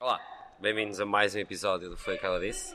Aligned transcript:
Olá, 0.00 0.18
bem-vindos 0.58 0.98
a 0.98 1.04
mais 1.04 1.34
um 1.34 1.38
episódio 1.38 1.90
do 1.90 1.96
Foi 1.96 2.16
o 2.16 2.18
que 2.18 2.24
ela 2.24 2.40
disse. 2.40 2.74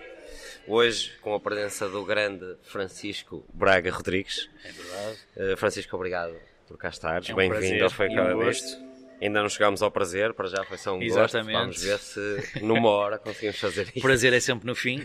Hoje 0.67 1.17
com 1.21 1.33
a 1.33 1.39
presença 1.39 1.89
do 1.89 2.05
grande 2.05 2.55
Francisco 2.61 3.43
Braga 3.51 3.91
Rodrigues. 3.91 4.47
É 4.63 4.71
verdade. 4.71 5.17
Uh, 5.53 5.57
Francisco, 5.57 5.95
obrigado 5.95 6.35
por 6.67 6.77
cá 6.77 6.89
estares. 6.89 7.27
É 7.27 7.33
um 7.33 7.35
Bem-vindo 7.35 7.83
ao 7.83 7.89
Foi 7.89 8.05
o 8.05 8.09
que 8.09 8.15
um 8.15 8.19
ela 8.19 8.33
gosto. 8.33 8.61
disse. 8.63 8.85
Ainda 9.21 9.41
não 9.41 9.49
chegámos 9.49 9.81
ao 9.81 9.89
prazer, 9.89 10.33
para 10.33 10.47
já 10.47 10.63
foi 10.65 10.77
só 10.77 10.93
um 10.93 10.99
gosto. 10.99 11.07
Exatamente. 11.17 11.57
Vamos 11.57 11.81
ver 11.83 11.97
se 11.97 12.59
numa 12.61 12.89
hora 12.89 13.17
conseguimos 13.17 13.57
fazer 13.59 13.85
O 13.85 13.89
isto. 13.89 14.01
prazer 14.01 14.31
é 14.33 14.39
sempre 14.39 14.67
no 14.67 14.75
fim. 14.75 14.99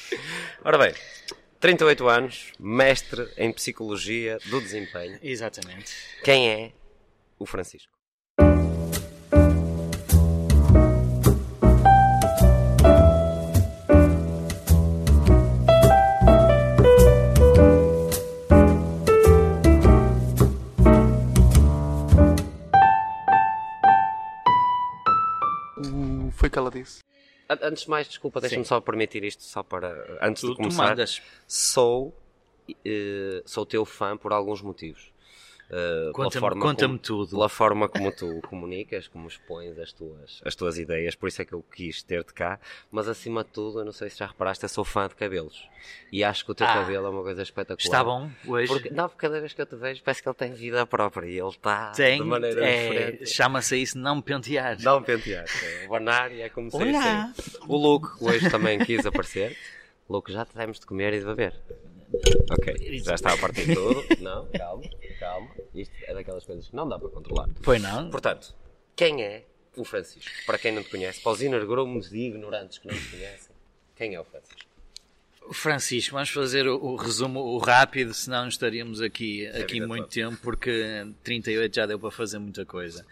Ora 0.62 0.76
bem, 0.76 0.92
38 1.60 2.08
anos, 2.08 2.52
mestre 2.60 3.26
em 3.38 3.50
Psicologia 3.52 4.38
do 4.46 4.60
Desempenho. 4.60 5.18
Exatamente. 5.22 5.94
Quem 6.22 6.50
é 6.50 6.72
o 7.38 7.46
Francisco? 7.46 7.94
Antes 27.62 27.84
de 27.84 27.90
mais, 27.90 28.08
desculpa, 28.08 28.40
deixa-me 28.40 28.64
só 28.64 28.80
permitir 28.80 29.24
isto, 29.24 29.42
só 29.42 29.62
para. 29.62 30.18
Antes 30.20 30.40
Tu, 30.42 30.50
de 30.50 30.56
começar. 30.56 30.96
sou, 31.46 32.14
eh, 32.84 33.42
sou 33.46 33.64
teu 33.64 33.84
fã 33.84 34.16
por 34.16 34.32
alguns 34.32 34.60
motivos. 34.60 35.12
Pela 35.68 36.12
Conta-me 36.12 36.60
como- 36.60 36.98
tudo. 36.98 37.30
Pela 37.30 37.48
forma 37.48 37.88
como 37.88 38.12
tu 38.12 38.40
comunicas, 38.48 39.08
como 39.08 39.26
expões 39.26 39.78
as 39.78 39.92
tuas, 39.92 40.40
as 40.44 40.54
tuas 40.54 40.78
ideias, 40.78 41.14
por 41.14 41.28
isso 41.28 41.42
é 41.42 41.44
que 41.44 41.52
eu 41.52 41.62
quis 41.74 42.02
ter-te 42.02 42.32
cá. 42.34 42.60
Mas 42.90 43.08
acima 43.08 43.42
de 43.42 43.50
tudo, 43.50 43.80
eu 43.80 43.84
não 43.84 43.92
sei 43.92 44.10
se 44.10 44.18
já 44.18 44.26
reparaste, 44.26 44.62
eu 44.64 44.68
sou 44.68 44.84
fã 44.84 45.08
de 45.08 45.14
cabelos. 45.14 45.68
E 46.12 46.22
acho 46.22 46.44
que 46.44 46.52
o 46.52 46.54
teu 46.54 46.66
Ah, 46.66 46.74
cabelo 46.74 47.06
é 47.06 47.10
uma 47.10 47.22
coisa 47.22 47.42
espetacular. 47.42 47.84
Está 47.84 48.04
bom 48.04 48.30
hoje? 48.46 48.68
Porque, 48.68 48.90
não, 48.90 49.08
porque 49.08 49.20
cada 49.20 49.40
vez 49.40 49.52
que 49.52 49.60
eu 49.62 49.66
te 49.66 49.74
vejo 49.76 50.02
parece 50.02 50.22
que 50.22 50.28
ele 50.28 50.36
tem 50.36 50.52
vida 50.52 50.86
própria 50.86 51.26
e 51.26 51.38
ele 51.38 51.48
está 51.48 51.90
Tem. 51.92 52.18
de 52.20 52.24
maneira 52.24 52.64
é, 52.64 52.88
diferente. 53.10 53.26
Chama-se 53.30 53.76
isso 53.80 53.98
não 53.98 54.20
pentear. 54.22 54.80
Não 54.82 55.02
pentear, 55.02 55.44
é 55.82 55.86
banar 55.88 56.30
e 56.32 56.42
é 56.42 56.48
como 56.48 56.70
se. 56.70 56.76
O 57.66 57.76
Luke 57.76 58.08
hoje 58.22 58.48
também 58.50 58.78
quis 58.78 59.04
aparecer. 59.06 59.56
Luke, 60.08 60.30
já 60.32 60.44
tivemos 60.44 60.78
de 60.78 60.86
comer 60.86 61.14
e 61.14 61.18
de 61.20 61.24
beber. 61.24 61.54
Ok, 62.52 62.98
já 63.02 63.14
está 63.14 63.32
a 63.32 63.36
partir 63.36 63.74
tudo. 63.74 64.04
Não, 64.20 64.46
calma. 64.56 64.84
Isto 65.74 65.94
é 66.04 66.14
daquelas 66.14 66.44
coisas 66.44 66.68
que 66.68 66.76
não 66.76 66.88
dá 66.88 66.98
para 66.98 67.08
controlar. 67.08 67.48
Pois 67.62 67.82
não? 67.82 68.10
Portanto, 68.10 68.54
quem 68.94 69.22
é 69.22 69.44
o 69.76 69.84
Francisco? 69.84 70.30
Para 70.46 70.56
quem 70.58 70.72
não 70.72 70.82
te 70.82 70.90
conhece, 70.90 71.20
para 71.20 71.32
os 71.32 71.42
inergrumos 71.42 72.12
e 72.12 72.28
ignorantes 72.28 72.78
que 72.78 72.86
não 72.86 72.94
te 72.94 73.08
conhecem, 73.08 73.54
quem 73.96 74.14
é 74.14 74.20
o 74.20 74.24
Francisco? 74.24 74.60
Francisco, 75.52 76.12
vamos 76.14 76.30
fazer 76.30 76.66
o, 76.66 76.76
o 76.82 76.96
resumo 76.96 77.40
o 77.40 77.58
rápido, 77.58 78.14
senão 78.14 78.48
estaríamos 78.48 79.00
aqui, 79.02 79.44
É 79.46 79.60
aqui 79.62 79.78
muito 79.80 80.04
toda. 80.04 80.10
tempo, 80.30 80.38
porque 80.42 81.06
38 81.22 81.74
já 81.74 81.86
deu 81.86 81.98
para 81.98 82.10
fazer 82.10 82.38
muita 82.38 82.64
coisa. 82.64 83.04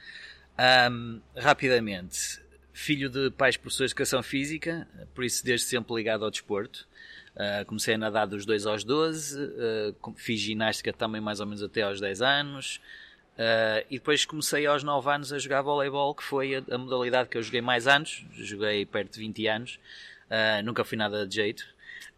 Ahm, 0.56 1.20
rapidamente, 1.36 2.40
filho 2.72 3.10
de 3.10 3.30
pais 3.32 3.56
professores 3.58 3.90
de 3.90 3.94
educação 3.94 4.22
física, 4.22 4.88
por 5.14 5.24
isso 5.24 5.44
desde 5.44 5.66
sempre 5.66 5.94
ligado 5.94 6.24
ao 6.24 6.30
desporto. 6.30 6.88
Ah, 7.36 7.64
comecei 7.66 7.94
a 7.94 7.98
nadar 7.98 8.26
dos 8.26 8.44
2 8.44 8.66
aos 8.66 8.84
12, 8.84 9.38
ah, 9.42 9.94
com- 10.00 10.14
fiz 10.14 10.38
ginástica 10.40 10.92
também 10.92 11.20
mais 11.20 11.40
ou 11.40 11.46
menos 11.46 11.62
até 11.62 11.82
aos 11.82 12.00
10 12.00 12.20
anos. 12.22 12.80
ah, 13.38 13.82
e 13.90 13.98
depois 13.98 14.24
comecei 14.24 14.66
aos 14.66 14.82
9 14.82 15.10
anos 15.10 15.32
a 15.32 15.38
jogar 15.38 15.62
voleibol, 15.62 16.14
que 16.14 16.22
foi 16.22 16.56
a, 16.56 16.62
a 16.70 16.78
modalidade 16.78 17.28
que 17.28 17.38
eu 17.38 17.42
joguei 17.42 17.60
mais 17.62 17.86
anos. 17.86 18.24
Joguei 18.34 18.84
perto 18.86 19.14
de 19.14 19.20
20 19.20 19.46
anos. 19.46 19.78
Ah, 20.30 20.62
nunca 20.62 20.84
fui 20.84 20.96
nada 20.98 21.26
de 21.26 21.34
jeito. 21.36 21.64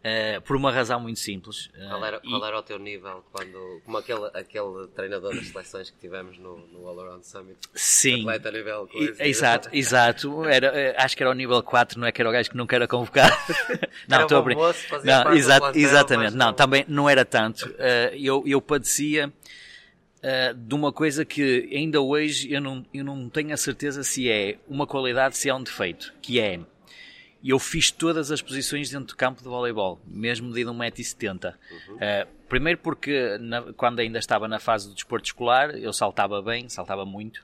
Ah, 0.07 0.39
por 0.41 0.55
uma 0.55 0.71
razão 0.71 0.99
muito 0.99 1.19
simples. 1.19 1.69
Ah, 1.75 1.87
Qual 1.89 2.05
era, 2.05 2.21
e- 2.23 2.29
qual 2.29 2.45
era 2.45 2.59
o 2.59 2.61
teu 2.61 2.77
nível 2.77 3.23
quando, 3.31 3.81
como 3.83 3.97
aquele, 3.97 4.25
aquele 4.35 4.87
treinador 4.95 5.33
das 5.35 5.47
seleções 5.47 5.89
que 5.89 5.97
tivemos 5.97 6.37
no, 6.37 6.57
no 6.67 6.87
All 6.87 6.99
Around 6.99 7.25
Summit? 7.25 7.57
Sim. 7.73 8.19
Atleta 8.21 8.51
nível 8.51 8.87
E-. 8.93 9.15
Exato, 9.27 9.69
exato. 9.73 10.45
Era, 10.45 10.67
eh, 10.67 10.95
acho 10.97 11.17
que 11.17 11.23
era 11.23 11.31
o 11.31 11.33
nível 11.33 11.61
4, 11.63 11.99
não 11.99 12.07
é 12.07 12.11
que 12.11 12.21
era 12.21 12.29
o 12.29 12.31
gajo 12.31 12.51
que 12.51 12.55
nunca 12.57 12.75
era 12.75 12.87
convocado. 12.87 13.33
não, 14.07 14.21
estou 14.21 14.37
a 14.37 14.41
bom 14.41 14.45
brin- 14.45 14.55
moço, 14.55 14.87
fazia 14.87 15.15
Não, 15.17 15.23
plantel, 15.23 15.81
exatamente. 15.81 16.35
Não, 16.35 16.45
não- 16.47 16.53
também 16.53 16.85
não 16.87 17.09
era 17.09 17.25
tanto. 17.25 17.73
Eh, 17.79 18.13
eu, 18.19 18.43
eu 18.45 18.61
padecia 18.61 19.33
eh, 20.21 20.53
de 20.53 20.75
uma 20.75 20.91
coisa 20.91 21.25
que 21.25 21.67
ainda 21.73 21.99
hoje 22.01 22.51
eu 22.51 22.61
não, 22.61 22.85
eu 22.93 23.03
não 23.03 23.27
tenho 23.29 23.53
a 23.53 23.57
certeza 23.57 24.03
se 24.03 24.29
é 24.29 24.57
uma 24.67 24.85
qualidade, 24.85 25.35
se 25.35 25.49
é 25.49 25.53
um 25.53 25.63
defeito, 25.63 26.13
que 26.21 26.39
é 26.39 26.59
eu 27.49 27.59
fiz 27.59 27.91
todas 27.91 28.31
as 28.31 28.41
posições 28.41 28.89
dentro 28.89 29.07
do 29.07 29.15
campo 29.15 29.41
de 29.41 29.47
voleibol, 29.47 29.99
mesmo 30.07 30.47
medido 30.49 30.73
1,70m. 30.73 31.53
Uh, 31.53 32.27
primeiro 32.49 32.79
porque 32.79 33.37
na- 33.39 33.73
quando 33.73 33.99
ainda 33.99 34.17
estava 34.19 34.47
na 34.47 34.59
fase 34.59 34.87
do 34.87 34.93
desporto 34.95 35.25
escolar, 35.27 35.71
eu 35.77 35.91
saltava 35.93 36.41
bem, 36.41 36.67
saltava 36.69 37.05
muito. 37.05 37.39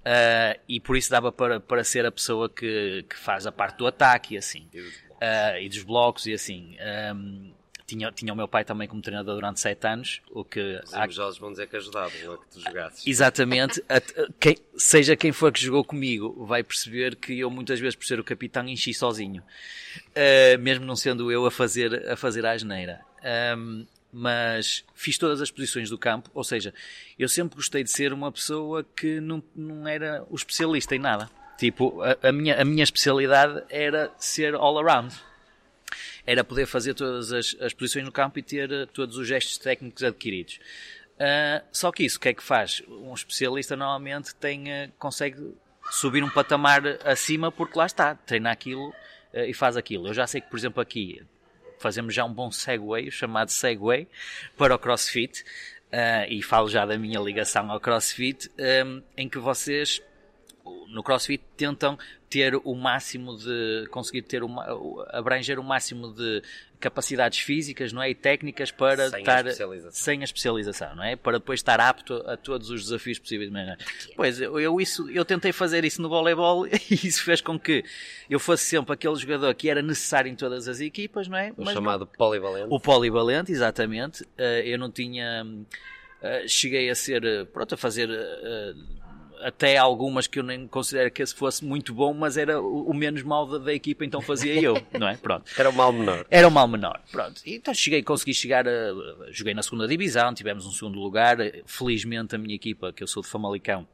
Uh, 0.00 0.58
e 0.68 0.80
por 0.80 0.96
isso 0.96 1.10
dava 1.10 1.30
para, 1.30 1.60
para 1.60 1.84
ser 1.84 2.06
a 2.06 2.10
pessoa 2.12 2.48
que, 2.48 3.04
que 3.08 3.16
faz 3.16 3.46
a 3.46 3.52
parte 3.52 3.76
do 3.78 3.86
ataque 3.86 4.34
e 4.34 4.38
assim. 4.38 4.66
Uh, 5.16 5.58
e 5.60 5.68
dos 5.68 5.82
blocos 5.82 6.26
e 6.26 6.32
assim. 6.32 6.76
Um, 7.14 7.52
tinha, 7.90 8.10
tinha 8.12 8.32
o 8.32 8.36
meu 8.36 8.48
pai 8.48 8.64
também 8.64 8.86
como 8.88 9.00
treinador 9.02 9.34
durante 9.34 9.60
7 9.60 9.86
anos, 9.86 10.20
o 10.30 10.44
que 10.44 10.80
Os 10.84 10.94
há- 10.94 11.04
invejosos 11.04 11.38
vão 11.38 11.50
dizer 11.50 11.66
que 11.68 11.76
ajudavam 11.76 12.32
a 12.34 12.38
que 12.38 12.46
tu 12.50 12.60
jogasses. 12.60 13.06
Exatamente. 13.06 13.82
A- 13.88 13.96
a- 13.96 14.28
quem- 14.38 14.56
seja 14.76 15.16
quem 15.16 15.32
for 15.32 15.52
que 15.52 15.60
jogou 15.60 15.84
comigo, 15.84 16.44
vai 16.46 16.62
perceber 16.62 17.16
que 17.16 17.38
eu 17.38 17.50
muitas 17.50 17.78
vezes, 17.80 17.94
por 17.96 18.04
ser 18.06 18.18
o 18.20 18.24
capitão, 18.24 18.66
enchi 18.68 18.94
sozinho. 18.94 19.42
Uh, 20.10 20.58
mesmo 20.60 20.84
não 20.84 20.96
sendo 20.96 21.30
eu 21.32 21.44
a 21.46 21.50
fazer 21.50 22.08
a, 22.10 22.16
fazer 22.16 22.44
a 22.46 22.52
asneira. 22.52 23.00
Um, 23.56 23.86
mas 24.12 24.84
fiz 24.94 25.16
todas 25.18 25.40
as 25.40 25.50
posições 25.50 25.88
do 25.88 25.96
campo, 25.98 26.30
ou 26.34 26.42
seja, 26.42 26.74
eu 27.18 27.28
sempre 27.28 27.54
gostei 27.56 27.84
de 27.84 27.90
ser 27.90 28.12
uma 28.12 28.32
pessoa 28.32 28.84
que 28.96 29.20
não, 29.20 29.42
não 29.54 29.86
era 29.86 30.24
o 30.28 30.34
especialista 30.34 30.96
em 30.96 30.98
nada. 30.98 31.30
Tipo, 31.58 32.00
a, 32.02 32.16
a 32.28 32.32
minha, 32.32 32.60
a 32.60 32.64
minha 32.64 32.82
especialidade 32.82 33.62
era 33.68 34.10
ser 34.18 34.54
all 34.54 34.78
around 34.78 35.14
era 36.30 36.44
poder 36.44 36.66
fazer 36.66 36.94
todas 36.94 37.32
as, 37.32 37.56
as 37.60 37.74
posições 37.74 38.04
no 38.04 38.12
campo 38.12 38.38
e 38.38 38.42
ter 38.42 38.70
eh, 38.70 38.86
todos 38.86 39.16
os 39.16 39.26
gestos 39.26 39.58
técnicos 39.58 40.04
adquiridos. 40.04 40.60
Ah, 41.18 41.64
só 41.72 41.90
que 41.90 42.04
isso, 42.04 42.18
o 42.18 42.20
que 42.20 42.28
é 42.28 42.34
que 42.34 42.42
faz? 42.42 42.82
Um 42.88 43.12
especialista 43.12 43.74
normalmente 43.74 44.32
tem, 44.36 44.70
eh, 44.70 44.90
consegue 44.96 45.54
subir 45.90 46.22
um 46.22 46.30
patamar 46.30 46.82
acima 47.04 47.50
porque 47.50 47.76
lá 47.76 47.84
está, 47.84 48.14
treina 48.14 48.52
aquilo 48.52 48.94
eh, 49.32 49.48
e 49.50 49.54
faz 49.54 49.76
aquilo. 49.76 50.06
Eu 50.06 50.14
já 50.14 50.24
sei 50.24 50.40
que, 50.40 50.48
por 50.48 50.56
exemplo, 50.56 50.80
aqui 50.80 51.20
fazemos 51.80 52.14
já 52.14 52.24
um 52.24 52.32
bom 52.32 52.52
segue, 52.52 52.84
o 52.84 53.10
chamado 53.10 53.50
segue, 53.50 54.06
para 54.56 54.72
o 54.72 54.78
CrossFit, 54.78 55.44
ah, 55.90 56.28
e 56.28 56.42
falo 56.42 56.68
já 56.68 56.86
da 56.86 56.96
minha 56.96 57.18
ligação 57.18 57.68
ao 57.68 57.80
CrossFit, 57.80 58.48
ah, 58.56 59.02
em 59.16 59.28
que 59.28 59.38
vocês 59.38 60.00
no 60.88 61.02
CrossFit 61.02 61.42
tentam 61.56 61.98
ter 62.28 62.54
o 62.54 62.74
máximo 62.74 63.36
de 63.36 63.86
conseguir 63.90 64.22
ter 64.22 64.42
uma, 64.42 64.64
abranger 65.10 65.58
o 65.58 65.64
máximo 65.64 66.12
de 66.14 66.42
capacidades 66.78 67.40
físicas, 67.40 67.92
não 67.92 68.02
é, 68.02 68.08
e 68.10 68.14
técnicas 68.14 68.70
para 68.70 69.08
Sem 69.10 69.16
a 69.16 69.20
estar 69.20 69.40
especialização. 69.46 69.92
sem 69.92 70.20
a 70.20 70.24
especialização, 70.24 70.94
não 70.96 71.02
é, 71.04 71.16
para 71.16 71.38
depois 71.38 71.58
estar 71.60 71.78
apto 71.80 72.14
a 72.26 72.36
todos 72.36 72.70
os 72.70 72.84
desafios 72.84 73.18
possíveis. 73.18 73.50
Mas, 73.50 73.76
pois 74.16 74.40
eu, 74.40 74.80
isso 74.80 75.10
eu 75.10 75.24
tentei 75.24 75.52
fazer 75.52 75.84
isso 75.84 76.00
no 76.00 76.08
voleibol 76.08 76.66
e 76.68 76.72
isso 76.90 77.22
fez 77.24 77.40
com 77.40 77.58
que 77.58 77.84
eu 78.30 78.38
fosse 78.40 78.64
sempre 78.64 78.94
aquele 78.94 79.16
jogador 79.16 79.52
que 79.54 79.68
era 79.68 79.82
necessário 79.82 80.30
em 80.30 80.36
todas 80.36 80.68
as 80.68 80.80
equipas, 80.80 81.28
não 81.28 81.36
é? 81.36 81.50
O 81.50 81.54
Mas 81.58 81.66
não- 81.66 81.74
chamado 81.74 82.06
polivalente. 82.06 82.68
o 82.70 82.80
polivalente, 82.80 83.52
exatamente. 83.52 84.24
Eh, 84.38 84.62
eu 84.66 84.78
não 84.78 84.90
tinha. 84.90 85.44
eh, 86.22 86.44
cheguei 86.48 86.88
a 86.88 86.94
ser. 86.94 87.24
eh, 87.24 87.44
Pronto, 87.44 87.74
a 87.74 87.76
fazer. 87.76 88.08
Até 89.42 89.76
algumas 89.76 90.26
que 90.26 90.38
eu 90.38 90.42
nem 90.42 90.66
considero 90.66 91.10
que 91.10 91.22
esse 91.22 91.34
fosse 91.34 91.64
muito 91.64 91.94
bom, 91.94 92.12
mas 92.12 92.36
era 92.36 92.60
o, 92.60 92.90
o 92.90 92.94
menos 92.94 93.22
mal 93.22 93.46
da, 93.46 93.58
da 93.58 93.74
equipa, 93.74 94.04
então 94.04 94.20
fazia 94.20 94.60
eu, 94.60 94.80
não 94.98 95.08
é? 95.08 95.16
Pronto. 95.16 95.50
Era 95.56 95.70
o 95.70 95.72
mal 95.72 95.92
menor. 95.92 96.26
Era 96.30 96.46
um 96.48 96.50
mal 96.50 96.68
menor, 96.68 97.00
pronto. 97.10 97.40
E 97.44 97.54
Então 97.56 97.74
cheguei, 97.74 98.02
consegui 98.02 98.34
chegar 98.34 98.66
a. 98.66 99.30
Joguei 99.30 99.54
na 99.54 99.62
segunda 99.62 99.86
divisão, 99.86 100.32
tivemos 100.34 100.66
um 100.66 100.70
segundo 100.70 100.98
lugar. 100.98 101.38
Felizmente 101.66 102.34
a 102.34 102.38
minha 102.38 102.54
equipa, 102.54 102.92
que 102.92 103.02
eu 103.02 103.06
sou 103.06 103.22
de 103.22 103.28
Famalicão, 103.28 103.86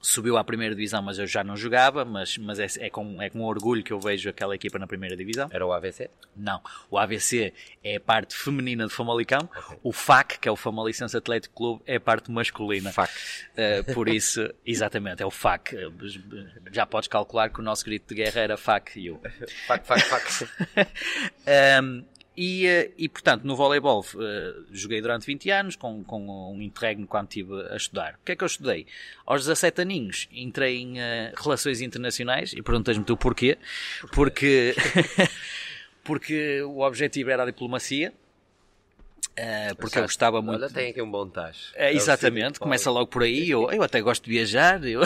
subiu 0.00 0.36
à 0.36 0.44
primeira 0.44 0.74
divisão, 0.74 1.02
mas 1.02 1.18
eu 1.18 1.26
já 1.26 1.44
não 1.44 1.56
jogava. 1.56 2.04
Mas, 2.04 2.38
mas 2.38 2.58
é, 2.58 2.66
é, 2.78 2.90
com, 2.90 3.20
é 3.20 3.28
com 3.28 3.42
orgulho 3.42 3.82
que 3.82 3.92
eu 3.92 4.00
vejo 4.00 4.28
aquela 4.28 4.54
equipa 4.54 4.78
na 4.78 4.86
primeira 4.86 5.16
divisão. 5.16 5.48
Era 5.52 5.66
o 5.66 5.72
AVC? 5.72 6.10
Não. 6.36 6.60
O 6.90 6.98
AVC 6.98 7.52
é 7.82 7.96
a 7.96 8.00
parte 8.00 8.34
feminina 8.34 8.86
de 8.86 8.92
Famalicão. 8.92 9.48
O 9.82 9.92
FAC, 9.92 10.38
que 10.38 10.48
é 10.48 10.52
o 10.52 10.56
Famalicense 10.56 11.16
Atlético 11.16 11.54
Clube, 11.54 11.82
é 11.86 11.96
a 11.96 12.00
parte 12.00 12.30
masculina. 12.30 12.92
Fac. 12.92 13.10
Uh, 13.10 13.94
por 13.94 14.08
isso, 14.08 14.48
exatamente, 14.64 15.22
é 15.22 15.26
o 15.26 15.30
FAC. 15.30 15.74
Uh, 15.74 15.92
Já 16.72 16.86
podes 16.86 17.08
calcular 17.08 17.50
que 17.50 17.60
o 17.60 17.62
nosso 17.62 17.84
grito 17.84 18.08
de 18.08 18.22
guerra 18.22 18.40
era 18.40 18.56
FAC 18.56 18.98
e 18.98 19.06
eu. 19.06 19.20
Fac, 19.66 19.86
fac, 19.86 20.00
fac. 20.00 20.48
Um, 21.82 22.04
e, 22.36 22.66
eh, 22.66 22.90
e, 22.96 23.08
portanto, 23.08 23.44
no 23.44 23.56
voleibol 23.56 24.00
uh, 24.00 24.64
joguei 24.72 25.00
durante 25.00 25.26
20 25.26 25.50
anos, 25.50 25.76
com, 25.76 26.02
com 26.04 26.54
um 26.54 26.62
interregno 26.62 27.06
quando 27.06 27.28
estive 27.28 27.52
a 27.70 27.76
estudar. 27.76 28.14
O 28.14 28.24
que 28.24 28.32
é 28.32 28.36
que 28.36 28.44
eu 28.44 28.46
estudei? 28.46 28.86
Aos 29.26 29.42
17 29.42 29.82
aninhos 29.82 30.28
entrei 30.32 30.78
em 30.78 30.98
uh, 30.98 31.32
Relações 31.36 31.80
Internacionais 31.80 32.52
e 32.52 32.62
perguntas-me 32.62 33.04
tu 33.04 33.16
porquê. 33.16 33.58
Porque, 34.12 34.74
porque 36.04 36.62
o 36.62 36.80
objetivo 36.80 37.30
era 37.30 37.42
a 37.42 37.46
diplomacia. 37.46 38.12
Uh, 39.38 39.74
porque 39.76 39.98
eu 39.98 40.02
gostava 40.02 40.42
muito. 40.42 40.62
Olha, 40.62 40.72
tem 40.72 40.90
aqui 40.90 41.00
um 41.00 41.10
bom 41.10 41.26
tacho. 41.28 41.72
Uh, 41.72 41.94
exatamente, 41.94 42.58
começa 42.58 42.90
logo 42.90 43.06
por 43.06 43.22
aí. 43.22 43.48
Eu, 43.48 43.70
eu 43.70 43.82
até 43.82 44.00
gosto 44.00 44.24
de 44.24 44.30
viajar. 44.30 44.84
Eu... 44.84 45.00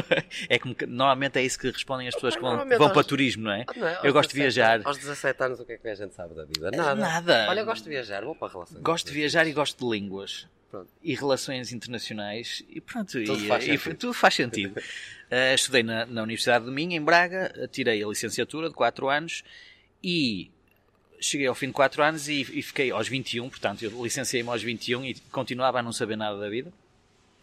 é 0.48 0.58
como 0.58 0.74
que, 0.74 0.86
normalmente 0.86 1.38
é 1.38 1.42
isso 1.42 1.58
que 1.58 1.70
respondem 1.70 2.06
as 2.06 2.14
pessoas 2.14 2.36
que 2.36 2.42
vão, 2.42 2.56
vão 2.68 2.82
aos... 2.82 2.92
para 2.92 3.04
turismo, 3.04 3.44
não 3.44 3.52
é? 3.52 3.64
Não 3.74 3.88
é? 3.88 3.98
Eu 4.04 4.12
gosto 4.12 4.32
17, 4.32 4.34
de 4.34 4.38
viajar. 4.38 4.80
Aos 4.84 4.98
17 4.98 5.42
anos, 5.42 5.60
o 5.60 5.64
que 5.64 5.72
é 5.72 5.78
que 5.78 5.88
a 5.88 5.94
gente 5.94 6.14
sabe 6.14 6.34
da 6.34 6.44
vida? 6.44 6.70
Nada. 6.70 6.94
Nada. 6.94 7.46
Olha, 7.48 7.60
eu 7.60 7.64
gosto 7.64 7.84
de 7.84 7.90
viajar, 7.90 8.24
vou 8.24 8.34
para 8.34 8.52
relações. 8.52 8.80
Gosto 8.80 9.06
de 9.06 9.12
viajar 9.12 9.46
e 9.46 9.52
gosto 9.52 9.84
de 9.84 9.98
línguas. 9.98 10.46
Pronto. 10.70 10.88
E 11.02 11.14
relações 11.16 11.72
internacionais. 11.72 12.62
E 12.68 12.80
pronto, 12.80 13.12
tudo, 13.12 13.44
e, 13.44 13.48
faz, 13.48 13.64
e, 13.64 13.66
sentido. 13.66 13.96
tudo 13.96 14.14
faz 14.14 14.34
sentido. 14.34 14.78
uh, 14.78 15.54
estudei 15.54 15.82
na, 15.82 16.06
na 16.06 16.22
Universidade 16.22 16.64
de 16.64 16.70
Minho, 16.70 16.92
em 16.92 17.02
Braga, 17.02 17.68
tirei 17.72 18.04
a 18.04 18.06
licenciatura 18.06 18.68
de 18.68 18.74
4 18.74 19.08
anos 19.08 19.42
e 20.02 20.50
cheguei 21.20 21.46
ao 21.46 21.54
fim 21.54 21.68
de 21.68 21.72
4 21.72 22.02
anos 22.02 22.28
e, 22.28 22.40
e, 22.40 22.62
fiquei 22.62 22.90
aos 22.90 23.08
21, 23.08 23.48
portanto, 23.48 23.82
eu 23.82 24.02
licenciei-me 24.02 24.48
aos 24.48 24.62
21 24.62 25.04
e 25.04 25.14
continuava 25.30 25.78
a 25.78 25.82
não 25.82 25.92
saber 25.92 26.16
nada 26.16 26.38
da 26.38 26.48
vida. 26.48 26.72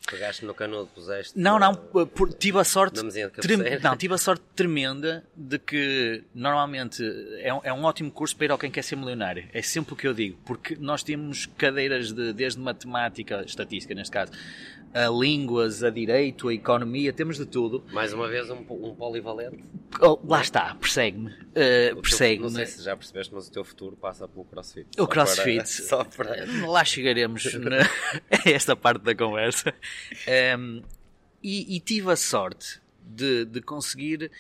Pegaste 0.10 0.46
no 0.46 0.54
canudo, 0.54 0.90
puseste. 0.96 1.38
Não, 1.38 1.60
não, 1.60 1.76
por, 1.76 2.32
tive 2.32 2.58
a 2.60 2.64
sorte. 2.64 3.02
Trem, 3.42 3.58
não, 3.84 3.98
tive 3.98 4.14
a 4.14 4.18
sorte 4.18 4.42
tremenda 4.56 5.26
de 5.36 5.60
que 5.60 6.24
normalmente 6.34 7.04
é 7.40 7.54
um, 7.54 7.60
é 7.62 7.74
um 7.74 7.84
ótimo 7.84 8.10
curso 8.10 8.34
para 8.38 8.46
ir 8.46 8.52
ao 8.52 8.58
quem 8.58 8.72
quer 8.72 8.84
ser 8.84 8.96
milionário. 8.96 9.50
É 9.54 9.62
sempre 9.62 9.94
o 9.94 9.98
que 9.98 10.08
eu 10.08 10.14
digo, 10.14 10.38
porque 10.46 10.78
nós 10.80 11.04
temos 11.04 11.46
cadeiras 11.58 12.14
de, 12.14 12.32
desde 12.32 12.58
matemática, 12.58 13.44
estatística 13.46 13.94
neste 13.94 14.12
caso, 14.12 14.32
a 14.94 15.10
línguas, 15.10 15.84
a 15.84 15.90
direito, 15.90 16.48
a 16.48 16.54
economia, 16.54 17.14
temos 17.14 17.38
de 17.38 17.46
tudo. 17.46 17.84
Mais 17.92 18.14
uma 18.14 18.28
vez, 18.28 18.50
um, 18.50 18.60
um 18.70 18.96
polivalente. 18.96 19.64
Oh, 20.02 20.20
lá 20.26 20.42
está, 20.42 20.76
persegue-me. 20.76 21.32
Uh, 21.32 22.02
persegue 22.02 22.42
não 22.42 22.50
sei 22.50 22.66
se 22.66 22.84
já 22.84 22.96
percebeste, 22.96 23.34
mas 23.34 23.48
o 23.48 23.52
teu 23.52 23.64
futuro 23.64 23.96
passa 23.96 24.28
pelo 24.28 24.46
crossfit. 24.46 24.88
O 25.00 25.08
crossfit. 25.08 25.58
Para, 25.58 25.66
só 25.66 26.04
para... 26.04 26.46
Lá 26.68 26.84
chegaremos 26.84 27.54
na, 27.56 27.78
a 28.32 28.50
esta 28.50 28.76
parte 28.76 29.04
da 29.04 29.16
conversa. 29.16 29.74
Um, 30.58 30.82
e, 31.44 31.76
e, 31.76 31.80
tive 31.80 32.12
a 32.12 32.16
sorte 32.16 32.82
de, 33.02 33.46
de 33.46 33.62
conseguir 33.62 34.32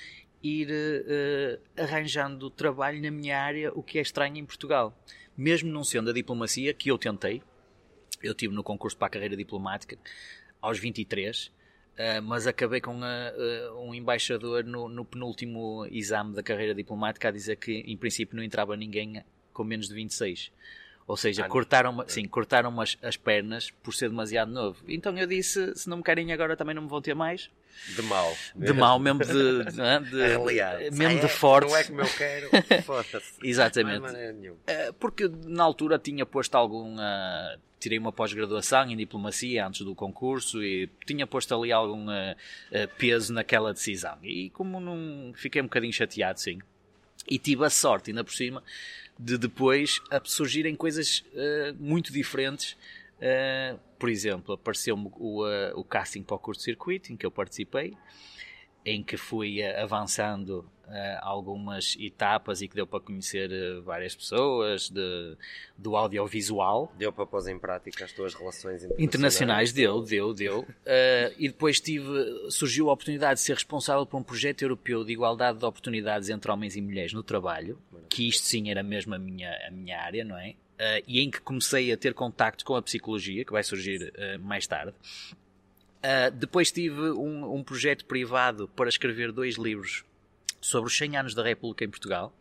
ir 0.43 0.69
uh, 0.69 1.81
arranjando 1.81 2.49
trabalho 2.49 3.01
na 3.01 3.11
minha 3.11 3.39
área, 3.39 3.71
o 3.73 3.83
que 3.83 3.99
é 3.99 4.01
estranho 4.01 4.37
em 4.37 4.45
Portugal. 4.45 4.97
Mesmo 5.37 5.71
não 5.71 5.83
sendo 5.83 6.09
a 6.09 6.13
diplomacia, 6.13 6.73
que 6.73 6.89
eu 6.89 6.97
tentei, 6.97 7.43
eu 8.21 8.33
tive 8.33 8.53
no 8.53 8.63
concurso 8.63 8.97
para 8.97 9.07
a 9.07 9.09
carreira 9.09 9.35
diplomática 9.37 9.97
aos 10.67 10.79
23, 10.79 11.47
uh, 11.47 12.21
mas 12.23 12.45
acabei 12.45 12.81
com 12.81 12.99
uh, 12.99 13.81
um 13.81 13.93
embaixador 13.93 14.63
no, 14.63 14.89
no, 14.89 15.05
penúltimo 15.05 15.87
exame 15.89 16.35
da 16.35 16.43
carreira 16.43 16.75
diplomática 16.75 17.29
a 17.29 17.31
dizer 17.31 17.55
que 17.55 17.71
em 17.71 17.95
princípio 17.95 18.35
não 18.35 18.43
entrava 18.43 18.75
ninguém 18.75 19.23
com 19.53 19.63
menos 19.63 19.87
de 19.87 19.95
26. 19.95 20.51
Ou 21.07 21.15
seja, 21.15 21.45
ah, 21.45 21.47
cortaram, 21.47 22.03
sim, 22.05 22.27
cortaram 22.27 22.81
as, 22.81 22.97
as 23.01 23.15
pernas 23.15 23.71
por 23.71 23.93
ser 23.93 24.09
demasiado 24.09 24.51
novo. 24.51 24.83
Então 24.89 25.17
eu 25.17 25.25
disse: 25.25 25.73
se 25.73 25.89
não 25.89 25.97
me 25.97 26.03
querem 26.03 26.33
agora, 26.33 26.57
também 26.57 26.75
não 26.75 26.81
me 26.81 26.89
vão 26.89 27.01
ter 27.01 27.15
mais. 27.15 27.49
De 27.95 28.01
mal. 28.01 28.35
De 28.53 28.73
mal, 28.73 28.99
mesmo 28.99 29.19
de. 29.19 29.31
de, 29.31 29.71
de. 29.71 30.91
Mesmo 30.91 31.17
ah, 31.17 31.19
de 31.19 31.25
é, 31.25 31.27
forte. 31.27 31.69
Não 31.69 31.77
é 31.77 31.83
como 31.85 32.01
eu 32.01 32.09
quero. 32.09 32.49
Foda-se. 32.83 33.33
Exatamente. 33.41 34.01
Não 34.01 34.93
Porque 34.99 35.31
na 35.45 35.63
altura 35.63 35.97
tinha 35.97 36.25
posto 36.25 36.55
algum. 36.55 36.95
Uh, 36.95 37.57
tirei 37.79 37.99
uma 37.99 38.11
pós-graduação 38.11 38.89
em 38.89 38.97
diplomacia 38.97 39.65
antes 39.65 39.85
do 39.85 39.95
concurso 39.95 40.61
e 40.61 40.89
tinha 41.05 41.25
posto 41.25 41.55
ali 41.55 41.71
algum 41.71 42.07
peso 42.97 43.31
naquela 43.31 43.71
decisão. 43.71 44.17
E 44.23 44.49
como 44.49 44.79
não. 44.81 45.31
Fiquei 45.35 45.61
um 45.61 45.65
bocadinho 45.65 45.93
chateado, 45.93 46.41
sim. 46.41 46.59
E 47.29 47.37
tive 47.37 47.65
a 47.65 47.69
sorte, 47.69 48.11
ainda 48.11 48.23
por 48.23 48.33
cima, 48.33 48.63
de 49.19 49.37
depois 49.37 50.01
surgirem 50.25 50.75
coisas 50.75 51.23
uh, 51.33 51.75
muito 51.79 52.11
diferentes. 52.11 52.77
Uh, 53.17 53.79
por 53.97 54.09
exemplo, 54.09 54.53
apareceu-me 54.53 55.11
o, 55.15 55.43
uh, 55.43 55.79
o 55.79 55.83
casting 55.83 56.21
para 56.21 56.35
o 56.35 56.39
curto-circuito, 56.39 57.11
em 57.11 57.17
que 57.17 57.25
eu 57.25 57.31
participei, 57.31 57.95
em 58.85 59.03
que 59.03 59.17
fui 59.17 59.63
avançando 59.63 60.65
algumas 61.19 61.97
etapas 61.99 62.61
e 62.61 62.67
que 62.69 62.73
deu 62.73 62.87
para 62.87 63.01
conhecer 63.01 63.49
várias 63.81 64.15
pessoas 64.15 64.89
de, 64.89 65.35
do 65.77 65.97
audiovisual. 65.97 66.93
Deu 66.97 67.11
para 67.11 67.25
pôr 67.25 67.45
em 67.49 67.59
prática 67.59 68.05
as 68.05 68.13
tuas 68.13 68.33
relações 68.33 68.85
internacionais? 68.85 69.03
Internacionais, 69.03 69.73
deu, 69.73 70.01
deu, 70.01 70.33
deu. 70.33 70.65
e 71.37 71.49
depois 71.49 71.81
tive, 71.81 72.07
surgiu 72.49 72.89
a 72.89 72.93
oportunidade 72.93 73.41
de 73.41 73.45
ser 73.45 73.55
responsável 73.55 74.05
por 74.05 74.17
um 74.17 74.23
projeto 74.23 74.61
europeu 74.61 75.03
de 75.03 75.11
igualdade 75.11 75.59
de 75.59 75.65
oportunidades 75.65 76.29
entre 76.29 76.49
homens 76.49 76.77
e 76.77 76.81
mulheres 76.81 77.11
no 77.11 77.21
trabalho 77.21 77.77
que 78.07 78.27
isto 78.27 78.43
sim 78.43 78.69
era 78.69 78.83
mesmo 78.83 79.13
a 79.13 79.19
minha, 79.19 79.51
a 79.67 79.71
minha 79.71 79.99
área, 79.99 80.23
não 80.23 80.37
é? 80.37 80.51
Uh, 80.51 81.03
e 81.07 81.21
em 81.21 81.29
que 81.29 81.41
comecei 81.41 81.91
a 81.91 81.97
ter 81.97 82.13
contacto 82.13 82.63
com 82.63 82.75
a 82.75 82.81
psicologia, 82.81 83.43
que 83.43 83.51
vai 83.51 83.63
surgir 83.63 84.13
uh, 84.15 84.39
mais 84.39 84.67
tarde. 84.67 84.93
Uh, 85.97 86.31
depois 86.31 86.71
tive 86.71 87.01
um, 87.11 87.55
um, 87.55 87.63
projeto 87.63 88.05
privado 88.05 88.67
para 88.69 88.87
escrever 88.87 89.31
dois 89.31 89.55
livros 89.55 90.05
sobre 90.61 90.89
os 90.89 90.97
100 90.97 91.17
anos 91.17 91.33
da 91.33 91.43
República 91.43 91.83
em 91.85 91.89
Portugal, 91.89 92.31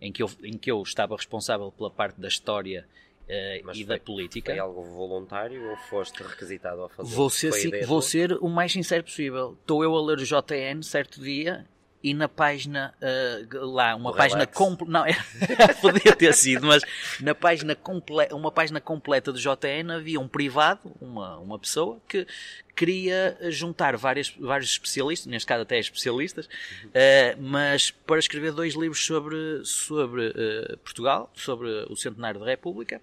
em 0.00 0.12
que 0.12 0.22
eu, 0.22 0.30
em 0.42 0.56
que 0.56 0.70
eu 0.70 0.82
estava 0.82 1.16
responsável 1.16 1.72
pela 1.72 1.90
parte 1.90 2.20
da 2.20 2.28
história 2.28 2.86
uh, 3.26 3.70
e 3.70 3.74
foi, 3.74 3.84
da 3.84 3.98
política. 3.98 4.52
Foi 4.52 4.58
algo 4.58 4.82
voluntário 4.82 5.70
ou 5.70 5.76
foste 5.76 6.22
requisitado 6.22 6.84
a 6.84 6.88
fazer? 6.88 7.14
Vou 7.14 7.30
ser, 7.30 7.52
sim, 7.52 7.70
vou 7.86 8.02
ser 8.02 8.32
o 8.34 8.48
mais 8.48 8.72
sincero 8.72 9.02
possível. 9.02 9.56
Estou 9.60 9.82
eu 9.82 9.96
a 9.96 10.02
ler 10.02 10.18
o 10.18 10.24
JN 10.24 10.82
certo 10.82 11.20
dia 11.20 11.66
e 12.02 12.14
na 12.14 12.28
página 12.28 12.94
uh, 13.00 13.66
lá, 13.66 13.94
uma 13.94 14.10
o 14.10 14.14
página 14.14 14.46
completa. 14.46 14.90
Não, 14.90 15.04
podia 15.80 16.16
ter 16.16 16.32
sido, 16.34 16.66
mas 16.66 16.82
na 17.20 17.34
página 17.34 17.74
completa, 17.74 18.34
uma 18.34 18.50
página 18.50 18.80
completa 18.80 19.32
do 19.32 19.38
JN 19.38 19.92
havia 19.94 20.18
um 20.18 20.26
privado, 20.26 20.94
uma, 21.00 21.38
uma 21.38 21.58
pessoa 21.58 22.00
que 22.08 22.26
queria 22.74 23.36
juntar 23.50 23.96
várias, 23.96 24.30
vários 24.30 24.70
especialistas, 24.70 25.26
neste 25.26 25.46
caso 25.46 25.62
até 25.62 25.78
especialistas, 25.78 26.46
uh, 26.46 27.40
mas 27.40 27.90
para 27.90 28.18
escrever 28.18 28.52
dois 28.52 28.74
livros 28.74 29.04
sobre, 29.04 29.62
sobre 29.64 30.28
uh, 30.28 30.78
Portugal, 30.78 31.30
sobre 31.34 31.68
o 31.90 31.96
centenário 31.96 32.40
da 32.40 32.46
República, 32.46 33.00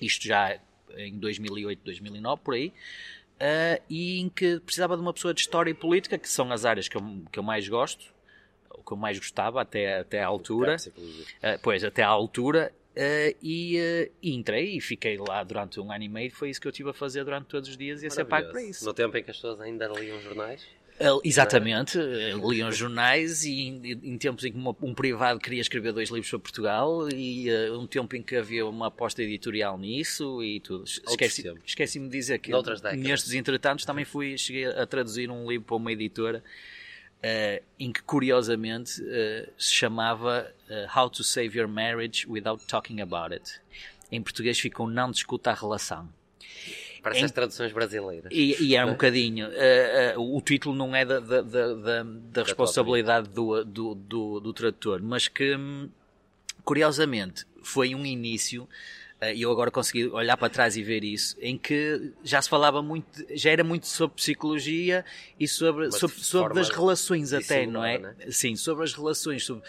isto 0.00 0.26
já 0.26 0.58
em 0.96 1.16
2008, 1.18 1.80
2009, 1.84 2.42
por 2.42 2.54
aí. 2.54 2.72
Uh, 3.34 3.82
e 3.90 4.20
em 4.20 4.28
que 4.28 4.60
precisava 4.60 4.96
de 4.96 5.02
uma 5.02 5.12
pessoa 5.12 5.34
de 5.34 5.40
história 5.40 5.70
e 5.70 5.74
política, 5.74 6.16
que 6.16 6.28
são 6.28 6.50
as 6.52 6.64
áreas 6.64 6.88
que 6.88 6.96
eu, 6.96 7.02
que 7.32 7.38
eu 7.38 7.42
mais 7.42 7.68
gosto, 7.68 8.13
que 8.82 8.92
eu 8.92 8.96
mais 8.96 9.18
gostava 9.18 9.60
até, 9.60 10.00
até 10.00 10.22
à 10.22 10.26
altura. 10.26 10.76
Uh, 10.86 11.58
pois, 11.62 11.84
até 11.84 12.02
à 12.02 12.08
altura. 12.08 12.72
Uh, 12.96 13.34
e, 13.42 13.76
uh, 13.76 14.12
e, 14.22 14.34
entrei 14.34 14.76
e 14.76 14.80
fiquei 14.80 15.18
lá 15.18 15.42
durante 15.42 15.80
um 15.80 15.90
ano 15.90 16.04
e 16.04 16.08
meio. 16.08 16.30
Foi 16.30 16.48
isso 16.50 16.60
que 16.60 16.68
eu 16.68 16.70
estive 16.70 16.90
a 16.90 16.94
fazer 16.94 17.24
durante 17.24 17.46
todos 17.46 17.68
os 17.68 17.76
dias 17.76 18.02
e 18.02 18.06
a 18.06 18.10
ser 18.10 18.24
pago 18.24 18.50
para 18.50 18.62
isso. 18.62 18.84
No 18.84 18.94
tempo 18.94 19.16
em 19.16 19.22
que 19.22 19.30
as 19.30 19.36
pessoas 19.36 19.60
ainda 19.60 19.88
liam 19.88 20.20
jornais? 20.20 20.64
Exatamente, 21.24 21.98
liam 21.98 22.70
jornais 22.70 23.44
e 23.44 23.62
em, 23.62 24.00
em 24.12 24.16
tempos 24.16 24.44
em 24.44 24.52
que 24.52 24.56
uma, 24.56 24.76
um 24.80 24.94
privado 24.94 25.40
queria 25.40 25.60
escrever 25.60 25.92
dois 25.92 26.08
livros 26.08 26.30
sobre 26.30 26.44
Portugal 26.44 27.08
e 27.12 27.50
uh, 27.50 27.80
um 27.80 27.86
tempo 27.86 28.14
em 28.14 28.22
que 28.22 28.36
havia 28.36 28.64
uma 28.64 28.86
aposta 28.86 29.20
editorial 29.20 29.76
nisso 29.76 30.42
e 30.42 30.60
tudo. 30.60 30.84
Esqueci-me 30.84 31.58
esqueci 31.66 31.98
de 31.98 32.08
dizer 32.08 32.38
que 32.38 32.52
nestes 32.96 33.32
entretantos 33.32 33.84
também 33.84 34.04
fui, 34.04 34.38
cheguei 34.38 34.66
a 34.66 34.86
traduzir 34.86 35.30
um 35.30 35.48
livro 35.48 35.66
para 35.66 35.76
uma 35.76 35.90
editora 35.90 36.44
Uh, 37.24 37.64
em 37.80 37.90
que 37.90 38.02
curiosamente 38.02 39.00
uh, 39.00 39.50
se 39.56 39.72
chamava 39.72 40.52
uh, 40.68 40.98
How 40.98 41.08
to 41.08 41.24
Save 41.24 41.58
Your 41.58 41.66
Marriage 41.66 42.28
Without 42.28 42.66
Talking 42.66 43.00
About 43.00 43.32
It. 43.32 43.60
Em 44.12 44.22
português 44.22 44.60
ficou 44.60 44.86
Não 44.86 45.10
Discuta 45.10 45.50
a 45.50 45.54
Relação. 45.54 46.06
Parece 47.02 47.22
em... 47.22 47.24
as 47.24 47.32
traduções 47.32 47.72
brasileiras. 47.72 48.30
E, 48.30 48.62
e 48.62 48.76
é 48.76 48.84
um 48.84 48.90
bocadinho. 48.90 49.48
o 50.18 50.38
título 50.42 50.74
não 50.74 50.94
é 50.94 51.06
da, 51.06 51.18
da, 51.18 51.40
da, 51.40 51.74
da, 51.74 52.02
da 52.02 52.42
responsabilidade 52.42 53.30
do, 53.30 53.64
do, 53.64 53.94
do, 53.94 54.40
do 54.40 54.52
tradutor, 54.52 55.00
mas 55.02 55.26
que, 55.26 55.56
hum, 55.56 55.88
curiosamente, 56.62 57.46
foi 57.62 57.94
um 57.94 58.04
início 58.04 58.68
e 59.32 59.42
eu 59.42 59.50
agora 59.50 59.70
consegui 59.70 60.08
olhar 60.08 60.36
para 60.36 60.50
trás 60.50 60.76
e 60.76 60.82
ver 60.82 61.04
isso, 61.04 61.36
em 61.40 61.56
que 61.56 62.12
já 62.22 62.42
se 62.42 62.48
falava 62.48 62.82
muito, 62.82 63.24
já 63.30 63.50
era 63.50 63.62
muito 63.62 63.86
sobre 63.86 64.16
psicologia 64.16 65.04
e 65.38 65.46
sobre, 65.46 65.92
sobre, 65.92 66.18
sobre 66.18 66.60
as 66.60 66.68
relações 66.68 67.32
até, 67.32 67.66
não 67.66 67.84
é? 67.84 67.98
Né? 67.98 68.14
Sim, 68.30 68.56
sobre 68.56 68.84
as 68.84 68.92
relações. 68.92 69.44
Sobre... 69.44 69.62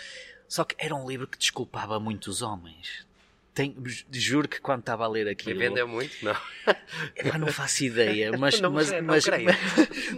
Só 0.48 0.64
que 0.64 0.76
era 0.78 0.96
um 0.96 1.08
livro 1.08 1.28
que 1.28 1.38
desculpava 1.38 2.00
muito 2.00 2.28
os 2.28 2.42
homens. 2.42 3.06
Tem, 3.54 3.74
juro 4.12 4.50
que 4.50 4.60
quando 4.60 4.82
estava 4.82 5.06
a 5.06 5.08
ler 5.08 5.30
aquilo. 5.30 5.52
E 5.52 5.54
vendeu 5.58 5.88
muito? 5.88 6.14
Não. 6.26 6.36
Eu 7.16 7.40
não 7.40 7.48
faço 7.48 7.86
ideia, 7.86 8.36
mas. 8.38 8.60
não, 8.60 8.70
mas, 8.70 8.92
não, 8.92 9.02
mas, 9.02 9.24
creio. 9.24 9.46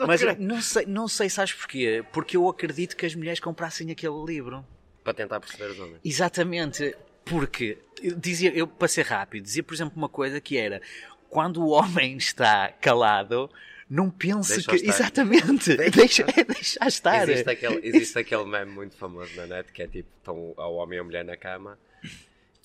mas, 0.08 0.24
mas 0.24 0.39
não, 0.39 0.62
sei, 0.62 0.86
não 0.88 1.08
sei, 1.08 1.29
sabes 1.29 1.53
porquê? 1.53 2.03
Porque 2.12 2.36
eu 2.36 2.50
acredito 2.50 2.96
que 2.96 3.06
as 3.06 3.13
mulheres 3.13 3.39
comprassem 3.39 3.91
aquele 3.91 4.25
livro. 4.25 4.65
Para 5.03 5.13
tentar 5.13 5.39
perceber 5.39 5.72
os 5.72 5.79
homens. 5.79 6.00
Exatamente 6.03 6.96
Porque, 7.29 7.77
eu 8.01 8.15
dizia, 8.15 8.51
eu 8.53 8.67
para 8.67 8.88
ser 8.88 9.05
rápido, 9.05 9.43
dizia 9.43 9.63
por 9.63 9.74
exemplo 9.74 9.93
uma 9.98 10.10
coisa 10.10 10.39
que 10.41 10.57
era 10.57 10.81
quando 11.29 11.62
o 11.63 11.69
homem 11.69 12.15
está 12.17 12.69
calado, 12.81 13.50
não 13.89 14.10
pense 14.10 14.53
Deixa 14.55 14.69
que. 14.69 14.75
estar. 14.77 14.89
Exatamente, 14.89 15.75
Deixa 15.77 16.24
deixa, 16.48 16.79
é 16.81 16.88
estar. 16.88 17.29
Existe 17.29 17.50
aquele, 17.50 17.88
existe 17.88 18.19
aquele 18.19 18.46
meme 18.46 18.72
muito 18.72 18.96
famoso 18.96 19.36
na 19.36 19.46
net 19.48 19.72
que 19.72 19.81
é 19.81 19.88
tipo: 19.88 20.10
estão 20.19 20.53
o 20.57 20.75
homem 20.75 20.98
e 20.98 21.01
a 21.01 21.03
mulher 21.03 21.25
na 21.25 21.36
cama 21.38 21.77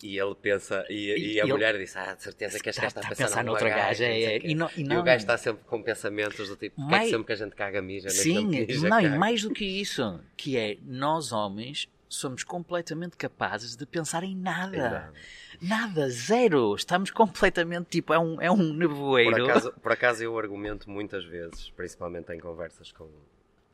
e 0.02 0.18
ele 0.18 0.34
pensa, 0.34 0.84
e, 0.90 0.94
e 0.94 1.32
E 1.34 1.40
a 1.40 1.44
ele- 1.44 1.52
mulher 1.52 1.78
diz: 1.78 1.96
Ah, 1.96 2.14
de 2.14 2.22
certeza 2.24 2.58
que 2.58 2.68
este 2.68 2.84
Está- 2.84 3.00
gajo 3.00 3.12
está, 3.12 3.24
a 3.24 3.28
pensar, 3.28 3.44
noutra 3.44 3.68
gaja, 3.68 4.04
não 4.04 4.12
sei 4.12 4.24
é, 4.24 4.36
o 4.36 4.40
quê." 4.40 4.46
e 4.48 4.54
não- 4.56 4.70
e 4.76 4.82
o 4.82 4.86
não- 4.88 5.04
gajo 5.04 5.22
está 5.22 5.38
sempre 5.38 5.62
com 5.64 5.80
pensamentos 5.82 6.48
do 6.48 6.56
tipo: 6.56 6.74
porque 6.76 6.88
é 6.88 6.90
Mais- 6.90 7.04
que 7.04 7.10
sempre 7.12 7.26
que 7.26 7.32
a 7.32 7.36
gente 7.36 7.54
caga 7.54 7.80
mija, 7.82 8.10
Sim, 8.10 8.44
não, 8.46 9.00
e 9.00 9.02
caga?" 9.04 9.16
mais 9.16 9.42
do 9.42 9.50
que 9.52 9.64
isso, 9.64 10.20
que 10.36 10.56
é 10.56 10.76
nós 10.84 11.30
homens 11.30 11.88
somos 12.14 12.44
completamente 12.44 13.16
capazes 13.16 13.74
de 13.74 13.86
pensar 13.86 14.22
em 14.22 14.36
nada. 14.36 15.12
Em 15.60 15.66
nada. 15.66 16.08
Zero. 16.10 16.74
Estamos 16.74 17.10
completamente 17.10 17.86
tipo, 17.88 18.12
é 18.12 18.18
um, 18.18 18.40
é 18.40 18.50
um 18.50 18.56
Por 18.56 18.76
nevoeiro. 18.76 19.44
acaso, 19.44 19.72
por 19.80 19.92
acaso 19.92 20.22
eu 20.22 20.38
argumento 20.38 20.90
muitas 20.90 21.24
vezes, 21.24 21.70
principalmente 21.70 22.32
em 22.32 22.38
conversas 22.38 22.92
com, 22.92 23.08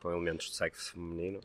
com 0.01 0.11
elementos 0.11 0.49
do 0.51 0.55
sexo 0.55 0.93
feminino, 0.93 1.41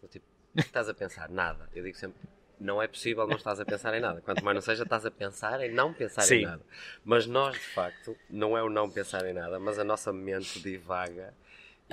do 0.00 0.08
tipo, 0.08 0.24
estás 0.56 0.88
a 0.88 0.94
pensar? 0.94 1.28
Nada. 1.28 1.68
Eu 1.74 1.84
digo 1.84 1.96
sempre, 1.96 2.20
não 2.58 2.82
é 2.82 2.88
possível 2.88 3.26
não 3.26 3.36
estás 3.36 3.60
a 3.60 3.64
pensar 3.64 3.94
em 3.94 4.00
nada. 4.00 4.20
Quanto 4.20 4.42
mais 4.42 4.54
não 4.54 4.62
seja, 4.62 4.84
estás 4.84 5.04
a 5.04 5.10
pensar 5.10 5.60
em 5.60 5.72
não 5.72 5.92
pensar 5.92 6.22
Sim. 6.22 6.36
em 6.36 6.42
nada. 6.46 6.62
Mas 7.04 7.26
nós, 7.26 7.54
de 7.54 7.60
facto, 7.74 8.16
não 8.30 8.56
é 8.56 8.62
o 8.62 8.70
não 8.70 8.90
pensar 8.90 9.24
em 9.26 9.34
nada, 9.34 9.58
mas 9.58 9.78
a 9.78 9.84
nossa 9.84 10.12
mente 10.12 10.60
divaga 10.60 11.34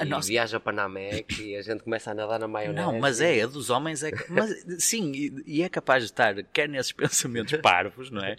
e 0.04 0.06
nossa- 0.06 0.28
viaja 0.28 0.60
para 0.60 0.74
Namek 0.74 1.42
e 1.42 1.56
a 1.56 1.62
gente 1.62 1.84
começa 1.84 2.12
a 2.12 2.14
nadar 2.14 2.40
na 2.40 2.48
maionese. 2.48 2.86
Não, 2.86 3.00
mas 3.00 3.22
é, 3.22 3.42
a 3.42 3.48
dos 3.48 3.70
homens 3.70 4.04
é. 4.04 4.12
que- 4.12 4.32
Mas, 4.32 4.66
sim, 4.80 5.12
e, 5.14 5.44
e 5.46 5.62
é 5.64 5.70
capaz 5.70 6.04
de 6.04 6.10
estar, 6.12 6.36
quer 6.52 6.68
nesses 6.68 6.92
pensamentos 6.94 7.58
parvos, 7.62 8.10
não 8.12 8.24
é? 8.24 8.36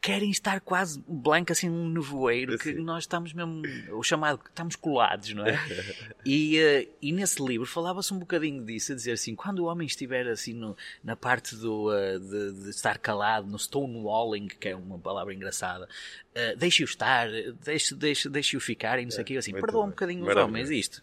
Querem 0.00 0.30
estar 0.30 0.60
quase 0.60 1.02
blanco, 1.08 1.50
assim, 1.50 1.68
num 1.68 1.88
nevoeiro, 1.88 2.56
que 2.58 2.74
Sim. 2.74 2.82
nós 2.84 3.02
estamos 3.04 3.32
mesmo, 3.32 3.62
o 3.90 4.02
chamado, 4.04 4.40
estamos 4.48 4.76
colados, 4.76 5.32
não 5.34 5.44
é? 5.44 5.56
E, 6.24 6.58
eh, 6.58 6.88
e 7.00 7.12
nesse 7.12 7.40
livro 7.44 7.64
falava-se 7.66 8.12
um 8.12 8.18
bocadinho 8.18 8.64
disso, 8.64 8.90
a 8.92 8.94
dizer 8.96 9.12
assim, 9.12 9.36
quando 9.36 9.60
o 9.60 9.64
homem 9.66 9.86
estiver 9.86 10.26
assim 10.26 10.52
no- 10.52 10.76
na 11.04 11.14
parte 11.14 11.54
do, 11.54 11.92
eh, 11.92 12.18
de, 12.18 12.52
de 12.64 12.70
estar 12.70 12.98
calado, 12.98 13.46
no 13.48 13.56
stonewalling, 13.56 14.48
que 14.48 14.68
é 14.68 14.74
uma 14.76 14.98
palavra 14.98 15.32
engraçada, 15.32 15.88
eh, 16.34 16.56
deixe-o 16.56 16.84
estar, 16.84 17.28
deixe- 17.64 17.94
deixe- 17.94 18.28
deixe-o 18.28 18.60
ficar 18.60 18.98
e 18.98 19.04
não 19.04 19.12
sei 19.12 19.22
o 19.22 19.24
quê, 19.24 19.36
assim, 19.36 19.52
muito 19.52 19.62
perdoa 19.64 19.82
um 19.82 19.86
bem. 19.86 19.90
bocadinho 19.90 20.28
os 20.28 20.36
homens 20.36 20.68
isto. 20.70 21.00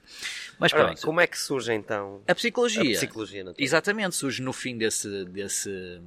Mas 0.59 0.73
Ora 0.73 0.85
pronto, 0.87 1.01
como 1.05 1.21
é 1.21 1.27
que 1.27 1.39
surge 1.39 1.71
então 1.73 2.21
a 2.27 2.35
psicologia. 2.35 2.81
a 2.81 2.85
psicologia? 2.85 3.53
Exatamente, 3.57 4.15
surge 4.15 4.41
no 4.41 4.51
fim 4.51 4.77
desse, 4.77 5.23
desse, 5.25 6.01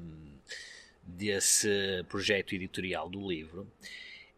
desse 1.06 2.04
projeto 2.08 2.54
editorial 2.54 3.08
do 3.08 3.26
livro, 3.26 3.70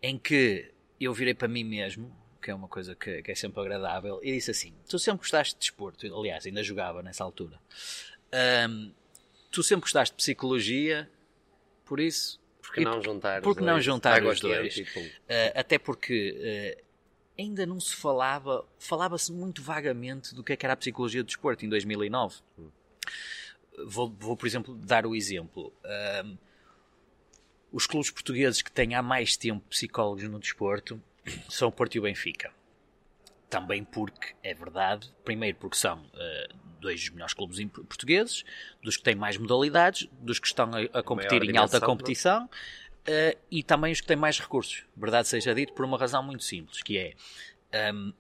em 0.03 0.19
que 0.19 0.71
eu 1.01 1.13
virei 1.13 1.35
para 1.35 1.49
mim 1.49 1.65
mesmo, 1.65 2.15
que 2.41 2.51
é 2.51 2.55
uma 2.55 2.69
coisa 2.69 2.95
que, 2.95 3.23
que 3.23 3.31
é 3.31 3.35
sempre 3.35 3.61
agradável, 3.61 4.21
e 4.23 4.33
disse 4.33 4.51
assim: 4.51 4.75
Tu 4.89 4.99
sempre 4.99 5.21
gostaste 5.21 5.55
de 5.55 5.61
desporto, 5.61 6.07
aliás, 6.15 6.47
ainda 6.47 6.63
jogava 6.63 7.03
nessa 7.03 7.25
altura, 7.25 7.59
Ahm, 8.33 8.93
tu 9.51 9.63
sempre 9.63 9.83
gostaste 9.83 10.15
de 10.15 10.19
psicologia, 10.19 11.11
por 11.85 12.01
isso. 12.01 12.41
Porque 12.61 12.81
não 12.83 13.03
juntar 13.03 13.41
porque 13.41 13.63
não 13.63 13.81
juntar 13.81 14.23
os 14.23 14.41
dois? 14.41 14.81
pum. 14.93 15.01
Uh, 15.01 15.53
até 15.55 15.79
porque 15.79 16.77
uh, 16.79 16.85
ainda 17.39 17.65
não 17.65 17.81
se 17.81 17.95
falava, 17.97 18.67
falava-se 18.79 19.33
muito 19.33 19.63
vagamente 19.63 20.35
do 20.35 20.45
que, 20.45 20.53
é 20.53 20.57
que 20.57 20.67
era 20.67 20.75
a 20.75 20.77
psicologia 20.77 21.23
do 21.23 21.27
desporto 21.27 21.65
em 21.65 21.69
2009. 21.69 22.37
Vou, 23.87 24.11
vou, 24.11 24.37
por 24.37 24.47
exemplo, 24.47 24.75
dar 24.75 25.07
o 25.07 25.15
exemplo. 25.15 25.73
Um, 26.25 26.37
os 27.73 27.87
clubes 27.87 28.11
portugueses 28.11 28.63
que 28.63 28.73
têm 28.73 28.95
há 28.95 29.03
mais 29.03 29.37
tempo 29.37 29.65
psicólogos 29.69 30.25
no 30.25 30.39
desporto 30.39 31.03
são 31.49 31.69
o 31.69 31.73
Porto 31.73 31.97
e 31.97 31.99
o 31.99 32.03
Benfica. 32.03 32.53
Também 33.51 33.85
porque, 33.85 34.35
é 34.43 34.55
verdade, 34.55 35.11
primeiro 35.25 35.57
porque 35.59 35.77
são 35.77 35.99
uh, 35.99 36.55
dois 36.81 37.01
dos 37.01 37.11
melhores 37.11 37.35
clubes 37.35 37.65
portugueses, 37.89 38.45
dos 38.83 38.97
que 38.97 39.03
têm 39.03 39.15
mais 39.15 39.37
modalidades, 39.37 40.09
dos 40.21 40.39
que 40.39 40.47
estão 40.47 40.71
a, 40.75 40.99
a 40.99 41.03
competir 41.03 41.43
em 41.43 41.57
alta 41.57 41.79
é? 41.79 41.81
competição, 41.81 42.45
uh, 42.45 43.39
e 43.51 43.63
também 43.63 43.93
os 43.93 44.01
que 44.01 44.07
têm 44.07 44.17
mais 44.17 44.39
recursos. 44.39 44.85
Verdade 44.97 45.29
seja 45.29 45.55
dito, 45.55 45.73
por 45.73 45.85
uma 45.85 45.99
razão 45.99 46.23
muito 46.23 46.45
simples, 46.45 46.83
que 46.83 46.99
é... 46.99 47.93
um, 47.93 48.13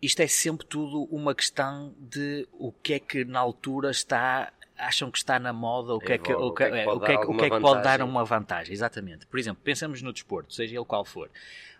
isto 0.00 0.20
é 0.20 0.26
sempre 0.26 0.66
tudo 0.66 1.04
uma 1.04 1.34
questão 1.34 1.94
de 1.98 2.46
o 2.52 2.70
que 2.70 2.94
é 2.94 2.98
que 2.98 3.24
na 3.24 3.40
altura 3.40 3.90
está 3.90 4.52
acham 4.78 5.10
que 5.10 5.18
está 5.18 5.38
na 5.38 5.52
moda 5.52 5.94
o 5.94 5.98
que 5.98 6.12
é 6.12 6.18
que, 6.18 6.32
voga, 6.32 6.44
o 6.44 6.52
que, 6.52 6.62
é, 6.64 6.66
o 6.88 7.00
que, 7.00 7.12
é 7.12 7.16
que- 7.18 7.26
o 7.26 7.36
que 7.36 7.44
é 7.46 7.50
que 7.50 7.60
pode 7.60 7.82
dar 7.82 8.02
uma 8.02 8.24
vantagem? 8.24 8.72
Exatamente. 8.72 9.26
Por 9.26 9.38
exemplo 9.38 9.60
pensamos 9.64 10.02
no 10.02 10.12
desporto 10.12 10.52
seja 10.54 10.76
ele 10.76 10.84
qual 10.84 11.04
for. 11.04 11.30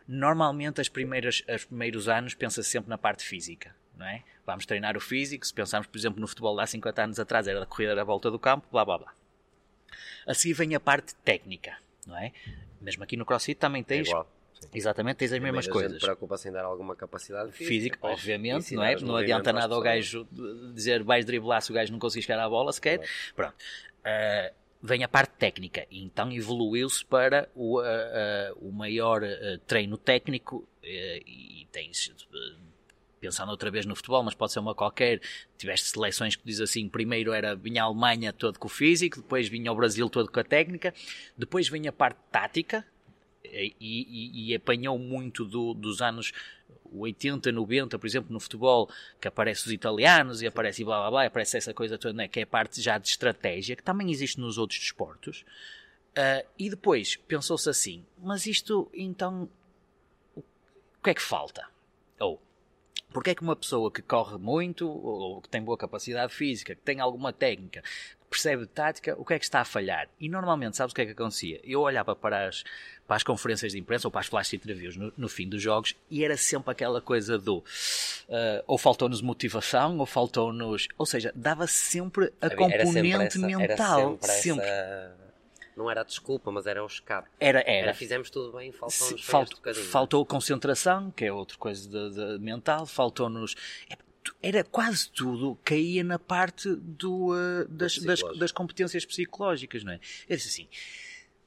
Normalmente 0.08 0.80
as 0.80 0.88
primeiras 0.88 1.42
os 1.48 1.64
primeiros 1.64 2.08
anos 2.08 2.34
pensa 2.34 2.62
-se 2.62 2.70
sempre 2.70 2.88
na 2.90 2.98
parte 2.98 3.24
física 3.24 3.74
não 3.96 4.06
é? 4.06 4.22
Vamos 4.46 4.66
treinar 4.66 4.96
o 4.96 5.00
físico. 5.00 5.46
Se 5.46 5.52
pensarmos 5.52 5.86
por 5.88 5.96
exemplo 5.98 6.20
no 6.20 6.28
futebol 6.28 6.54
de 6.56 6.62
há 6.62 6.66
50 6.66 7.02
anos 7.02 7.18
atrás 7.20 7.46
era 7.48 7.62
a 7.62 7.66
corrida 7.66 8.00
à 8.00 8.04
volta 8.04 8.30
do 8.30 8.38
campo 8.38 8.66
blá 8.70 8.84
blá 8.84 8.98
blá. 8.98 9.12
A 10.26 10.34
seguir 10.34 10.54
vem 10.54 10.74
a 10.74 10.80
parte 10.80 11.14
técnica 11.16 11.76
não 12.06 12.16
é? 12.16 12.32
Mesmo 12.80 13.02
aqui 13.02 13.16
no 13.16 13.24
CrossFit 13.26 13.58
também 13.58 13.80
É 13.80 13.84
tens 13.84 14.08
igual. 14.08 14.30
Sim. 14.60 14.68
exatamente 14.74 15.16
tens 15.16 15.32
as 15.32 15.38
Primeiro 15.38 15.56
mesmas 15.56 15.72
coisas 15.72 16.00
preocupa-se 16.00 16.48
em 16.48 16.52
dar 16.52 16.64
alguma 16.64 16.96
capacidade 16.96 17.52
física, 17.52 17.68
físico, 17.68 18.06
obviamente, 18.06 18.74
não 18.74 18.82
é? 18.82 18.96
Não 18.96 19.16
adianta 19.16 19.52
nada 19.52 19.74
ao 19.74 19.82
pessoas. 19.82 20.24
gajo 20.24 20.28
dizer 20.72 21.02
vais 21.02 21.24
driblar 21.26 21.60
se 21.60 21.70
o 21.70 21.74
gajo 21.74 21.92
não 21.92 21.98
conseguir 21.98 22.22
chegar 22.22 22.42
à 22.42 22.48
bola 22.48 22.72
sequer. 22.72 23.00
Pronto. 23.34 23.54
Ah, 24.04 24.52
vem 24.82 25.02
a 25.02 25.08
parte 25.08 25.32
técnica 25.36 25.86
então 25.90 26.30
evoluiu-se 26.30 27.04
para 27.04 27.48
o, 27.54 27.80
ah, 27.80 27.84
ah, 27.84 28.52
o 28.56 28.70
maior 28.72 29.22
treino 29.66 29.96
técnico 29.96 30.66
e 30.82 31.66
tens 31.72 32.14
pensando 33.20 33.50
outra 33.50 33.70
vez 33.70 33.84
no 33.84 33.96
futebol, 33.96 34.22
mas 34.22 34.34
pode 34.34 34.52
ser 34.52 34.60
uma 34.60 34.74
qualquer. 34.74 35.20
Tiveste 35.58 35.88
seleções 35.88 36.36
que 36.36 36.44
diz 36.44 36.60
assim: 36.60 36.88
primeiro 36.88 37.32
era 37.32 37.56
vinha 37.56 37.82
a 37.82 37.86
Alemanha 37.86 38.32
todo 38.32 38.58
com 38.58 38.68
o 38.68 38.70
físico, 38.70 39.20
depois 39.20 39.48
vinha 39.48 39.72
o 39.72 39.74
Brasil 39.74 40.08
todo 40.08 40.30
com 40.30 40.40
a 40.40 40.44
técnica, 40.44 40.94
depois 41.36 41.68
vinha 41.68 41.90
a 41.90 41.92
parte 41.92 42.18
tática 42.30 42.86
e, 43.52 43.74
e- 43.80 44.50
e 44.50 44.54
apanhou 44.54 44.98
muito 44.98 45.44
do- 45.44 45.74
dos 45.74 46.00
anos 46.02 46.32
80, 46.92 47.50
90, 47.52 47.98
por 47.98 48.06
exemplo, 48.06 48.32
no 48.32 48.38
futebol, 48.40 48.88
que 49.20 49.26
aparece 49.28 49.66
os 49.66 49.72
italianos 49.72 50.40
e 50.42 50.46
aparece 50.46 50.84
blá 50.84 50.98
blá 51.00 51.10
blá, 51.10 51.24
e 51.24 51.26
aparece 51.26 51.56
essa 51.56 51.74
coisa 51.74 51.98
toda, 51.98 52.14
né, 52.14 52.28
que 52.28 52.40
é 52.40 52.42
a 52.44 52.46
parte 52.46 52.80
já 52.80 52.96
de 52.98 53.08
estratégia, 53.08 53.74
que 53.76 53.82
também 53.82 54.10
existe 54.10 54.38
nos 54.40 54.56
outros 54.58 54.78
desportos. 54.78 55.44
Ah, 56.14 56.44
e 56.58 56.70
depois 56.70 57.16
pensou-se 57.16 57.68
assim: 57.68 58.04
mas 58.18 58.46
isto 58.46 58.88
então 58.94 59.48
o 60.36 60.42
que 61.02 61.10
é 61.10 61.14
que 61.14 61.22
falta? 61.22 61.66
Ou 62.18 62.40
porque 63.12 63.30
é 63.30 63.34
que 63.34 63.42
uma 63.42 63.56
pessoa 63.56 63.90
que 63.90 64.02
corre 64.02 64.36
muito, 64.36 64.88
ou 64.88 65.40
que 65.40 65.48
tem 65.48 65.62
boa 65.62 65.76
capacidade 65.78 66.32
física, 66.34 66.74
que 66.74 66.82
tem 66.82 67.00
alguma 67.00 67.32
técnica, 67.32 67.82
percebe 68.36 68.62
de 68.62 68.68
tática, 68.68 69.14
o 69.18 69.24
que 69.24 69.34
é 69.34 69.38
que 69.38 69.44
está 69.44 69.60
a 69.60 69.64
falhar? 69.64 70.08
E 70.20 70.28
normalmente, 70.28 70.76
sabes 70.76 70.92
o 70.92 70.94
que 70.94 71.00
é 71.02 71.06
que 71.06 71.12
acontecia? 71.12 71.60
Eu 71.64 71.80
olhava 71.80 72.14
para 72.14 72.46
as, 72.48 72.62
para 73.06 73.16
as 73.16 73.22
conferências 73.22 73.72
de 73.72 73.78
imprensa 73.78 74.06
ou 74.06 74.10
para 74.12 74.20
as 74.20 74.26
flash 74.26 74.52
interviews 74.52 74.96
no, 74.96 75.12
no 75.16 75.28
fim 75.28 75.48
dos 75.48 75.62
jogos 75.62 75.94
e 76.10 76.24
era 76.24 76.36
sempre 76.36 76.70
aquela 76.70 77.00
coisa 77.00 77.38
do 77.38 77.64
ah, 78.28 78.62
ou 78.66 78.76
faltou-nos 78.78 79.20
motivação, 79.22 79.98
ou 79.98 80.06
faltou-nos. 80.06 80.88
Ou 80.98 81.06
seja, 81.06 81.32
dava 81.34 81.66
sempre 81.66 82.32
a 82.40 82.46
era 82.46 82.56
sempre 82.56 82.78
componente 82.84 83.36
essa- 83.38 83.46
era 83.46 83.58
mental. 83.68 84.00
sempre 84.20 84.28
Sempre. 84.32 84.64
essa- 84.66 85.26
Não 85.76 85.90
era 85.90 86.00
a 86.00 86.04
desculpa, 86.04 86.50
mas 86.50 86.66
era 86.66 86.82
o 86.82 86.86
escape. 86.86 87.28
Era, 87.38 87.60
Era, 87.60 87.70
era. 87.88 87.94
fizemos 87.94 88.30
tudo 88.30 88.56
bem, 88.56 88.72
faltou-nos 88.72 89.22
falt- 89.22 89.52
faltou 89.90 90.24
concentração, 90.24 91.10
que 91.10 91.24
é 91.26 91.32
outra 91.32 91.56
coisa 91.58 91.86
de, 91.88 92.14
de- 92.14 92.38
mental, 92.42 92.86
faltou-nos. 92.86 93.54
Era 94.42 94.64
quase 94.64 95.10
tudo, 95.10 95.58
caía 95.64 96.02
na 96.02 96.18
parte 96.18 96.74
do, 96.76 97.32
uh, 97.32 97.68
das, 97.68 97.98
das, 97.98 98.20
das 98.38 98.52
competências 98.52 99.04
psicológicas, 99.04 99.84
não 99.84 99.92
é? 99.92 100.00
Eu 100.28 100.36
disse 100.36 100.48
assim: 100.48 100.68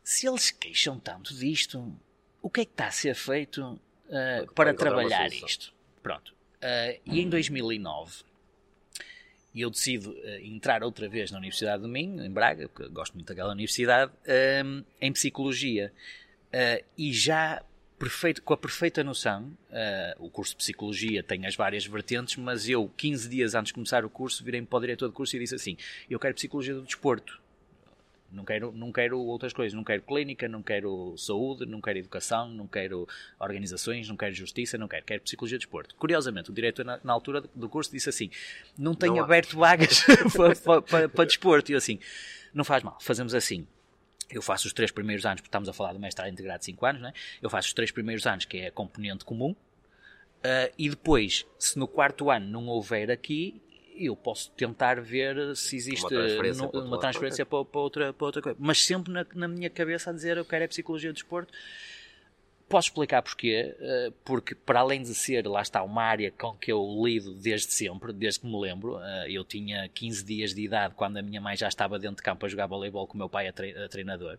se 0.04 0.28
eles 0.28 0.52
queixam 0.52 1.00
tanto 1.00 1.34
disto, 1.34 1.96
o 2.42 2.50
que 2.50 2.62
é 2.62 2.66
que 2.66 2.72
está 2.72 2.88
a 2.88 2.92
ser 2.92 3.16
feito 3.16 3.80
uh, 4.08 4.54
para 4.54 4.74
trabalhar 4.74 5.28
isto? 5.32 5.74
Pronto. 6.02 6.34
Uh, 6.62 7.00
e 7.06 7.22
em 7.22 7.30
2009 7.30 8.30
eu 9.56 9.70
decido 9.70 10.16
eh, 10.24 10.42
entrar 10.44 10.84
outra 10.84 11.10
vez 11.10 11.32
na 11.32 11.38
Universidade 11.38 11.82
do 11.82 11.90
Minho, 11.90 12.24
em 12.24 12.30
Braga, 12.30 12.70
porque 12.70 12.90
gosto 12.90 13.14
muito 13.14 13.28
daquela 13.28 13.52
universidade, 13.52 14.12
ehm, 14.26 14.84
em 15.02 15.12
Psicologia. 15.12 15.92
Eh, 16.52 16.84
e 16.98 17.12
já 17.12 17.62
perfeito, 18.00 18.42
com 18.42 18.54
a 18.54 18.58
perfeita 18.58 19.04
noção, 19.04 19.52
eh, 19.70 20.16
o 20.18 20.30
curso 20.30 20.54
de 20.54 20.58
Psicologia 20.58 21.22
tem 21.22 21.46
as 21.46 21.56
várias 21.56 21.86
vertentes, 21.86 22.38
mas 22.38 22.68
eu, 22.68 22.90
15 22.96 23.28
dias 23.28 23.54
antes 23.54 23.68
de 23.68 23.74
começar 23.74 24.06
o 24.06 24.10
curso, 24.10 24.44
virei-me 24.44 24.66
para 24.66 24.78
o 24.78 24.82
diretor 24.82 25.08
do 25.08 25.14
curso 25.14 25.36
e 25.36 25.40
disse 25.40 25.54
assim, 25.54 25.78
eu 26.10 26.18
quero 26.18 26.34
Psicologia 26.34 26.74
do 26.74 26.82
Desporto. 26.82 27.40
Não 28.32 28.46
quero, 28.46 28.72
não 28.72 28.92
quero 28.92 29.20
outras 29.20 29.52
coisas, 29.54 29.74
não 29.74 29.84
quero 29.84 30.04
clínica, 30.04 30.48
não 30.48 30.62
quero 30.62 31.16
saúde, 31.18 31.66
não 31.66 31.82
quero 31.82 31.98
educação, 31.98 32.48
não 32.48 32.68
quero 32.68 33.08
organizações, 33.40 34.08
não 34.08 34.16
quero 34.16 34.34
justiça, 34.34 34.78
não 34.78 34.88
quero, 34.88 35.04
quero 35.04 35.22
psicologia 35.22 35.58
de 35.58 35.66
desporto. 35.66 35.96
Curiosamente, 35.96 36.52
o 36.52 36.54
diretor 36.54 36.86
na, 36.86 37.00
na 37.04 37.12
altura 37.12 37.44
do 37.56 37.68
curso 37.68 37.92
disse 37.92 38.08
assim: 38.08 38.30
não 38.78 38.94
tenho 38.94 39.16
Não 39.16 39.24
aberto 39.24 39.58
vagas 39.58 40.04
para, 40.38 40.56
para, 40.56 40.82
para, 40.82 41.10
para 41.10 41.26
desporto. 41.26 41.72
E 41.72 41.74
eu 41.74 41.80
assim, 41.80 42.00
não 42.54 42.64
faz 42.64 42.84
mal, 42.84 43.00
fazemos 43.02 43.34
assim. 43.34 43.66
Eu 44.32 44.42
faço 44.42 44.68
os 44.68 44.74
três 44.74 44.92
primeiros 44.92 45.26
anos, 45.26 45.42
porque 45.42 45.48
estamos 45.48 45.68
a 45.68 45.74
falar 45.74 45.94
do 45.94 46.00
mestrado 46.00 46.30
integrado 46.30 46.60
de 46.60 46.66
5 46.66 46.86
anos, 46.86 47.02
né? 47.02 47.14
eu 47.42 47.50
faço 47.50 47.68
os 47.68 47.74
três 47.74 47.92
primeiros 47.92 48.26
anos, 48.28 48.46
que 48.46 48.58
é 48.58 48.68
a 48.68 48.72
componente 48.72 49.26
comum, 49.26 49.52
uh, 49.52 50.74
e 50.78 50.90
depois, 50.90 51.46
se 51.58 51.80
no 51.80 51.88
quarto 51.88 52.30
ano 52.30 52.48
não 52.48 52.68
houver 52.68 53.10
aqui, 53.10 53.62
eu 53.96 54.16
posso 54.16 54.52
tentar 54.52 55.02
ver 55.02 55.56
se 55.56 55.76
existe 55.76 56.04
uma 56.04 56.10
transferência, 56.10 56.64
no, 56.64 56.70
para, 56.70 56.82
uma 56.82 57.00
transferência 57.00 57.46
para, 57.46 57.66
para, 57.66 57.82
outra, 57.82 58.14
para 58.14 58.26
outra 58.26 58.42
coisa. 58.42 58.58
Mas 58.60 58.84
sempre 58.84 59.12
na, 59.12 59.26
na 59.36 59.48
minha 59.48 59.70
cabeça 59.70 60.10
a 60.10 60.14
dizer 60.14 60.38
eu 60.38 60.46
quero 60.46 60.64
é 60.64 60.68
psicologia 60.68 61.12
do 61.12 61.16
desporto. 61.16 61.52
Posso 62.70 62.90
explicar 62.90 63.24
porquê? 63.24 63.76
Eh, 63.80 64.12
porque, 64.24 64.54
para 64.54 64.82
além 64.82 65.02
de 65.02 65.16
ser, 65.16 65.48
lá 65.48 65.60
está, 65.60 65.82
uma 65.82 66.04
área 66.04 66.32
com 66.32 66.54
que 66.54 66.72
eu 66.72 66.86
lido 67.04 67.34
desde 67.34 67.74
sempre, 67.74 68.14
desde 68.14 68.42
que 68.42 68.46
me 68.46 68.62
lembro, 68.62 69.00
eh, 69.02 69.26
eu 69.32 69.44
tinha 69.44 69.90
15 69.90 70.24
dias 70.24 70.54
de 70.54 70.62
idade 70.62 70.94
quando 70.94 71.18
a 71.18 71.22
minha 71.24 71.42
mãe 71.42 71.58
já 71.58 71.68
estava 71.68 71.98
dentro 71.98 72.18
de 72.18 72.22
campo 72.22 72.46
a 72.46 72.50
jogar 72.50 72.68
voleibol 72.68 73.08
com 73.08 73.16
o 73.16 73.18
meu 73.18 73.28
pai 73.28 73.48
a, 73.48 73.54
treinador. 73.90 74.38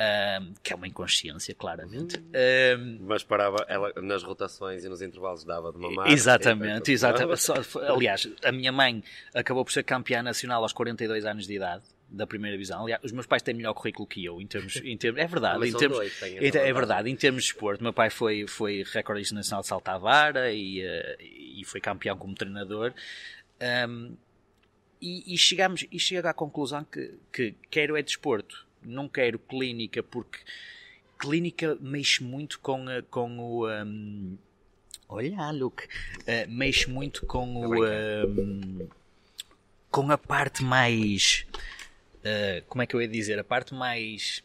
Um, 0.00 0.54
que 0.62 0.72
é 0.72 0.76
uma 0.76 0.86
inconsciência, 0.86 1.56
claramente. 1.56 2.18
Um, 2.18 2.98
Mas 3.00 3.24
parava 3.24 3.66
ela, 3.68 3.92
nas 4.00 4.22
rotações 4.22 4.84
e 4.84 4.88
nos 4.88 5.02
intervalos 5.02 5.42
dava 5.42 5.72
de 5.72 5.78
mamar. 5.78 6.08
Exatamente, 6.08 6.92
exatamente. 6.92 7.50
Aliás, 7.88 8.28
a 8.44 8.52
minha 8.52 8.70
mãe 8.70 9.02
acabou 9.34 9.64
por 9.64 9.72
ser 9.72 9.82
campeã 9.82 10.22
nacional 10.22 10.62
aos 10.62 10.72
42 10.72 11.24
anos 11.24 11.48
de 11.48 11.54
idade 11.54 11.82
da 12.08 12.26
primeira 12.26 12.56
divisão. 12.56 12.82
Aliás, 12.82 13.02
os 13.04 13.12
meus 13.12 13.26
pais 13.26 13.42
têm 13.42 13.54
melhor 13.54 13.74
currículo 13.74 14.06
que 14.06 14.24
eu 14.24 14.40
em 14.40 14.46
termos, 14.46 14.76
em 14.76 14.96
termos 14.96 15.20
é 15.20 15.26
verdade, 15.26 15.68
em 15.68 15.72
termos, 15.72 15.98
dois, 15.98 16.22
é, 16.22 16.68
é 16.68 16.72
verdade, 16.72 17.10
em 17.10 17.16
termos 17.16 17.44
de 17.44 17.50
esporte. 17.50 17.82
Meu 17.82 17.92
pai 17.92 18.10
foi 18.10 18.46
foi 18.46 18.84
recordista 18.92 19.34
nacional 19.34 19.62
de 19.62 19.68
salto 19.68 19.88
à 19.88 19.98
vara 19.98 20.52
e, 20.52 20.80
uh, 20.80 21.16
e 21.20 21.62
foi 21.64 21.80
campeão 21.80 22.16
como 22.16 22.34
treinador. 22.34 22.94
Um, 23.88 24.16
e, 25.00 25.34
e 25.34 25.38
chegamos 25.38 25.86
e 25.92 25.98
chego 25.98 26.26
à 26.26 26.34
conclusão 26.34 26.84
que, 26.84 27.14
que 27.32 27.54
quero 27.70 27.96
é 27.96 28.02
desporto, 28.02 28.66
não 28.82 29.08
quero 29.08 29.38
clínica 29.38 30.02
porque 30.02 30.38
clínica 31.18 31.76
mexe 31.80 32.22
muito 32.22 32.58
com 32.60 32.84
com 33.10 33.38
o 33.38 33.68
um, 33.68 34.36
olha 35.08 35.50
Luke 35.50 35.84
uh, 35.84 36.48
mexe 36.48 36.88
muito 36.88 37.26
com 37.26 37.56
o 37.56 37.84
um, 37.84 38.88
com 39.90 40.10
a 40.10 40.18
parte 40.18 40.62
mais 40.62 41.46
uh, 42.28 42.64
como 42.66 42.82
é 42.82 42.86
que 42.86 42.94
eu 42.94 43.02
ia 43.02 43.08
dizer? 43.08 43.38
A 43.38 43.44
parte 43.44 43.74
mais. 43.74 44.42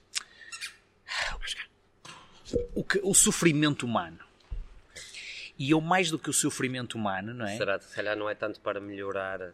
O, 2.76 2.84
que, 2.84 3.00
o 3.04 3.14
sofrimento 3.14 3.86
humano. 3.86 4.20
E 5.58 5.72
eu, 5.72 5.80
mais 5.80 6.10
do 6.10 6.18
que 6.18 6.30
o 6.30 6.34
sofrimento 6.34 6.96
humano, 6.96 7.34
não 7.34 7.46
é? 7.46 7.58
Será 7.58 7.78
que 7.78 7.86
se 7.86 7.96
calhar 7.96 8.18
não 8.18 8.30
é 8.30 8.36
tanto 8.36 8.60
para 8.60 8.80
melhorar 8.80 9.54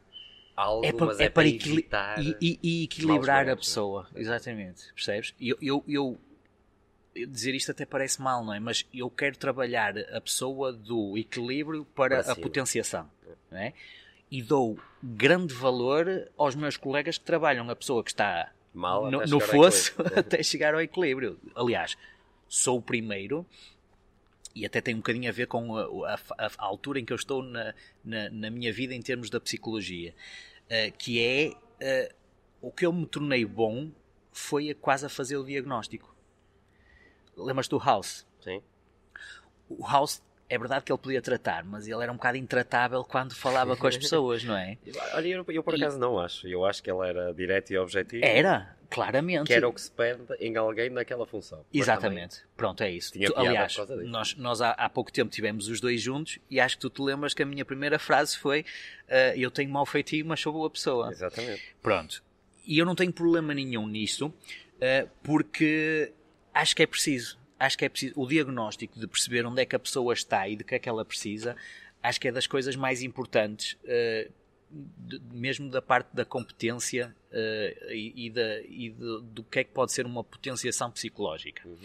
algo, 0.55 0.85
é 0.85 0.91
para, 0.91 1.05
mas 1.05 1.19
é, 1.19 1.23
é 1.25 1.29
para, 1.29 1.43
para 1.89 2.21
e, 2.21 2.35
e, 2.41 2.59
e, 2.61 2.83
equilibrar 2.83 3.47
a 3.47 3.51
é? 3.51 3.55
pessoa. 3.55 4.07
Exatamente. 4.15 4.93
Percebes? 4.93 5.33
Eu, 5.39 5.57
eu, 5.61 5.83
eu, 5.87 6.19
dizer 7.27 7.55
isto 7.55 7.71
até 7.71 7.85
parece 7.85 8.21
mal, 8.21 8.43
não 8.43 8.53
é? 8.53 8.59
Mas 8.59 8.85
eu 8.93 9.09
quero 9.09 9.37
trabalhar 9.37 9.97
a 9.97 10.21
pessoa 10.21 10.71
do 10.71 11.17
equilíbrio 11.17 11.85
para, 11.85 12.23
para 12.23 12.33
a 12.33 12.35
potenciação. 12.35 13.09
Não 13.51 13.57
é? 13.57 13.73
E 14.31 14.41
dou 14.41 14.79
grande 15.01 15.53
valor 15.53 16.29
aos 16.37 16.55
meus 16.55 16.77
colegas 16.77 17.17
que 17.17 17.25
trabalham 17.25 17.69
a 17.69 17.75
pessoa 17.75 18.03
que 18.03 18.11
está 18.11 18.51
Mal 18.73 19.09
no, 19.09 19.25
no 19.25 19.39
fosso 19.39 19.95
até 20.15 20.43
chegar 20.43 20.73
ao 20.73 20.81
equilíbrio. 20.81 21.39
Aliás, 21.55 21.97
sou 22.47 22.77
o 22.77 22.81
primeiro 22.81 23.45
e 24.55 24.65
até 24.65 24.79
tem 24.79 24.93
um 24.93 24.99
bocadinho 24.99 25.29
a 25.29 25.31
ver 25.33 25.47
com 25.47 25.75
a, 25.75 26.13
a, 26.37 26.45
a 26.57 26.65
altura 26.65 26.99
em 26.99 27.05
que 27.05 27.13
eu 27.13 27.15
estou 27.15 27.41
na, 27.41 27.73
na, 28.03 28.29
na, 28.29 28.49
minha 28.49 28.71
vida 28.71 28.93
em 28.93 29.01
termos 29.01 29.29
da 29.29 29.39
psicologia, 29.39 30.13
uh, 30.65 30.97
que 30.97 31.19
é 31.19 32.09
uh, 32.09 32.15
o 32.61 32.71
que 32.71 32.85
eu 32.85 32.93
me 32.93 33.05
tornei 33.05 33.45
bom 33.45 33.91
foi 34.31 34.69
a 34.69 34.75
quase 34.75 35.05
a 35.05 35.09
fazer 35.09 35.37
o 35.37 35.43
diagnóstico. 35.43 36.15
Lembras-te 37.35 37.71
do 37.71 37.79
House? 37.79 38.25
Sim. 38.41 38.61
O 39.67 39.85
House 39.85 40.21
é 40.49 40.57
verdade 40.57 40.83
que 40.83 40.91
ele 40.91 40.99
podia 40.99 41.21
tratar, 41.21 41.63
mas 41.63 41.87
ele 41.87 42.01
era 42.01 42.11
um 42.11 42.15
bocado 42.15 42.37
intratável 42.37 43.03
quando 43.03 43.35
falava 43.35 43.77
com 43.77 43.85
as 43.85 43.95
pessoas, 43.97 44.43
não 44.43 44.57
é? 44.57 44.77
Olha, 45.13 45.27
eu, 45.27 45.45
eu 45.47 45.63
por 45.63 45.75
acaso 45.75 45.97
e... 45.97 45.99
não 45.99 46.19
acho. 46.19 46.47
Eu 46.47 46.65
acho 46.65 46.81
que 46.81 46.89
ele 46.89 47.07
era 47.07 47.31
direto 47.33 47.71
e 47.71 47.77
objetivo. 47.77 48.25
Era, 48.25 48.75
claramente. 48.89 49.45
Que 49.45 49.53
era 49.53 49.69
o 49.69 49.73
que 49.73 49.79
se 49.79 49.91
pede 49.91 50.23
em 50.39 50.57
alguém 50.57 50.89
naquela 50.89 51.25
função. 51.25 51.63
Exatamente. 51.71 52.43
Pronto, 52.57 52.81
é 52.81 52.89
isso. 52.89 53.13
Tu, 53.13 53.33
aliás, 53.35 53.77
nós, 54.05 54.35
nós 54.35 54.61
há, 54.61 54.71
há, 54.71 54.89
pouco 54.89 55.11
tempo 55.11 55.29
tivemos 55.29 55.67
os 55.67 55.79
dois 55.79 56.01
juntos 56.01 56.39
e 56.49 56.59
acho 56.59 56.75
que 56.75 56.81
tu 56.81 56.89
te 56.89 57.01
lembras 57.01 57.35
que 57.35 57.43
a 57.43 57.45
minha 57.45 57.63
primeira 57.63 57.99
frase 57.99 58.35
foi 58.35 58.61
uh, 58.61 59.37
eu 59.37 59.51
tenho 59.51 59.69
mau 59.69 59.85
feitio, 59.85 60.25
mas 60.25 60.39
sou 60.39 60.51
boa 60.51 60.69
pessoa. 60.69 61.11
Exatamente. 61.11 61.75
Pronto. 61.81 62.23
E 62.65 62.77
eu 62.77 62.85
não 62.85 62.95
tenho 62.95 63.13
problema 63.13 63.53
nenhum 63.53 63.87
nisto, 63.87 64.27
uh, 64.27 65.09
porque 65.21 66.11
acho 66.53 66.75
que 66.75 66.81
é 66.81 66.87
preciso 66.87 67.37
acho 67.59 67.77
que 67.77 67.85
é 67.85 67.89
preciso 67.89 68.13
o 68.15 68.25
diagnóstico 68.25 68.99
de 68.99 69.05
perceber 69.05 69.45
onde 69.45 69.61
é 69.61 69.65
que 69.65 69.75
a 69.75 69.79
pessoa 69.79 70.13
está 70.13 70.47
e 70.47 70.55
de 70.55 70.63
que 70.63 70.75
é 70.75 70.79
que 70.79 70.87
ela 70.87 71.03
precisa, 71.03 71.55
acho 72.01 72.19
que 72.19 72.27
é 72.27 72.31
das 72.31 72.47
coisas 72.47 72.75
mais 72.75 73.03
importantes, 73.03 73.73
uh, 73.83 74.31
de, 74.71 75.19
mesmo 75.33 75.69
da 75.69 75.81
parte 75.81 76.09
da 76.13 76.23
competência 76.23 77.13
uh, 77.31 77.91
e, 77.91 78.27
e, 78.27 78.29
da, 78.29 78.61
e 78.61 78.89
de, 78.89 79.21
do 79.23 79.43
que 79.43 79.59
é 79.59 79.63
que 79.63 79.71
pode 79.71 79.91
ser 79.91 80.05
uma 80.05 80.23
potenciação 80.23 80.89
psicológica. 80.89 81.67
Uhum. 81.67 81.77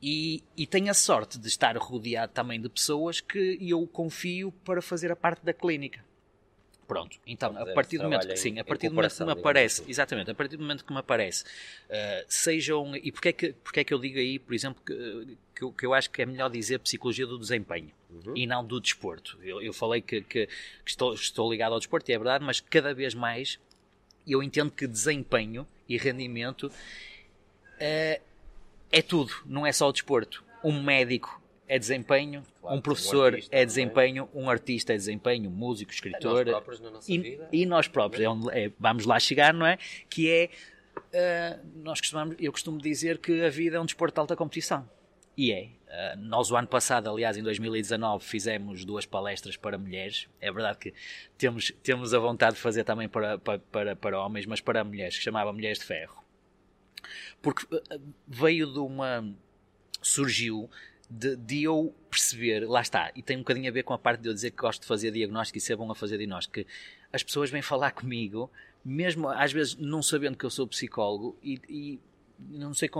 E, 0.00 0.44
e, 0.54 0.66
tenho 0.66 0.90
a 0.90 0.94
sorte 0.94 1.38
de 1.38 1.48
estar 1.48 1.74
rodeado 1.78 2.30
também 2.32 2.60
de 2.60 2.68
pessoas 2.68 3.22
que 3.22 3.56
eu 3.60 3.86
confio 3.86 4.52
para 4.64 4.82
fazer 4.82 5.10
a 5.10 5.16
parte 5.16 5.42
da 5.42 5.52
clínica. 5.54 6.04
Pronto, 6.86 7.18
então, 7.26 7.56
a 7.56 7.66
partir 7.72 7.96
do 7.96 8.04
momento 8.04 8.28
que 8.28 8.36
sim, 8.36 8.58
a 8.58 8.64
partir 8.64 8.88
do 8.88 8.94
momento 8.94 9.16
que 9.16 9.24
me 9.24 9.32
aparece, 9.32 9.80
assim. 9.80 9.90
exatamente, 9.90 10.30
a 10.30 10.34
partir 10.34 10.56
do 10.56 10.62
momento 10.62 10.84
que 10.84 10.92
me 10.92 10.98
aparece, 10.98 11.44
uh, 11.44 12.24
sejam, 12.28 12.94
e 12.96 13.10
porque 13.10 13.28
é, 13.30 13.32
que, 13.32 13.52
porque 13.54 13.80
é 13.80 13.84
que 13.84 13.94
eu 13.94 13.98
digo 13.98 14.18
aí, 14.18 14.38
por 14.38 14.54
exemplo, 14.54 14.82
que, 14.84 15.36
que, 15.54 15.62
eu, 15.62 15.72
que 15.72 15.86
eu 15.86 15.94
acho 15.94 16.10
que 16.10 16.20
é 16.20 16.26
melhor 16.26 16.50
dizer 16.50 16.78
psicologia 16.80 17.26
do 17.26 17.38
desempenho 17.38 17.90
uhum. 18.10 18.36
e 18.36 18.46
não 18.46 18.64
do 18.64 18.78
desporto. 18.80 19.38
Eu, 19.42 19.62
eu 19.62 19.72
falei 19.72 20.02
que, 20.02 20.20
que, 20.20 20.46
que, 20.46 20.50
estou, 20.84 21.14
estou 21.14 21.50
ligado 21.50 21.72
ao 21.72 21.78
desporto, 21.78 22.10
e 22.10 22.14
é 22.14 22.18
verdade, 22.18 22.44
mas 22.44 22.60
cada 22.60 22.92
vez 22.92 23.14
mais 23.14 23.58
eu 24.26 24.42
entendo 24.42 24.70
que 24.70 24.86
desempenho 24.86 25.66
e 25.88 25.96
rendimento 25.96 26.66
uh, 26.66 28.22
é 28.92 29.02
tudo, 29.02 29.32
não 29.46 29.66
é 29.66 29.72
só 29.72 29.88
o 29.88 29.92
desporto. 29.92 30.44
Um 30.62 30.82
médico 30.82 31.42
é 31.66 31.78
desempenho, 31.78 32.42
claro, 32.60 32.76
um 32.76 32.80
professor 32.80 33.32
um 33.32 33.36
artista, 33.36 33.56
é 33.56 33.64
desempenho, 33.64 34.28
é? 34.34 34.38
um 34.38 34.50
artista 34.50 34.92
é 34.92 34.96
desempenho, 34.96 35.50
um 35.50 35.52
músico, 35.52 35.92
escritor. 35.92 36.46
É 36.46 36.50
nós 36.50 36.52
próprios 36.52 36.80
na 36.80 36.90
nossa 36.90 37.12
e, 37.12 37.18
vida. 37.18 37.48
E 37.52 37.66
nós 37.66 37.88
próprios, 37.88 38.24
é 38.24 38.28
onde, 38.28 38.50
é, 38.50 38.70
vamos 38.78 39.06
lá 39.06 39.18
chegar, 39.18 39.54
não 39.54 39.66
é? 39.66 39.78
Que 40.08 40.30
é, 40.30 40.50
uh, 40.96 41.66
nós 41.76 42.00
costumamos, 42.00 42.36
eu 42.38 42.52
costumo 42.52 42.78
dizer 42.78 43.18
que 43.18 43.42
a 43.42 43.48
vida 43.48 43.76
é 43.76 43.80
um 43.80 43.86
desporto 43.86 44.14
de 44.14 44.20
alta 44.20 44.36
competição. 44.36 44.88
E 45.36 45.52
é. 45.52 45.68
Uh, 45.88 46.18
nós, 46.18 46.50
o 46.50 46.56
ano 46.56 46.68
passado, 46.68 47.08
aliás, 47.08 47.36
em 47.36 47.42
2019, 47.42 48.24
fizemos 48.24 48.84
duas 48.84 49.06
palestras 49.06 49.56
para 49.56 49.78
mulheres. 49.78 50.28
É 50.40 50.52
verdade 50.52 50.78
que 50.78 50.94
temos, 51.38 51.72
temos 51.82 52.12
a 52.12 52.18
vontade 52.18 52.56
de 52.56 52.60
fazer 52.60 52.84
também 52.84 53.08
para, 53.08 53.38
para, 53.38 53.96
para, 53.96 54.20
homens, 54.20 54.44
mas 54.44 54.60
para 54.60 54.84
mulheres, 54.84 55.16
que 55.16 55.24
chamava 55.24 55.52
Mulheres 55.52 55.78
de 55.78 55.84
Ferro. 55.84 56.22
Porque 57.40 57.64
uh, 57.74 57.80
veio 58.26 58.70
de 58.70 58.78
uma. 58.78 59.24
surgiu 60.02 60.68
de, 61.10 61.36
de, 61.36 61.62
eu 61.62 61.94
perceber, 62.10 62.68
lá 62.68 62.80
está, 62.80 63.10
e 63.14 63.22
tem 63.22 63.36
um 63.36 63.40
bocadinho 63.40 63.68
a 63.68 63.72
ver 63.72 63.82
com 63.82 63.92
a 63.92 63.98
parte 63.98 64.20
de 64.20 64.28
eu 64.28 64.34
dizer 64.34 64.50
que 64.50 64.56
gosto 64.56 64.82
de 64.82 64.86
fazer 64.86 65.10
diagnóstico 65.10 65.58
e 65.58 65.60
ser 65.60 65.76
bom 65.76 65.90
a 65.90 65.94
fazer 65.94 66.18
diagnóstico, 66.18 66.54
que 66.54 66.66
as 67.12 67.22
pessoas 67.22 67.50
vêm 67.50 67.62
falar 67.62 67.92
comigo, 67.92 68.50
mesmo 68.84 69.28
às 69.28 69.52
vezes 69.52 69.76
não 69.76 70.02
sabendo 70.02 70.36
que 70.36 70.44
eu 70.44 70.50
sou 70.50 70.66
psicólogo, 70.66 71.36
e, 71.42 71.60
e 71.68 72.00
não 72.38 72.74
sei, 72.74 72.90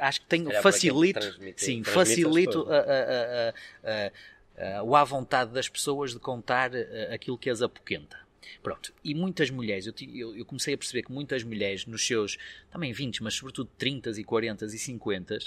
acho 0.00 0.20
que 0.20 0.26
tenho, 0.26 0.50
facilito, 0.62 1.20
sim, 1.56 1.84
facilito 1.84 2.66
a, 2.70 2.78
a, 2.78 4.78
a, 4.78 4.82
o 4.82 4.94
à 4.94 5.04
vontade 5.04 5.52
das 5.52 5.68
pessoas 5.68 6.12
de 6.12 6.18
contar 6.18 6.74
eh, 6.74 7.14
aquilo 7.14 7.38
que 7.38 7.48
as 7.48 7.62
apoquenta. 7.62 8.18
Pronto, 8.62 8.92
e 9.02 9.14
muitas 9.14 9.48
mulheres, 9.48 9.86
eu, 9.86 9.94
eu, 10.14 10.36
eu, 10.36 10.44
comecei 10.44 10.74
a 10.74 10.78
perceber 10.78 11.02
que 11.02 11.12
muitas 11.12 11.42
mulheres 11.42 11.86
nos 11.86 12.06
seus, 12.06 12.36
também 12.70 12.92
20, 12.92 13.22
mas 13.22 13.34
sobretudo 13.34 13.70
30 13.78 14.10
e 14.10 14.24
40 14.24 14.66
e 14.66 14.70
50, 14.70 15.38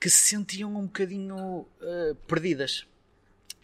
que 0.00 0.08
se 0.08 0.28
sentiam 0.28 0.74
um 0.76 0.86
bocadinho 0.86 1.60
uh, 1.60 2.14
perdidas. 2.26 2.86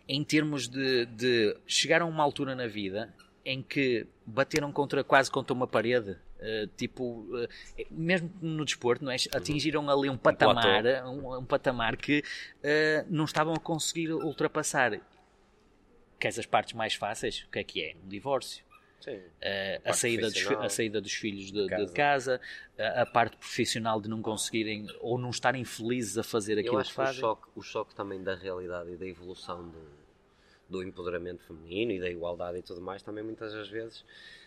Em 0.07 0.23
termos 0.23 0.69
de, 0.69 1.07
de 1.07 1.57
chegar 1.67 2.03
a 2.03 2.05
uma 2.05 2.23
altura 2.23 2.55
na 2.55 2.67
vida 2.67 3.15
em 3.45 3.63
que 3.63 4.07
bateram 4.27 4.73
contra 4.73 5.05
quase 5.05 5.31
contra 5.31 5.53
uma 5.53 5.67
parede 5.67 6.13
uh, 6.13 6.67
tipo 6.77 7.21
uh, 7.21 7.49
mesmo 7.91 8.31
no 8.41 8.65
desporto 8.65 9.05
não 9.05 9.13
é? 9.13 9.17
atingiram 9.35 9.89
ali 9.89 10.09
um 10.09 10.17
patamar 10.17 10.85
um, 11.07 11.39
um 11.39 11.45
patamar 11.45 11.97
que 11.97 12.21
uh, 12.21 13.07
não 13.09 13.25
estavam 13.25 13.55
a 13.55 13.61
conseguir 13.61 14.13
ultrapassar. 14.13 15.01
Queres 16.19 16.39
as 16.39 16.47
partes 16.47 16.75
mais 16.75 16.95
fáceis? 16.95 17.45
O 17.47 17.51
que 17.51 17.59
é 17.59 17.65
que 17.65 17.83
é? 17.83 17.95
Um 18.03 18.09
divórcio 18.09 18.65
Sim, 19.05 19.19
uh, 19.19 19.81
a, 19.85 19.93
saída 19.93 20.31
dos, 20.31 20.47
a 20.47 20.69
saída 20.71 20.99
dos 20.99 21.13
filhos 21.13 21.53
de 21.53 21.69
casa, 21.69 21.85
de 21.85 21.93
casa 21.93 22.41
a, 22.79 23.03
a, 23.03 23.07
parte 23.07 23.37
profissional 23.37 24.01
de 24.01 24.09
não 24.09 24.23
conseguirem 24.23 24.87
ou 25.01 25.19
não 25.19 25.29
estarem 25.29 25.63
felizes 25.63 26.17
a 26.17 26.23
fazer 26.23 26.59
aquilo 26.59 26.83
que 26.83 26.91
fazem. 26.91 27.19
O 27.19 27.21
choque, 27.21 27.49
o 27.55 27.63
choque 27.63 27.95
também 27.95 28.23
da 28.23 28.35
realidade 28.35 28.91
e 28.91 28.97
da 28.97 29.07
evolução 29.07 29.69
do, 29.69 29.87
do 30.71 30.83
empoderamento 30.83 31.43
feminino 31.43 31.93
e 31.93 32.01
da 32.01 32.09
igualdade 32.09 32.59
e 32.61 32.63
tudo 32.63 32.81
mais, 32.81 33.03
também 33.03 33.23
muitas 33.23 33.53
das 33.53 33.69
vezes 33.69 34.07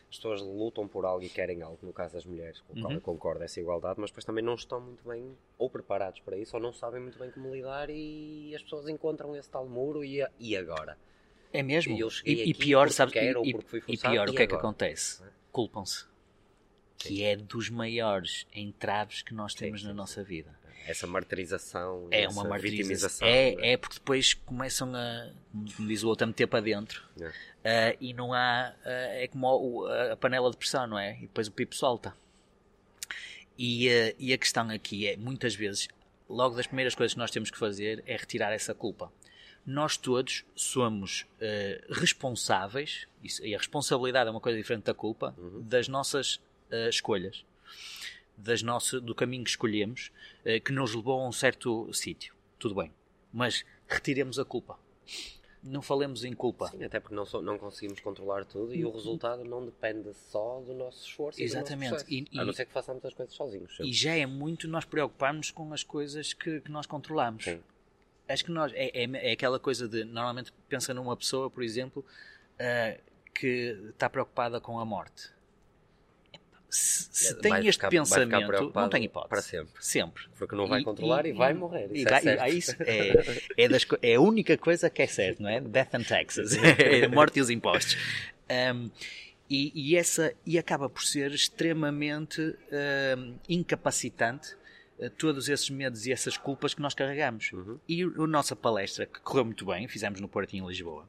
as 0.09 0.15
pessoas 0.15 0.41
lutam 0.41 0.87
por 0.87 1.05
algo 1.05 1.23
e 1.23 1.29
querem 1.29 1.61
algo, 1.61 1.77
no 1.83 1.93
caso 1.93 2.15
das 2.15 2.25
mulheres, 2.25 2.61
com 2.61 2.73
o 2.73 2.75
qual 2.79 2.91
Uhum. 2.91 2.97
eu 2.97 3.01
concordo, 3.01 3.43
essa 3.43 3.59
igualdade, 3.59 3.99
mas 3.99 4.09
depois 4.09 4.25
também 4.25 4.43
não 4.43 4.55
estão 4.55 4.79
muito 4.81 5.07
bem 5.07 5.37
ou 5.55 5.69
preparados 5.69 6.19
para 6.21 6.35
isso, 6.35 6.55
ou 6.55 6.61
não 6.61 6.73
sabem 6.73 6.99
muito 6.99 7.19
bem 7.19 7.29
como 7.29 7.53
lidar 7.53 7.91
e 7.91 8.55
as 8.55 8.63
pessoas 8.63 8.87
encontram 8.87 9.35
esse 9.35 9.51
tal 9.51 9.67
muro 9.67 10.03
e, 10.03 10.25
e 10.39 10.57
agora? 10.57 10.97
É 11.53 11.63
mesmo. 11.63 11.95
E 11.95 11.99
eu 11.99 12.09
cheguei 12.09 12.45
E, 12.45 12.49
e 12.49 12.53
pior, 12.53 12.89
sabes? 12.91 13.13
quero 13.13 13.43
e, 13.45 13.55
e 13.87 13.97
pior, 13.97 14.29
o 14.29 14.33
que 14.33 14.41
é 14.43 14.47
que 14.47 14.55
acontece? 14.55 15.21
Culpam-se. 15.51 16.05
Que 16.97 17.23
é 17.23 17.35
dos 17.35 17.69
maiores 17.69 18.45
entraves 18.53 19.21
que 19.21 19.33
nós 19.33 19.53
temos 19.53 19.81
sim, 19.81 19.85
na 19.87 19.93
sim. 19.93 19.97
nossa 19.97 20.23
vida. 20.23 20.55
Essa 20.87 21.05
martirização, 21.05 22.07
É 22.11 22.23
essa 22.23 22.33
uma 22.39 22.47
martirização. 22.49 23.25
vitimização. 23.25 23.27
É, 23.27 23.69
é? 23.69 23.73
é 23.73 23.77
porque 23.77 23.95
depois 23.95 24.33
começam 24.33 24.95
a, 24.95 25.29
como 25.75 25.87
diz 25.87 26.01
o 26.03 26.07
outro, 26.07 26.23
a 26.23 26.27
meter 26.27 26.47
para 26.47 26.61
dentro. 26.61 27.03
É. 27.19 27.31
Ah, 27.91 27.97
e 27.99 28.13
não 28.13 28.33
há. 28.33 28.73
ah, 28.85 28.89
é 28.89 29.27
como 29.27 29.47
o- 29.47 29.85
a 29.85 30.15
panela 30.15 30.49
de 30.49 30.57
pressão, 30.57 30.87
não 30.87 30.97
é? 30.97 31.17
E 31.17 31.21
depois 31.21 31.47
o 31.47 31.51
pipo 31.51 31.75
solta. 31.75 32.15
E, 33.57 33.89
ah, 33.89 34.13
e 34.17 34.33
a 34.33 34.37
questão 34.37 34.69
aqui 34.69 35.07
é, 35.07 35.17
muitas 35.17 35.55
vezes, 35.55 35.87
logo 36.29 36.55
das 36.55 36.67
primeiras 36.67 36.95
coisas 36.95 37.13
que 37.13 37.19
nós 37.19 37.31
temos 37.31 37.49
que 37.51 37.57
fazer 37.57 38.03
é 38.07 38.15
retirar 38.15 38.51
essa 38.53 38.73
culpa. 38.73 39.11
Nós 39.67 39.97
todos 39.97 40.45
somos 40.55 41.25
ah, 41.41 41.83
responsáveis, 41.89 43.05
isso, 43.23 43.45
e 43.45 43.53
a 43.53 43.57
responsabilidade 43.57 44.27
é 44.29 44.31
uma 44.31 44.39
coisa 44.39 44.57
diferente 44.57 44.85
da 44.85 44.93
culpa, 44.93 45.35
das 45.61 45.87
nossas 45.89 46.39
ah, 46.71 46.87
escolhas. 46.89 47.43
Das 48.37 48.61
nossas, 48.61 49.01
do 49.01 49.13
caminho 49.13 49.43
que 49.43 49.49
escolhemos, 49.49 50.09
ah, 50.45 50.59
que 50.63 50.71
nos 50.71 50.95
levou 50.95 51.19
a 51.21 51.27
um 51.27 51.31
certo 51.33 51.91
sítio. 51.93 52.33
Tudo 52.57 52.75
bem. 52.75 52.91
Mas 53.33 53.65
retiremos 53.89 54.39
a 54.39 54.45
culpa. 54.45 54.79
Não 55.63 55.81
falemos 55.81 56.23
em 56.23 56.33
culpa. 56.33 56.69
Sim, 56.69 56.83
até 56.85 56.99
porque 56.99 57.15
não, 57.15 57.25
sou- 57.25 57.41
não 57.41 57.57
conseguimos 57.57 57.99
controlar 57.99 58.45
tudo 58.45 58.73
e 58.73 58.85
o 58.85 58.91
resultado 58.91 59.43
não 59.43 59.65
depende 59.65 60.13
só 60.31 60.61
do 60.61 60.73
nosso 60.73 61.05
esforço. 61.05 61.41
e 61.41 61.43
nosso 61.43 61.57
Exatamente. 61.57 61.89
processo. 61.89 62.13
E- 62.13 62.27
a 62.39 62.45
não 62.45 62.51
e- 62.51 62.55
ser 62.55 62.65
que 62.67 62.71
façamos 62.71 63.03
as 63.03 63.13
coisas 63.13 63.35
sozinhos. 63.35 63.71
sempre. 63.75 63.89
E 63.89 63.93
já 63.93 64.15
é 64.15 64.25
muito 64.25 64.65
nós 64.67 64.85
preocuparmos 64.85 65.51
com 65.51 65.73
as 65.73 65.83
coisas 65.83 66.31
que, 66.31 66.61
que 66.61 66.71
nós 66.71 66.85
controlamos. 66.85 67.43
Sim. 67.43 67.59
Acho 68.29 68.43
que 68.45 68.51
nós. 68.51 68.71
É, 68.73 69.03
é, 69.03 69.29
é 69.29 69.31
aquela 69.31 69.59
coisa 69.59 69.87
de. 69.87 70.03
Normalmente 70.03 70.51
pensa 70.67 70.93
numa 70.93 71.15
pessoa, 71.15 71.49
por 71.49 71.63
exemplo, 71.63 72.05
ah, 72.59 72.97
que 73.33 73.77
está 73.89 74.09
preocupada 74.09 74.59
com 74.59 74.79
a 74.79 74.85
morte. 74.85 75.29
Se, 76.69 77.07
se 77.11 77.33
tem 77.35 77.53
ficar- 77.53 77.65
este 77.69 77.87
pensamento, 77.89 78.71
não 78.75 78.89
tem 78.89 79.05
hipótese. 79.05 79.29
para 79.29 79.41
sempre. 79.41 79.73
Sempre. 79.79 80.23
Porque 80.37 80.53
não 80.53 80.67
vai 80.67 80.83
controlar 80.83 81.25
e, 81.25 81.31
vai 81.31 81.53
morrer. 81.53 81.89
e 81.93 81.99
Isso 82.03 82.07
é 82.13 82.21
vai- 82.21 82.49
é 82.49 82.53
isso. 82.53 82.75
É, 82.81 83.43
é 83.63 83.69
das 83.69 83.87
é 84.01 84.15
a 84.15 84.21
única 84.21 84.57
coisa 84.57 84.89
que 84.89 85.01
é 85.01 85.07
certa, 85.07 85.41
não 85.41 85.49
é? 85.49 85.61
Death 85.61 85.95
and 85.95 86.03
taxes. 86.03 86.51
É 86.77 87.05
a 87.05 87.09
morte 87.09 87.39
e 87.39 87.41
os 87.41 87.49
impostos. 87.49 87.95
Um, 88.51 88.91
e, 89.49 89.71
e 89.73 89.95
essa, 89.95 90.33
e 90.45 90.59
acaba 90.59 90.89
por 90.89 91.03
ser 91.03 91.31
extremamente 91.31 92.41
um, 93.17 93.35
incapacitante 93.47 94.53
uh, 94.53 94.57
todos 95.17 95.47
esses 95.47 95.69
medos 95.69 96.05
e 96.05 96.11
essas 96.11 96.37
culpas 96.37 96.73
que 96.73 96.81
nós 96.81 96.93
carregamos. 96.93 97.51
Uhum. 97.51 97.79
E 97.87 98.03
a 98.03 98.27
nossa 98.27 98.55
palestra, 98.55 99.05
que 99.05 99.19
correu 99.21 99.45
muito 99.45 99.65
bem, 99.65 99.87
fizemos 99.87 100.19
no 100.19 100.27
Porto 100.27 100.53
e 100.53 100.57
em 100.57 100.65
Lisboa, 100.65 101.07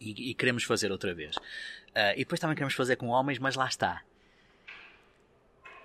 e, 0.00 0.30
e 0.30 0.34
queremos 0.34 0.64
fazer 0.64 0.90
outra 0.90 1.14
vez. 1.14 1.36
Uh, 1.36 2.12
e 2.14 2.18
depois 2.18 2.40
também 2.40 2.56
queremos 2.56 2.74
fazer 2.74 2.96
com 2.96 3.08
homens, 3.08 3.38
mas 3.38 3.54
lá 3.54 3.66
está. 3.66 4.02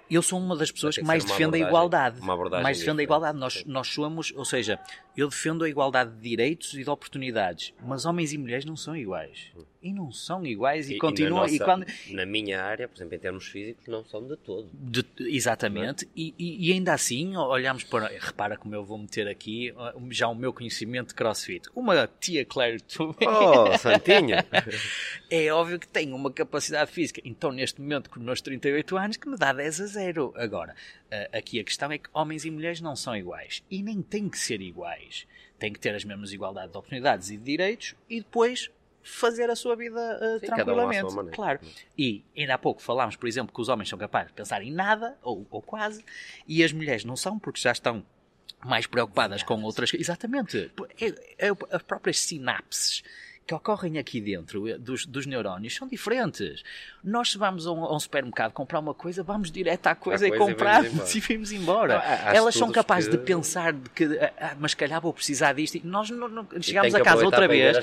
Eu 0.09 0.21
sou 0.21 0.39
uma 0.39 0.55
das 0.55 0.71
pessoas 0.71 0.95
que 0.95 1.01
que 1.01 1.07
mais 1.07 1.25
defende 1.25 1.61
a 1.61 1.67
igualdade. 1.67 2.21
uma 2.21 2.33
abordagem 2.33 2.63
mais 2.63 2.79
defende 2.79 3.01
a 3.01 3.03
igualdade. 3.03 3.37
Nós, 3.37 3.65
nós 3.65 3.87
somos, 3.89 4.31
ou 4.35 4.45
seja, 4.45 4.79
eu 5.17 5.27
defendo 5.27 5.65
a 5.65 5.69
igualdade 5.69 6.11
de 6.11 6.29
direitos 6.29 6.73
e 6.75 6.83
de 6.83 6.89
oportunidades, 6.89 7.73
mas 7.85 8.05
homens 8.05 8.31
e 8.31 8.37
mulheres 8.37 8.63
não 8.63 8.77
são 8.77 8.95
iguais. 8.95 9.51
E 9.87 9.93
não 9.93 10.11
são 10.11 10.45
iguais 10.45 10.89
e, 10.89 10.93
na 10.95 10.99
continuam. 10.99 11.47
E, 11.47 11.51
nossa- 11.59 11.65
quando, 11.65 11.85
na 12.09 12.25
minha 12.25 12.61
área, 12.63 12.87
por 12.87 12.95
exemplo, 12.97 13.15
em 13.15 13.19
termos 13.19 13.47
físicos, 13.47 13.87
não 13.87 14.03
são 14.05 14.25
de 14.27 14.35
todo. 14.37 14.69
de- 14.73 15.05
exatamente, 15.19 16.07
e, 16.15 16.33
e- 16.37 16.67
e 16.69 16.73
ainda 16.73 16.93
assim 16.93 17.35
olhamos 17.37 17.83
para. 17.83 18.07
Repara 18.19 18.57
como 18.57 18.75
eu 18.75 18.83
vou 18.83 18.97
meter 18.97 19.27
aqui 19.27 19.73
já 20.11 20.27
o 20.27 20.35
meu 20.35 20.51
conhecimento 20.51 21.09
de 21.09 21.15
crossfit. 21.15 21.69
Uma 21.75 22.07
tia 22.19 22.43
Claire 22.45 22.81
tu- 22.81 23.15
Oh, 23.25 23.77
Santinha! 23.77 24.45
é 25.29 25.51
óbvio 25.51 25.79
que 25.79 25.87
tem 25.87 26.11
uma 26.13 26.31
capacidade 26.31 26.91
física. 26.91 27.21
Então, 27.23 27.51
neste 27.51 27.81
momento, 27.81 28.09
com 28.09 28.19
os 28.19 28.25
meus 28.25 28.41
38 28.41 28.97
anos, 28.97 29.17
que 29.17 29.27
me 29.29 29.37
dá 29.37 29.53
10 29.53 29.81
a 29.81 29.85
0. 29.85 30.33
Agora, 30.35 30.75
eh, 31.11 31.29
aqui 31.33 31.59
a 31.59 31.63
questão 31.63 31.91
é 31.91 31.97
que 31.97 32.09
homens 32.13 32.45
e 32.45 32.51
mulheres 32.51 32.81
não 32.81 32.95
são 32.95 33.15
iguais. 33.15 33.63
E 33.69 33.81
nem 33.81 34.01
têm 34.01 34.27
que 34.29 34.37
ser 34.39 34.61
iguais. 34.61 35.25
Têm 35.59 35.73
que 35.73 35.79
ter 35.79 35.95
as 35.95 36.03
mesmas 36.03 36.31
igualdades 36.31 36.71
de 36.71 36.77
oportunidades 36.77 37.29
e 37.31 37.37
de 37.37 37.43
direitos 37.43 37.95
e 38.09 38.17
depois 38.19 38.69
fazer 39.07 39.49
a 39.49 39.55
sua 39.55 39.75
vida 39.75 39.99
eh, 40.21 40.39
Sim, 40.39 40.45
um 40.45 40.49
tranquilamente. 40.55 41.13
maneira. 41.15 41.35
claro. 41.35 41.59
E 41.97 42.23
ainda 42.35 42.53
há 42.53 42.57
pouco 42.57 42.81
falámos, 42.81 43.15
por 43.15 43.27
exemplo, 43.27 43.53
que 43.53 43.61
os 43.61 43.69
homens 43.69 43.89
são 43.89 43.97
capazes 43.97 44.27
de 44.29 44.33
pensar 44.33 44.61
em 44.61 44.71
nada, 44.71 45.17
ou, 45.23 45.45
ou 45.49 45.61
quase, 45.61 46.03
e 46.47 46.63
as 46.63 46.71
mulheres 46.73 47.03
não 47.05 47.15
são, 47.15 47.39
porque 47.39 47.59
já 47.59 47.71
estão 47.71 48.05
mais 48.65 48.85
preocupadas 48.87 49.43
com 49.43 49.61
outras 49.63 49.91
coisas. 49.91 50.07
Exatamente. 50.07 50.71
É- 50.99 51.47
é- 51.47 51.51
as 51.71 51.81
próprias 51.83 52.19
sinapses 52.19 53.03
que 53.47 53.53
ocorrem 53.53 53.97
aqui 53.97 54.19
dentro 54.19 54.67
eh, 54.67 54.77
dos, 54.77 55.05
dos 55.05 55.25
neurónios 55.25 55.73
são 55.73 55.87
diferentes. 55.87 56.61
Nós, 57.03 57.31
se 57.31 57.37
vamos 57.37 57.65
a 57.65 57.71
um, 57.71 57.85
a 57.85 57.95
um 57.95 57.99
supermercado 57.99 58.51
comprar 58.51 58.79
uma 58.79 58.93
coisa, 58.93 59.23
vamos 59.23 59.49
direto 59.49 59.87
à 59.87 59.95
coisa, 59.95 60.27
e 60.27 60.31
e 60.31 60.37
compramos 60.37 60.91
e 61.15 61.19
vamos 61.21 61.51
embora. 61.53 61.93
Não, 61.95 62.01
há- 62.01 62.29
há 62.31 62.35
Elas 62.35 62.53
são 62.55 62.69
capazes 62.71 63.09
de 63.09 63.17
que- 63.17 63.23
pensar 63.23 63.71
de 63.71 63.89
que, 63.91 64.03
ah, 64.19 64.33
ah, 64.39 64.55
mas 64.59 64.71
se 64.71 64.77
calhar 64.77 64.99
vou 65.01 65.13
precisar 65.13 65.53
disto. 65.53 65.75
E 65.75 65.81
nós 65.85 66.09
não, 66.09 66.27
não- 66.27 66.47
E 66.53 66.61
chegamos 66.61 66.91
tem 66.91 67.01
a 67.01 67.03
casa 67.05 67.23
outra 67.25 67.47
vez. 67.47 67.77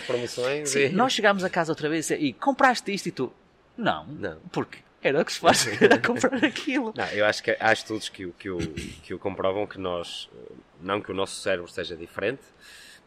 Sim, 0.67 0.79
e- 0.81 0.89
nós 0.91 1.13
chegámos 1.15 1.43
a 1.43 1.49
casa 1.49 1.73
outra 1.73 1.89
vez 1.89 2.11
e 2.11 2.33
compraste 2.35 2.93
isto 2.93 3.07
e 3.09 3.13
tu. 3.13 3.33
Não, 3.77 4.07
Não. 4.07 4.37
porque 4.53 4.79
era 5.03 5.21
o 5.21 5.25
que 5.25 5.33
se 5.33 5.41
faz 5.41 5.67
era 5.83 5.99
comprar 6.07 6.45
aquilo. 6.45 6.93
Não, 6.97 7.07
eu 7.09 7.25
acho 7.25 7.43
que 7.43 7.57
há 7.59 7.73
estudos 7.73 8.11
que, 8.11 8.27
o- 8.27 8.33
que, 8.33 8.51
o, 8.51 8.59
que 8.59 9.15
o 9.15 9.19
comprovam 9.19 9.67
que 9.67 9.79
nós, 9.79 10.29
eh, 10.35 10.53
não 10.83 11.01
que 11.01 11.11
o 11.11 11.15
nosso 11.15 11.41
cérebro 11.41 11.71
seja 11.71 11.97
diferente, 11.97 12.43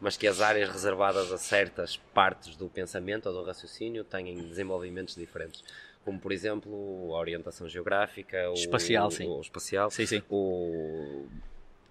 mas 0.00 0.16
que 0.16 0.26
as 0.26 0.40
áreas 0.40 0.68
reservadas 0.70 1.32
a 1.32 1.38
certas 1.38 1.96
partes 1.96 2.56
do 2.56 2.68
pensamento 2.68 3.26
ou 3.28 3.32
do 3.34 3.42
raciocínio 3.44 4.04
têm 4.04 4.36
desenvolvimentos 4.48 5.14
diferentes. 5.14 5.62
Como, 6.04 6.18
por 6.18 6.32
exemplo, 6.32 7.14
a 7.14 7.18
orientação 7.18 7.68
geográfica, 7.68 8.48
o, 8.50 8.54
Espacial, 8.54 9.10
sim. 9.10 9.26
o 9.26 9.40
espacial, 9.40 9.90
Sim, 9.90 10.06
sim. 10.06 10.22
O, 10.30 11.26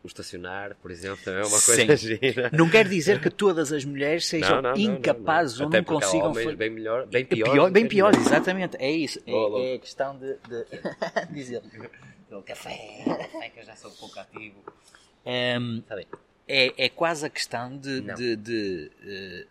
o 0.03 0.07
estacionar, 0.07 0.75
por 0.81 0.89
exemplo, 0.89 1.19
também 1.23 1.41
é 1.41 1.45
uma 1.45 1.57
Sim. 1.59 1.85
coisa 1.87 1.95
gira. 1.97 2.49
Não 2.53 2.69
quer 2.69 2.87
dizer 2.87 3.19
que 3.21 3.29
todas 3.29 3.71
as 3.73 3.83
mulheres 3.85 4.25
sejam 4.25 4.55
Não, 4.55 4.61
não, 4.61 4.69
não, 4.71 4.77
não, 4.87 4.95
incapazes 4.95 5.59
não. 5.59 5.65
ou 5.65 5.69
Até 5.69 5.77
não 5.79 5.85
consigam 5.85 6.31
homens 6.31 6.49
fa- 6.49 6.55
bem 6.55 6.69
melhor, 6.69 7.05
bem 7.05 7.25
piores. 7.25 7.53
pior, 7.53 7.67
do 7.67 7.73
bem 7.73 7.87
pior, 7.87 8.15
exatamente. 8.15 8.77
É 8.77 8.89
isso. 8.89 9.19
É, 9.27 9.31
Oh, 9.33 9.59
é 9.59 9.73
a 9.75 9.79
questão 9.79 10.17
de, 10.17 10.33
de 10.33 10.65
dizer 11.33 11.61
o 12.31 12.41
café, 12.41 13.03
café 13.05 13.49
que 13.49 13.59
eu 13.59 13.63
já 13.65 13.75
sou 13.75 13.91
um 13.91 13.95
pouco 13.95 14.17
ativo. 14.19 14.63
Ehm, 15.25 15.79
Está 15.79 15.95
bem. 15.95 16.07
É, 16.47 16.85
é 16.85 16.89
quase 16.89 17.25
a 17.25 17.29
questão 17.29 17.77
de. 17.77 18.01
De- 18.01 18.35
de, 18.35 18.91
eh, 19.03 19.47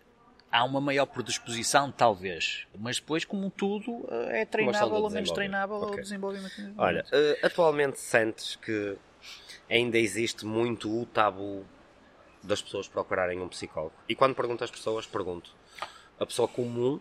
há 0.51 0.65
uma 0.65 0.81
maior 0.81 1.07
predisposição, 1.07 1.93
talvez, 1.93 2.67
mas 2.79 2.97
depois, 2.99 3.25
como 3.25 3.51
tudo, 3.51 4.07
eh, 4.11 4.43
é 4.43 4.45
treinável 4.47 4.97
ou 5.03 5.11
menos 5.11 5.31
treinável 5.31 5.77
Ok. 5.77 5.99
o 5.99 6.01
desenvolvimento. 6.01 6.55
Olha, 6.79 7.05
eh, 7.13 7.39
atualmente 7.43 8.01
sentes 8.01 8.57
que 8.57 8.97
ainda 9.69 9.99
existe 9.99 10.47
muito 10.47 10.89
o 10.91 11.05
tabu 11.07 11.67
das 12.43 12.63
pessoas 12.63 12.87
procurarem 12.89 13.41
um 13.41 13.49
psicólogo? 13.49 13.95
E 14.09 14.15
quando 14.15 14.35
pergunto 14.35 14.63
às 14.65 14.71
pessoas, 14.71 15.05
pergunto 15.07 15.51
a 16.19 16.25
pessoa 16.25 16.47
comum 16.49 17.01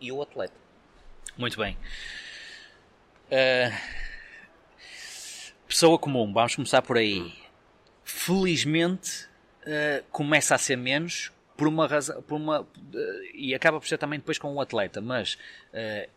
e 0.00 0.12
o 0.12 0.20
atleta. 0.22 0.54
Muito 1.36 1.58
bem. 1.58 1.76
Eh, 3.30 3.72
pessoa 5.66 5.98
comum, 5.98 6.32
vamos 6.32 6.54
começar 6.54 6.82
por 6.82 6.96
aí. 6.96 7.34
Felizmente 8.06 9.26
eh, 9.66 10.04
começa 10.12 10.54
a 10.54 10.58
ser 10.58 10.76
menos 10.76 11.32
por 11.56 11.66
uma 11.66 11.88
razão, 11.88 12.22
por 12.22 12.36
uma 12.36 12.64
eh, 12.94 13.30
e 13.34 13.52
acaba 13.54 13.80
por 13.80 13.88
ser 13.88 13.98
também 13.98 14.18
depois 14.20 14.38
com 14.38 14.54
o 14.54 14.60
atleta, 14.60 15.00
mas 15.00 15.36
eh, 15.72 16.08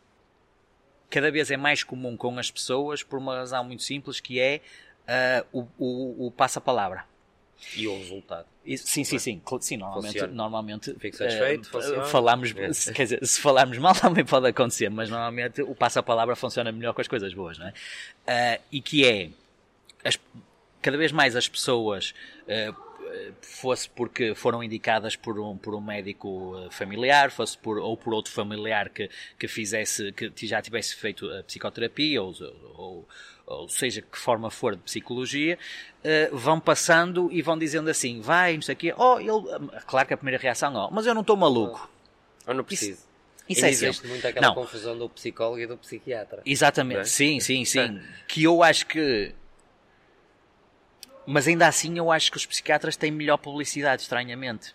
cada 1.10 1.32
vez 1.32 1.50
é 1.50 1.58
mais 1.58 1.84
comum 1.84 2.16
com 2.16 2.38
as 2.38 2.52
pessoas 2.52 3.02
por 3.02 3.18
uma 3.18 3.36
razão 3.38 3.64
muito 3.64 3.82
simples 3.82 4.20
que 4.20 4.40
é 4.40 4.62
o, 5.52 5.66
o, 5.80 6.28
o 6.28 6.32
passa-palavra. 6.32 7.04
E 7.76 7.88
o 7.88 7.98
resultado. 7.98 8.46
Isso- 8.64 8.88
Sim, 8.88 9.04
sim, 9.04 9.18
sim. 9.18 9.42
Cl- 9.46 9.60
Sim, 9.60 9.78
normalmente, 9.78 10.12
Funciona. 10.14 10.34
normalmente 10.34 10.94
Fico 11.00 11.18
satisfeito, 11.18 11.68
funciona. 11.72 12.04
falamos, 12.06 12.56
É. 12.56 12.72
se- 12.72 12.94
quer 12.94 13.04
dizer, 13.04 13.26
se 13.26 13.42
falarmos 13.42 13.78
mal 13.80 13.94
também 14.00 14.24
pode 14.24 14.48
acontecer, 14.48 14.90
mas 14.90 15.10
normalmente 15.10 15.64
o 15.64 15.74
passa-palavra 15.74 16.36
funciona 16.36 16.72
melhor 16.72 16.94
com 16.94 17.02
as 17.02 17.08
coisas 17.08 17.34
boas, 17.34 17.58
não 17.58 17.68
é? 17.68 17.74
Ah, 18.28 18.60
e 18.72 18.80
que 18.80 19.04
é, 19.04 19.30
as- 20.08 20.20
cada 20.82 20.98
vez 20.98 21.12
mais 21.12 21.36
as 21.36 21.48
pessoas, 21.48 22.14
eh, 22.48 22.74
fosse 23.42 23.90
porque 23.90 24.36
foram 24.36 24.64
indicadas 24.64 25.16
por 25.16 25.40
um, 25.40 25.58
por 25.58 25.74
um 25.76 25.82
médico 25.82 26.56
eh, 26.58 26.70
familiar, 26.72 27.32
fosse 27.32 27.58
por, 27.58 27.78
ou 27.78 27.98
por 27.98 28.14
outro 28.14 28.32
familiar 28.32 28.90
que, 28.90 29.10
que 29.38 29.48
fizesse, 29.48 30.12
que 30.12 30.48
já 30.48 30.62
tivesse 30.62 30.96
feito 30.96 31.30
a 31.30 31.44
psicoterapia, 31.44 32.22
ou, 32.22 32.34
ou, 32.76 33.08
ou 33.46 33.70
seja, 33.70 34.02
que 34.02 34.18
forma 34.18 34.50
for 34.50 34.76
de 34.76 34.82
psicologia, 34.84 35.58
eh, 36.04 36.30
vão 36.32 36.60
passando 36.60 37.30
e 37.32 37.42
vão 37.42 37.58
dizendo 37.58 37.90
assim, 37.90 38.22
vai, 38.22 38.56
não 38.56 38.62
sei 38.62 38.76
o 38.76 38.78
quê, 38.78 38.94
oh, 38.98 39.20
ele, 39.20 39.70
claro 39.88 40.08
que 40.08 40.14
a 40.14 40.18
primeira 40.18 40.42
reação, 40.42 40.74
oh, 40.76 40.90
mas 40.92 41.06
eu 41.06 41.14
não 41.14 41.22
estou 41.22 41.36
maluco. 41.36 41.90
Eu 42.48 42.54
não 42.54 42.64
preciso. 42.64 43.10
Isso 43.48 43.66
é 43.66 43.70
existe 43.70 43.96
sempre. 43.96 44.10
muito 44.10 44.28
aquela 44.28 44.48
Não. 44.48 44.54
confusão 44.54 44.96
do 44.96 45.10
psicólogo 45.10 45.60
e 45.60 45.66
do 45.66 45.76
psiquiatra. 45.76 46.44
Exatamente, 46.46 47.02
é? 47.02 47.06
sim, 47.06 47.40
sim, 47.40 47.66
sim. 47.66 48.00
Que 48.28 48.44
eu 48.44 48.62
acho 48.62 48.86
que. 48.86 49.34
Mas 51.32 51.48
ainda 51.48 51.68
assim, 51.68 51.98
eu 51.98 52.12
acho 52.12 52.32
que 52.32 52.38
os 52.38 52.46
psiquiatras 52.46 52.98
têm 52.98 53.12
melhor 53.12 53.38
publicidade, 53.38 54.02
estranhamente. 54.02 54.74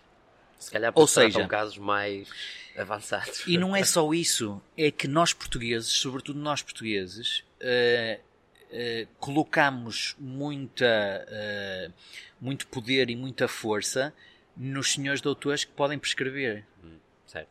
Se 0.59 0.71
calhar 0.71 0.93
Ou 0.95 1.03
porque 1.05 1.15
tratam 1.15 1.33
seja- 1.33 1.49
casos 1.49 1.79
mais 1.79 2.29
avançados. 2.77 3.43
E 3.47 3.59
não 3.59 3.75
é 3.75 3.83
só 3.85 4.13
isso, 4.15 4.63
é 4.77 4.91
que 4.91 5.09
nós 5.09 5.33
portugueses, 5.33 5.89
sobretudo 5.91 6.39
nós 6.39 6.63
portugueses, 6.63 7.43
eh, 7.61 8.21
eh, 8.71 9.07
colocamos 9.19 10.15
muita, 10.19 10.87
eh, 11.29 11.91
muito 12.41 12.67
poder 12.69 13.11
e 13.11 13.17
muita 13.17 13.49
força 13.49 14.15
nos 14.57 14.93
senhores 14.93 15.21
doutores 15.21 15.65
que 15.65 15.73
podem 15.73 15.99
prescrever. 15.99 16.65
Certo. 17.27 17.49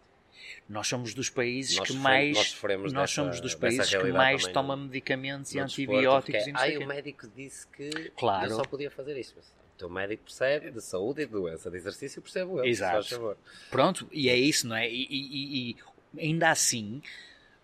Nós 0.69 0.87
somos 0.87 1.13
dos 1.13 1.29
países 1.29 1.77
Nós 1.77 1.89
que 1.89 1.95
mais 1.97 2.35
nós 2.37 2.47
sofremos 2.49 2.93
dessa- 2.93 3.07
somos 3.07 3.39
dos 3.41 3.53
países 3.55 3.89
que 3.89 4.11
mais 4.11 4.41
também 4.41 4.53
toma 4.53 4.77
medicamentos 4.77 5.53
e 5.53 5.59
No 5.59 5.65
desporto, 5.65 5.91
antibióticos 5.91 6.43
porque 6.43 6.49
e 6.51 6.53
Ai, 6.55 6.73
o 6.73 6.75
o 6.75 6.79
quê." 6.79 6.85
médico 6.85 7.27
disse 7.35 7.67
que 7.67 7.89
Claro. 8.17 8.49
eu 8.51 8.55
só 8.55 8.63
podia 8.63 8.89
fazer 8.91 9.19
isto. 9.19 9.33
Mas 9.37 9.45
O 9.47 9.77
teu 9.77 9.89
médico 9.89 10.23
percebe 10.23 10.71
de 10.71 10.81
saúde 10.81 11.23
e 11.23 11.25
de 11.25 11.31
doença, 11.31 11.69
de 11.69 11.75
exercício 11.77 12.21
percebo 12.21 12.59
eu. 12.59 12.65
Exato. 12.65 13.07
favor. 13.09 13.37
Pronto, 13.69 14.07
e 14.11 14.29
é 14.29 14.35
isso, 14.37 14.67
não 14.67 14.75
é? 14.75 14.89
E, 14.89 15.07
e- 15.09 15.71
e- 15.71 15.77
ainda 16.19 16.49
assim, 16.49 17.01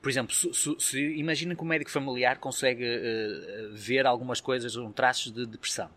por 0.02 0.10
exemplo, 0.10 0.34
se, 0.36 0.52
se- 0.54 0.76
se- 0.80 1.16
imagina 1.18 1.56
que 1.56 1.62
o 1.62 1.66
médico 1.66 1.92
familiar 1.92 2.38
consegue 2.40 2.84
eh, 2.84 3.70
ver 3.74 4.06
algumas 4.06 4.42
coisas, 4.42 4.76
um 4.76 4.92
traços 4.92 5.32
de 5.32 5.46
depressão. 5.46 5.90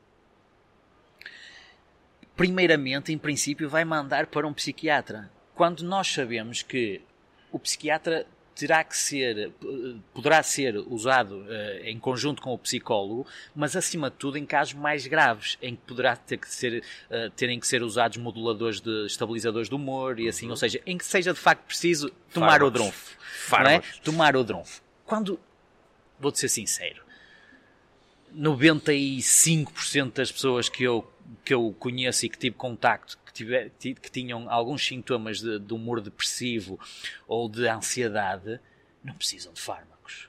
Primeiramente, 2.36 3.12
em 3.12 3.18
princípio, 3.18 3.68
vai 3.68 3.84
mandar 3.84 4.26
para 4.26 4.46
um 4.46 4.52
psiquiatra. 4.52 5.30
Quando 5.62 5.84
nós 5.84 6.08
sabemos 6.08 6.60
que 6.60 7.00
o 7.52 7.56
psiquiatra 7.56 8.26
terá 8.52 8.82
que 8.82 8.96
ser, 8.96 9.52
poderá 10.12 10.42
ser 10.42 10.76
usado 10.76 11.46
eh, 11.48 11.82
em 11.84 12.00
conjunto 12.00 12.42
com 12.42 12.52
o 12.52 12.58
psicólogo, 12.58 13.24
mas 13.54 13.76
acima 13.76 14.10
de 14.10 14.16
tudo 14.16 14.36
em 14.36 14.44
casos 14.44 14.74
mais 14.74 15.06
graves, 15.06 15.56
em 15.62 15.76
que 15.76 15.82
poderá 15.82 16.16
ter 16.16 16.38
que 16.38 16.52
ser, 16.52 16.82
eh, 17.08 17.30
terem 17.36 17.60
que 17.60 17.66
ser 17.68 17.80
usados 17.84 18.16
moduladores 18.16 18.80
de 18.80 19.06
estabilizadores 19.06 19.68
do 19.68 19.76
humor 19.76 20.18
e 20.18 20.28
assim, 20.28 20.50
ou 20.50 20.56
seja, 20.56 20.80
em 20.84 20.98
que 20.98 21.04
seja 21.04 21.32
de 21.32 21.38
facto 21.38 21.62
preciso 21.62 22.10
tomar 22.34 22.60
o 22.60 22.66
Fármacos. 22.66 22.72
dronfo. 22.72 23.16
Não 23.52 23.70
é? 23.70 23.82
Tomar 24.02 24.34
o 24.34 24.42
dronfo. 24.42 24.82
Quando, 25.06 25.38
vou-te 26.18 26.40
ser 26.40 26.48
sincero, 26.48 27.04
95% 28.36 30.14
das 30.14 30.32
pessoas 30.32 30.68
que 30.68 30.82
eu, 30.82 31.08
que 31.44 31.54
eu 31.54 31.72
conheço 31.78 32.26
e 32.26 32.28
que 32.28 32.36
tive 32.36 32.56
contacto, 32.56 33.21
que, 33.32 33.44
tiver, 33.44 33.70
ti- 33.78 33.94
que 33.94 34.10
tinham 34.10 34.50
alguns 34.50 34.84
sintomas 34.86 35.40
de, 35.40 35.58
de 35.58 35.72
humor 35.74 36.00
depressivo 36.00 36.78
ou 37.26 37.48
de 37.48 37.66
ansiedade, 37.66 38.60
não 39.02 39.14
precisam 39.14 39.52
de 39.52 39.60
fármacos. 39.60 40.28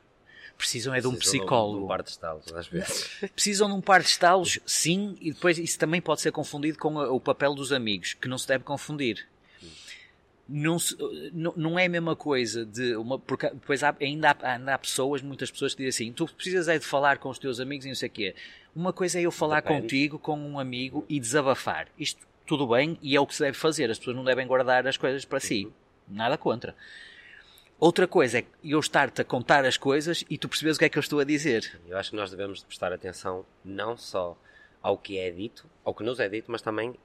Precisam 0.57 0.93
é 0.95 1.01
de 1.01 1.07
um 1.07 1.15
Precisam 1.15 1.39
psicólogo. 1.41 1.79
De 1.79 1.83
um 1.83 1.87
par 1.87 2.03
de 2.03 2.09
estalos, 2.09 2.53
às 2.53 2.67
vezes. 2.67 3.09
Precisam 3.35 3.67
de 3.67 3.73
um 3.75 3.81
par 3.81 4.01
de 4.01 4.07
estalos, 4.07 4.59
sim, 4.65 5.17
e 5.19 5.33
depois 5.33 5.57
isso 5.57 5.77
também 5.77 5.99
pode 6.01 6.21
ser 6.21 6.31
confundido 6.31 6.77
com 6.77 6.95
o 6.95 7.19
papel 7.19 7.53
dos 7.53 7.73
amigos, 7.73 8.13
que 8.13 8.27
não 8.29 8.37
se 8.37 8.47
deve 8.47 8.63
confundir. 8.63 9.27
Não, 10.47 10.77
se- 10.77 10.95
não, 11.33 11.53
não 11.55 11.79
é 11.79 11.85
a 11.85 11.89
mesma 11.89 12.15
coisa 12.15 12.65
de 12.65 12.95
uma. 12.97 13.17
Porque 13.17 13.49
depois 13.49 13.81
há- 13.81 13.95
ainda, 13.99 14.31
há, 14.41 14.53
ainda 14.53 14.73
há 14.73 14.77
pessoas, 14.77 15.21
muitas 15.21 15.49
pessoas 15.49 15.73
que 15.73 15.83
dizem 15.83 16.07
assim: 16.09 16.13
tu 16.13 16.25
precisas 16.27 16.67
é 16.67 16.77
de 16.77 16.85
falar 16.85 17.17
com 17.17 17.29
os 17.29 17.39
teus 17.39 17.59
amigos 17.61 17.85
e 17.85 17.89
não 17.89 17.95
sei 17.95 18.09
o 18.09 18.11
quê. 18.11 18.35
Uma 18.75 18.91
coisa 18.91 19.17
é 19.19 19.21
eu 19.23 19.31
falar 19.31 19.61
Depende. 19.61 19.81
contigo, 19.81 20.19
com 20.19 20.37
um 20.37 20.59
amigo 20.59 21.05
e 21.07 21.17
desabafar. 21.19 21.87
Isto 21.97 22.19
tudo 22.45 22.67
bem 22.67 22.97
e 23.01 23.15
é 23.15 23.19
o 23.19 23.27
que 23.27 23.35
se 23.35 23.43
deve 23.43 23.57
fazer. 23.57 23.89
As 23.89 23.97
pessoas 23.97 24.15
não 24.15 24.23
devem 24.23 24.45
guardar 24.45 24.85
as 24.87 24.97
coisas 24.97 25.25
para 25.25 25.39
si. 25.39 25.71
Nada 26.07 26.37
contra. 26.37 26.75
Outra 27.79 28.07
coisa 28.07 28.39
é 28.39 28.45
eu 28.63 28.79
estar-te 28.79 29.21
a 29.21 29.25
contar 29.25 29.65
as 29.65 29.77
coisas 29.77 30.23
e 30.29 30.37
tu 30.37 30.47
percebes 30.47 30.77
o 30.77 30.79
que 30.79 30.85
é 30.85 30.89
que 30.89 30.97
eu 30.97 31.01
estou 31.01 31.19
a 31.19 31.23
dizer. 31.23 31.79
Eu 31.87 31.97
acho 31.97 32.11
que 32.11 32.15
nós 32.15 32.31
devemos 32.31 32.59
de 32.59 32.65
prestar 32.65 32.93
atenção 32.93 33.45
não 33.63 33.97
só 33.97 34.37
ao 34.81 34.97
que 34.97 35.17
é 35.17 35.31
dito, 35.31 35.69
ao 35.83 35.93
que 35.93 36.03
nos 36.03 36.19
é 36.19 36.29
dito, 36.29 36.51
mas 36.51 36.61
também 36.61 36.95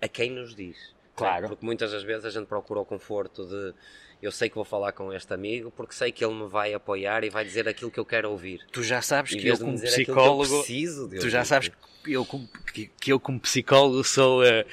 a 0.00 0.08
quem 0.08 0.30
nos 0.30 0.54
diz. 0.54 0.94
Claro. 1.14 1.48
Porque 1.48 1.64
muitas 1.64 1.92
das 1.92 2.02
vezes 2.02 2.24
a 2.24 2.30
gente 2.30 2.46
procura 2.46 2.80
o 2.80 2.84
conforto 2.84 3.44
de 3.44 3.74
eu 4.20 4.32
sei 4.32 4.48
que 4.48 4.54
vou 4.54 4.64
falar 4.64 4.92
com 4.92 5.12
este 5.12 5.32
amigo 5.32 5.70
porque 5.70 5.94
sei 5.94 6.10
que 6.10 6.24
ele 6.24 6.34
me 6.34 6.48
vai 6.48 6.74
apoiar 6.74 7.24
e 7.24 7.30
vai 7.30 7.44
dizer 7.44 7.68
aquilo 7.68 7.90
que 7.90 7.98
eu 8.00 8.04
quero 8.04 8.30
ouvir. 8.30 8.60
Tu 8.72 8.82
já 8.82 9.00
sabes 9.00 9.34
que 9.34 9.46
eu 9.46 9.58
como 9.58 9.78
que 9.78 9.86
eu 9.86 9.90
psicólogo 9.90 10.58
preciso 10.58 11.08
tu 11.08 11.28
já 11.28 11.44
sabes 11.44 11.68
que 12.02 12.12
eu 12.12 12.24
como, 12.24 12.48
que, 12.72 12.90
que 13.00 13.12
eu 13.12 13.20
como 13.20 13.38
psicólogo 13.38 14.02
sou 14.02 14.44
eh, 14.44 14.64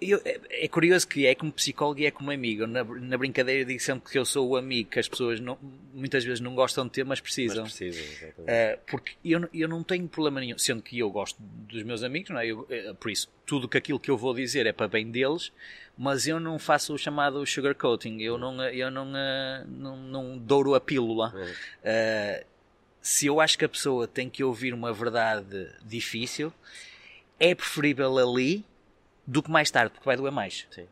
eu- 0.00 0.20
é, 0.24 0.40
é 0.64 0.68
curioso 0.68 1.06
que 1.08 1.26
é 1.26 1.34
como 1.34 1.52
psicólogo 1.52 2.00
e 2.00 2.06
é 2.06 2.10
como 2.10 2.30
amigo 2.30 2.66
na, 2.66 2.82
na 2.84 3.16
brincadeira 3.18 3.62
eu 3.62 3.64
digo 3.66 3.80
sempre 3.80 4.10
que 4.10 4.18
eu 4.18 4.24
sou 4.24 4.48
o 4.50 4.56
amigo 4.56 4.90
que 4.90 4.98
as 4.98 5.08
pessoas 5.08 5.40
não- 5.40 5.58
muitas 5.94 6.24
vezes 6.24 6.40
não 6.40 6.54
gostam 6.54 6.84
de 6.84 6.90
ter 6.92 7.04
mas 7.04 7.18
Mas 7.18 7.20
precisam 7.20 7.64
precisam, 7.64 8.02
exatamente. 8.04 8.40
Uh, 8.40 8.80
porque 8.90 9.12
eu, 9.24 9.40
não- 9.40 9.48
eu 9.54 9.68
não 9.68 9.82
tenho 9.82 10.06
problema 10.08 10.40
nenhum, 10.40 10.58
sendo 10.58 10.82
que 10.82 10.98
eu 10.98 11.10
gosto 11.10 11.36
dos 11.40 11.82
meus 11.82 12.02
amigos, 12.02 12.30
não 12.30 12.38
é? 12.40 12.46
Eu, 12.46 12.66
eh, 12.68 12.92
por 12.98 13.10
isso, 13.10 13.28
tudo 13.46 13.68
que 13.68 13.78
aquilo 13.78 13.98
que 14.00 14.10
eu 14.10 14.16
vou 14.18 14.34
dizer 14.34 14.66
é 14.66 14.72
para 14.72 14.88
bem 14.88 15.10
deles, 15.10 15.52
mas 15.96 16.26
eu 16.26 16.38
não 16.40 16.58
faço 16.58 16.92
o 16.92 16.98
chamado 16.98 17.44
sugarcoating, 17.46 18.20
eu 18.20 18.36
não, 18.36 18.60
eh, 18.62 18.74
eu 18.76 18.90
não, 18.90 19.16
eh, 19.16 19.64
não, 19.68 19.96
não 19.96 20.38
douro 20.38 20.74
a 20.74 20.80
pílula. 20.80 21.32
Uh, 21.84 22.44
se 23.00 23.26
eu 23.26 23.40
acho 23.40 23.58
que 23.58 23.64
a 23.64 23.68
pessoa 23.68 24.08
tem 24.08 24.28
que 24.30 24.42
ouvir 24.42 24.72
uma 24.74 24.92
verdade 24.92 25.68
difícil, 25.84 26.52
é 27.38 27.54
preferível 27.54 28.16
ali 28.18 28.64
do 29.26 29.42
que 29.42 29.50
mais 29.50 29.70
tarde, 29.70 29.92
porque 29.92 30.04
vai 30.04 30.16
doer 30.16 30.32
mais. 30.32 30.66
Sim. 30.70 30.86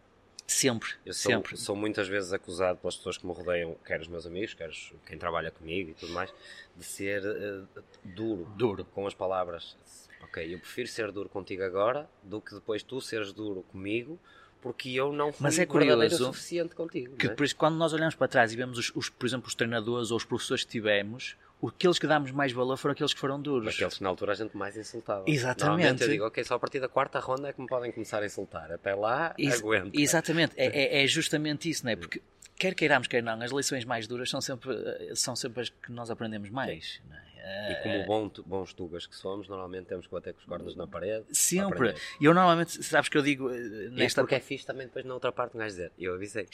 Sempre, 0.47 0.91
Eu 1.07 1.15
sou, 1.15 1.33
sempre. 1.33 1.57
sou 1.57 1.75
muitas 1.75 2.09
vezes 2.09 2.33
acusado 2.33 2.79
pelas 2.79 2.97
pessoas 2.97 3.17
que 3.17 3.27
me 3.27 3.33
rodeiam, 3.33 3.75
quer 3.87 4.01
os 4.01 4.09
meus 4.09 4.27
amigos, 4.27 4.53
quer 4.53 4.69
os- 4.69 4.93
quem 5.07 5.17
trabalha 5.17 5.51
comigo 5.51 5.91
e 5.91 5.95
tudo 5.95 6.13
mais, 6.13 6.33
de 6.77 6.85
ser 6.85 7.23
eh, 7.25 7.81
duro, 8.05 8.45
Duro. 8.57 8.85
com 8.87 9.07
as 9.07 9.15
palavras. 9.15 9.77
Ok, 10.23 10.53
eu 10.55 10.59
prefiro 10.59 10.89
ser 10.89 11.11
duro 11.11 11.29
contigo 11.29 11.63
agora 11.63 12.09
do 12.23 12.41
que 12.41 12.55
depois 12.55 12.83
tu 12.83 13.01
seres 13.01 13.33
duro 13.33 13.63
comigo, 13.71 14.19
porque 14.61 14.91
eu 14.91 15.13
não 15.13 15.33
fui 15.33 15.43
Mas 15.45 15.59
é 15.59 15.65
curioso 15.65 16.15
o 16.15 16.27
suficiente 16.27 16.75
contigo. 16.75 17.17
Que 17.17 17.27
é? 17.27 17.31
depois, 17.31 17.53
quando 17.53 17.77
nós 17.77 17.93
olhamos 17.93 18.15
para 18.15 18.29
trás 18.29 18.53
e 18.53 18.57
vemos, 18.57 18.79
os, 18.79 18.93
os, 18.95 19.09
por 19.09 19.25
exemplo, 19.27 19.49
os 19.49 19.55
treinadores 19.55 20.11
ou 20.11 20.17
os 20.17 20.25
professores 20.25 20.65
que 20.65 20.71
tivemos, 20.71 21.37
aqueles 21.69 21.99
que 21.99 22.07
damos 22.07 22.31
mais 22.31 22.53
valor 22.53 22.77
foram 22.77 22.93
aqueles 22.93 23.13
que 23.15 23.21
foram 23.21 23.41
duros. 23.41 23.75
Aqueles 23.75 23.95
que 23.99 24.03
na 24.03 24.09
altura 24.09 24.33
a 24.33 24.35
gente 24.35 24.57
mais 24.57 24.77
insultava. 24.77 25.25
Exatamente. 25.27 26.03
Eu 26.03 26.09
digo, 26.09 26.27
ok, 26.27 26.43
só 26.45 26.55
a 26.55 26.59
partir 26.59 26.81
da 26.81 26.89
quarta 26.89 27.19
ronda 27.21 27.49
é 27.49 27.53
que 27.53 27.61
me 27.61 27.67
podem 27.67 27.93
começar 27.93 28.23
a 28.23 28.27
insultar. 28.27 28.71
Até 28.73 28.95
lá, 28.95 29.35
Ex- 29.39 29.61
aguento. 29.61 29.99
Exatamente, 29.99 30.55
é, 30.57 30.67
é- 30.99 31.03
é 31.05 31.07
justamente 31.07 31.69
isso, 31.71 31.85
não 31.85 31.93
é? 31.93 31.97
Porque 31.97 32.21
quer 32.57 32.75
queiramos, 32.75 33.09
quer 33.09 33.23
não, 33.23 33.41
as 33.43 33.51
lições 33.51 33.85
mais 33.85 34.07
duras 34.07 34.29
são 34.31 34.41
sempre, 34.41 34.73
eh, 34.73 35.13
são 35.15 35.35
sempre 35.37 35.63
as 35.63 35.69
que 35.69 35.91
nós 35.93 36.11
aprendemos 36.11 36.51
mais. 36.51 37.01
não 37.09 37.17
é? 37.17 37.23
E 37.71 37.75
como 37.83 38.05
bom, 38.05 38.29
tu- 38.29 38.43
bons 38.45 38.73
tugas 38.73 39.07
que 39.07 39.17
somos, 39.17 39.49
normalmente 39.49 39.87
temos 39.87 40.07
que 40.07 40.13
bater 40.13 40.33
com 40.35 40.41
os 40.41 40.47
cornos 40.47 40.77
na 40.77 40.87
parede. 40.87 41.25
Sempre. 41.33 41.95
E 42.21 42.25
eu 42.25 42.33
normalmente, 42.35 42.83
sabes 42.85 43.09
que 43.09 43.19
eu 43.19 43.23
digo 43.23 43.51
eh, 43.51 43.87
E 43.87 43.91
nesta. 43.91 44.21
porque 44.23 44.35
é 44.37 44.41
fixe 44.41 44.65
também 44.67 44.87
depois 44.87 45.05
na 45.05 45.15
outra 45.15 45.33
parte 45.33 45.57
um 45.57 45.59
gajo 45.59 45.71
dizer, 45.71 45.93
eu 45.99 46.15
avisei. 46.15 46.47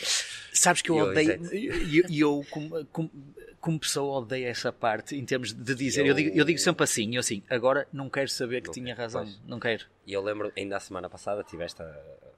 Sabes 0.52 0.80
que 0.82 0.90
eu 0.90 0.96
Eu 0.98 1.06
odeio. 1.08 1.54
E 1.54 1.98
eu, 1.98 2.38
eu, 2.38 2.46
como, 2.50 2.84
como, 2.86 3.10
como 3.60 3.78
pessoa, 3.80 4.18
odeio 4.18 4.46
essa 4.48 4.72
parte 4.72 5.14
em 5.16 5.24
termos 5.24 5.52
de 5.52 5.74
dizer. 5.74 6.00
Eu, 6.02 6.06
Eu- 6.08 6.14
digo, 6.14 6.36
eu 6.38 6.44
digo 6.44 6.58
sempre 6.58 6.84
assim, 6.84 7.14
eu 7.14 7.20
assim, 7.20 7.42
agora 7.50 7.86
não 7.92 8.08
quero 8.08 8.28
saber 8.28 8.60
que 8.62 8.68
Não 8.68 8.74
tinha 8.74 8.94
razão. 8.94 9.24
pois. 9.24 9.40
Não 9.46 9.60
quero. 9.60 9.84
E 10.06 10.12
eu 10.12 10.22
lembro, 10.22 10.50
ainda 10.56 10.76
a 10.76 10.80
semana 10.80 11.08
passada, 11.08 11.44
tive 11.44 11.64
esta, 11.64 11.84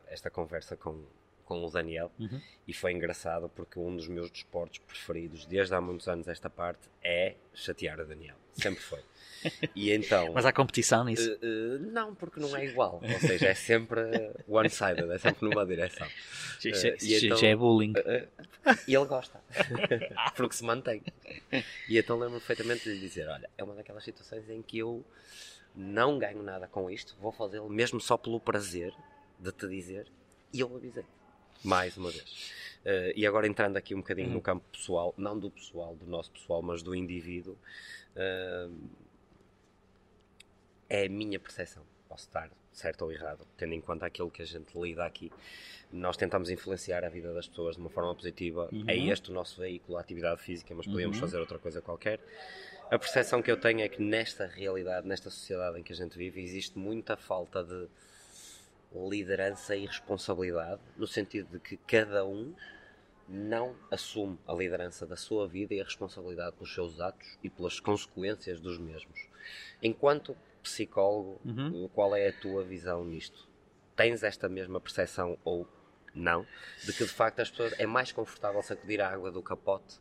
esta 0.08 0.28
conversa 0.28 0.76
com, 0.76 1.04
com 1.50 1.64
o 1.66 1.68
Daniel 1.70 2.12
Uhum. 2.16 2.40
e 2.68 2.72
foi 2.72 2.92
engraçado 2.92 3.48
porque 3.56 3.76
um 3.76 3.96
dos 3.96 4.06
meus 4.06 4.30
desportos 4.30 4.78
preferidos, 4.78 5.44
desde 5.46 5.74
há 5.74 5.80
muitos 5.80 6.06
anos 6.06 6.28
esta 6.28 6.48
parte, 6.48 6.88
é 7.02 7.34
chatear 7.52 7.98
o 7.98 8.06
Daniel. 8.06 8.36
Sempre 8.54 8.80
foi. 8.80 9.00
E 9.74 9.90
então... 9.90 10.32
Mas 10.34 10.44
há 10.44 10.52
competição 10.52 11.02
nisso. 11.02 11.28
eh, 11.32 11.38
eh, 11.42 11.78
não, 11.90 12.14
porque 12.14 12.38
não 12.38 12.54
é 12.54 12.66
igual. 12.66 13.00
Ou 13.02 13.20
seja, 13.20 13.46
é 13.48 13.54
sempre 13.54 14.00
one-sided, 14.46 15.10
é 15.10 15.16
sempre 15.18 15.48
numa 15.48 15.64
direção. 15.66 16.06
Eh, 16.64 16.96
e 17.02 17.24
então- 17.24 17.36
já 17.38 17.46
é 17.48 17.56
bullying. 17.56 17.94
E 18.86 18.94
ele 18.94 19.06
gosta. 19.06 19.40
Porque 20.36 20.54
se 20.54 20.62
mantém. 20.62 21.02
E 21.88 21.96
então 21.98 22.18
lembro 22.18 22.38
perfeitamente 22.38 22.84
de 22.84 22.90
lhe 22.94 23.00
dizer: 23.00 23.26
Olha, 23.28 23.48
é 23.56 23.64
uma 23.64 23.74
daquelas 23.74 24.04
situações 24.04 24.48
em 24.50 24.60
que 24.60 24.76
eu 24.78 25.02
não 25.74 26.18
ganho 26.18 26.42
nada 26.42 26.68
com 26.68 26.90
isto, 26.90 27.16
vou 27.18 27.32
fazê-lo 27.32 27.70
mesmo 27.70 27.98
só 27.98 28.18
pelo 28.18 28.38
prazer 28.38 28.92
de 29.38 29.50
te 29.52 29.66
dizer. 29.66 30.06
E 30.52 30.60
eu 30.60 30.76
avisei. 30.76 31.04
Mais 31.64 31.96
uma 31.96 32.10
vez. 32.10 32.52
Eh, 32.84 33.12
e 33.16 33.26
agora 33.26 33.46
entrando 33.46 33.76
aqui 33.76 33.94
um 33.94 33.98
bocadinho 33.98 34.28
Uhum. 34.28 34.34
no 34.34 34.40
campo 34.40 34.64
pessoal, 34.72 35.14
não 35.16 35.38
do 35.38 35.50
pessoal, 35.50 35.94
do 35.94 36.06
nosso 36.06 36.30
pessoal, 36.30 36.62
mas 36.62 36.82
do 36.82 36.94
indivíduo, 36.94 37.56
eh, 38.16 38.68
é 40.88 41.06
a 41.06 41.08
minha 41.08 41.38
percepção. 41.38 41.82
Posso 42.08 42.26
estar 42.26 42.50
certo 42.72 43.02
ou 43.02 43.12
errado, 43.12 43.46
tendo 43.56 43.74
em 43.74 43.80
conta 43.80 44.06
aquilo 44.06 44.30
que 44.30 44.42
a 44.42 44.44
gente 44.46 44.76
lida 44.78 45.04
aqui. 45.04 45.30
Nós 45.92 46.16
tentamos 46.16 46.50
influenciar 46.50 47.04
a 47.04 47.08
vida 47.08 47.32
das 47.34 47.46
pessoas 47.48 47.76
de 47.76 47.80
uma 47.82 47.90
forma 47.90 48.14
positiva. 48.14 48.68
É 48.86 48.96
este 48.96 49.30
o 49.30 49.34
nosso 49.34 49.60
veículo, 49.60 49.98
a 49.98 50.00
atividade 50.00 50.40
física, 50.40 50.74
mas 50.74 50.86
podíamos 50.86 51.16
Uhum. 51.16 51.20
fazer 51.20 51.38
outra 51.38 51.58
coisa 51.58 51.80
qualquer. 51.82 52.20
A 52.90 52.98
percepção 52.98 53.40
que 53.42 53.50
eu 53.50 53.56
tenho 53.56 53.80
é 53.80 53.88
que 53.88 54.02
nesta 54.02 54.46
realidade, 54.46 55.06
nesta 55.06 55.30
sociedade 55.30 55.78
em 55.78 55.82
que 55.82 55.92
a 55.92 55.96
gente 55.96 56.16
vive, 56.16 56.40
existe 56.42 56.76
muita 56.78 57.16
falta 57.16 57.62
de 57.62 57.86
liderança 58.92 59.76
e 59.76 59.86
responsabilidade, 59.86 60.80
no 60.96 61.06
sentido 61.06 61.48
de 61.52 61.60
que 61.60 61.76
cada 61.76 62.24
um 62.24 62.54
não 63.28 63.76
assume 63.90 64.38
a 64.46 64.52
liderança 64.52 65.06
da 65.06 65.16
sua 65.16 65.46
vida 65.46 65.72
e 65.72 65.80
a 65.80 65.84
responsabilidade 65.84 66.56
pelos 66.56 66.74
seus 66.74 67.00
atos 67.00 67.38
e 67.44 67.48
pelas 67.48 67.78
consequências 67.78 68.58
dos 68.58 68.78
mesmos. 68.78 69.28
Enquanto 69.82 70.36
psicólogo, 70.62 71.40
Uhum. 71.44 71.88
qual 71.94 72.14
é 72.16 72.28
a 72.28 72.32
tua 72.32 72.64
visão 72.64 73.04
nisto? 73.04 73.48
Tens 73.94 74.22
esta 74.22 74.48
mesma 74.48 74.80
percepção 74.80 75.38
ou 75.44 75.66
não? 76.14 76.46
De 76.84 76.92
que 76.92 77.04
de 77.04 77.10
facto 77.10 77.40
as 77.40 77.50
pessoas 77.50 77.74
é 77.78 77.86
mais 77.86 78.10
confortável 78.12 78.62
sacudir 78.62 79.00
a 79.00 79.08
água 79.08 79.30
do 79.30 79.42
capote 79.42 79.96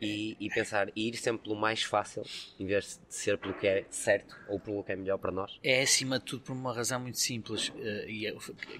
e, 0.00 0.36
e 0.40 0.48
pensar 0.50 0.88
e 0.96 1.08
ir 1.08 1.16
sempre 1.16 1.44
pelo 1.44 1.54
mais 1.56 1.82
fácil 1.82 2.24
em 2.58 2.66
vez 2.66 3.00
de 3.08 3.14
ser 3.14 3.38
pelo 3.38 3.54
que 3.54 3.66
é 3.66 3.84
certo 3.90 4.36
ou 4.48 4.58
pelo 4.58 4.82
que 4.82 4.92
é 4.92 4.96
melhor 4.96 5.18
para 5.18 5.30
nós? 5.30 5.58
É 5.62 5.82
acima 5.82 6.18
de 6.18 6.24
tudo 6.24 6.42
por 6.42 6.52
uma 6.52 6.74
razão 6.74 6.98
muito 7.00 7.18
simples 7.18 7.72
eh, 7.78 8.06
e 8.08 8.26
é- 8.26 8.36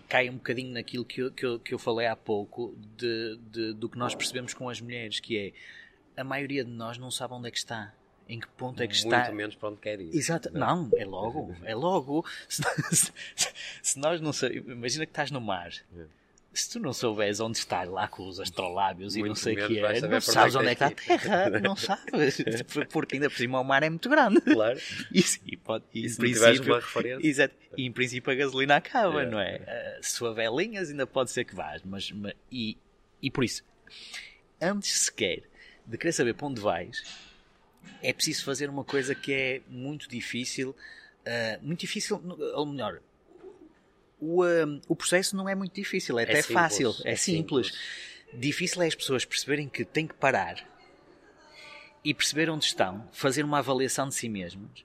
cai 0.08 0.28
um 0.28 0.34
bocadinho 0.34 0.72
naquilo 0.72 1.04
que 1.04 1.20
eu, 1.22 1.30
que 1.32 1.46
eu, 1.46 1.60
que 1.60 1.74
eu 1.74 1.78
falei 1.78 2.06
há 2.06 2.16
pouco 2.16 2.74
de, 2.96 3.38
de- 3.50 3.72
do 3.74 3.88
que 3.88 3.96
nós 3.98 4.14
percebemos 4.14 4.52
com 4.54 4.68
as 4.68 4.80
mulheres, 4.80 5.20
que 5.20 5.38
é 5.38 6.20
a 6.20 6.24
maioria 6.24 6.64
de 6.64 6.70
nós 6.70 6.98
não 6.98 7.10
sabe 7.10 7.34
onde 7.34 7.48
é 7.48 7.50
que 7.50 7.58
está, 7.58 7.94
em 8.28 8.38
que 8.40 8.46
ponto 8.48 8.82
é 8.82 8.86
que 8.88 8.94
está. 8.94 9.18
Muito 9.24 9.34
menos 9.34 9.54
para 9.54 9.68
onde 9.70 9.80
quer 9.80 10.00
ir. 10.00 10.14
Exato, 10.14 10.50
não, 10.52 10.90
é 10.96 11.04
logo, 11.04 11.54
é 11.64 11.74
logo. 11.74 12.24
Se, 12.48 12.62
se- 12.90 13.12
se 13.82 13.98
nós 13.98 14.20
não 14.20 14.32
sabemos, 14.32 14.68
imagina 14.70 15.06
que 15.06 15.10
estás 15.12 15.30
no 15.30 15.40
mar. 15.40 15.70
Se 16.54 16.70
tu 16.70 16.80
não 16.80 16.92
souberes 16.92 17.40
onde 17.40 17.56
estás 17.56 17.88
lá 17.88 18.06
com 18.08 18.26
os 18.28 18.38
astrolábios 18.38 19.16
e 19.16 19.20
Muito 19.20 19.28
não 19.30 19.34
sei 19.34 19.54
o 19.54 19.66
que 19.66 19.78
é, 19.78 20.00
não 20.02 20.20
sabes 20.20 20.54
onde 20.54 20.68
é 20.68 20.72
é 20.72 20.74
que 20.74 20.84
está 20.84 20.86
a 21.14 21.18
Terra, 21.18 21.60
não 21.60 21.74
sabes, 21.74 22.42
porque 22.92 23.16
ainda 23.16 23.30
por 23.30 23.36
cima 23.38 23.58
o 23.60 23.64
mar 23.64 23.82
é 23.82 23.88
muito 23.88 24.08
grande. 24.10 24.40
Claro. 24.42 24.78
Isso, 25.10 25.38
e 25.46 25.56
pode, 25.56 25.84
e 25.94 26.04
E 26.04 26.08
se 26.10 26.18
princípio, 26.18 26.72
uma 26.74 26.80
referência? 26.80 27.26
exato, 27.26 27.54
e 27.76 27.86
em 27.86 27.92
princípio 27.92 28.30
a 28.30 28.34
gasolina 28.34 28.76
acaba, 28.76 29.22
É, 29.22 29.26
não 29.30 29.40
é? 29.40 29.98
Se 30.02 30.22
houver 30.22 30.52
linhas 30.52 30.90
ainda 30.90 31.06
pode 31.06 31.30
ser 31.30 31.44
que 31.44 31.54
vás, 31.54 31.80
mas, 31.84 32.10
ma- 32.12 32.34
e, 32.50 32.76
e 33.22 33.30
por 33.30 33.44
isso, 33.44 33.64
antes 34.60 34.92
sequer 34.92 35.44
de 35.86 35.96
querer 35.96 36.12
saber 36.12 36.34
para 36.34 36.46
onde 36.48 36.60
vais, 36.60 37.02
é 38.02 38.12
preciso 38.12 38.44
fazer 38.44 38.68
uma 38.68 38.84
coisa 38.84 39.14
que 39.14 39.32
é 39.32 39.60
muito 39.68 40.08
difícil, 40.08 40.76
eh, 41.24 41.58
muito 41.62 41.80
difícil, 41.80 42.22
ou 42.54 42.66
melhor, 42.66 43.00
o, 44.24 44.44
eh, 44.46 44.64
o 44.88 44.94
processo 44.94 45.34
não 45.36 45.48
é 45.48 45.54
muito 45.54 45.74
difícil, 45.74 46.18
é, 46.18 46.22
até 46.22 46.36
simples, 46.42 46.54
fácil, 46.54 46.94
é, 47.04 47.12
é 47.12 47.16
simples. 47.16 47.66
simples. 47.68 48.32
Difícil 48.32 48.80
é 48.82 48.86
as 48.86 48.94
pessoas 48.94 49.24
perceberem 49.24 49.68
que 49.68 49.84
têm 49.84 50.06
que 50.06 50.14
parar 50.14 50.56
e 52.04 52.14
perceber 52.14 52.48
onde 52.50 52.64
estão, 52.64 53.08
fazer 53.12 53.44
uma 53.44 53.58
avaliação 53.58 54.08
de 54.08 54.14
si 54.14 54.28
mesmos. 54.28 54.84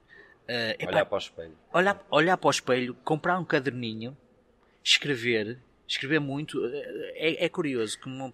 epá, 0.80 0.92
Olhar 0.92 1.06
para 1.06 1.16
o 1.16 1.20
espelho. 1.20 1.58
olhar, 1.74 2.08
olhar 2.12 2.38
para 2.38 2.48
o 2.48 2.52
espelho, 2.52 2.94
comprar 3.04 3.40
um 3.40 3.46
caderninho, 3.46 4.16
escrever, 4.84 5.60
escrever 5.88 6.20
muito. 6.20 6.64
eh, 6.66 7.14
É, 7.16 7.46
é 7.46 7.50
curioso 7.50 8.00
como 8.00 8.34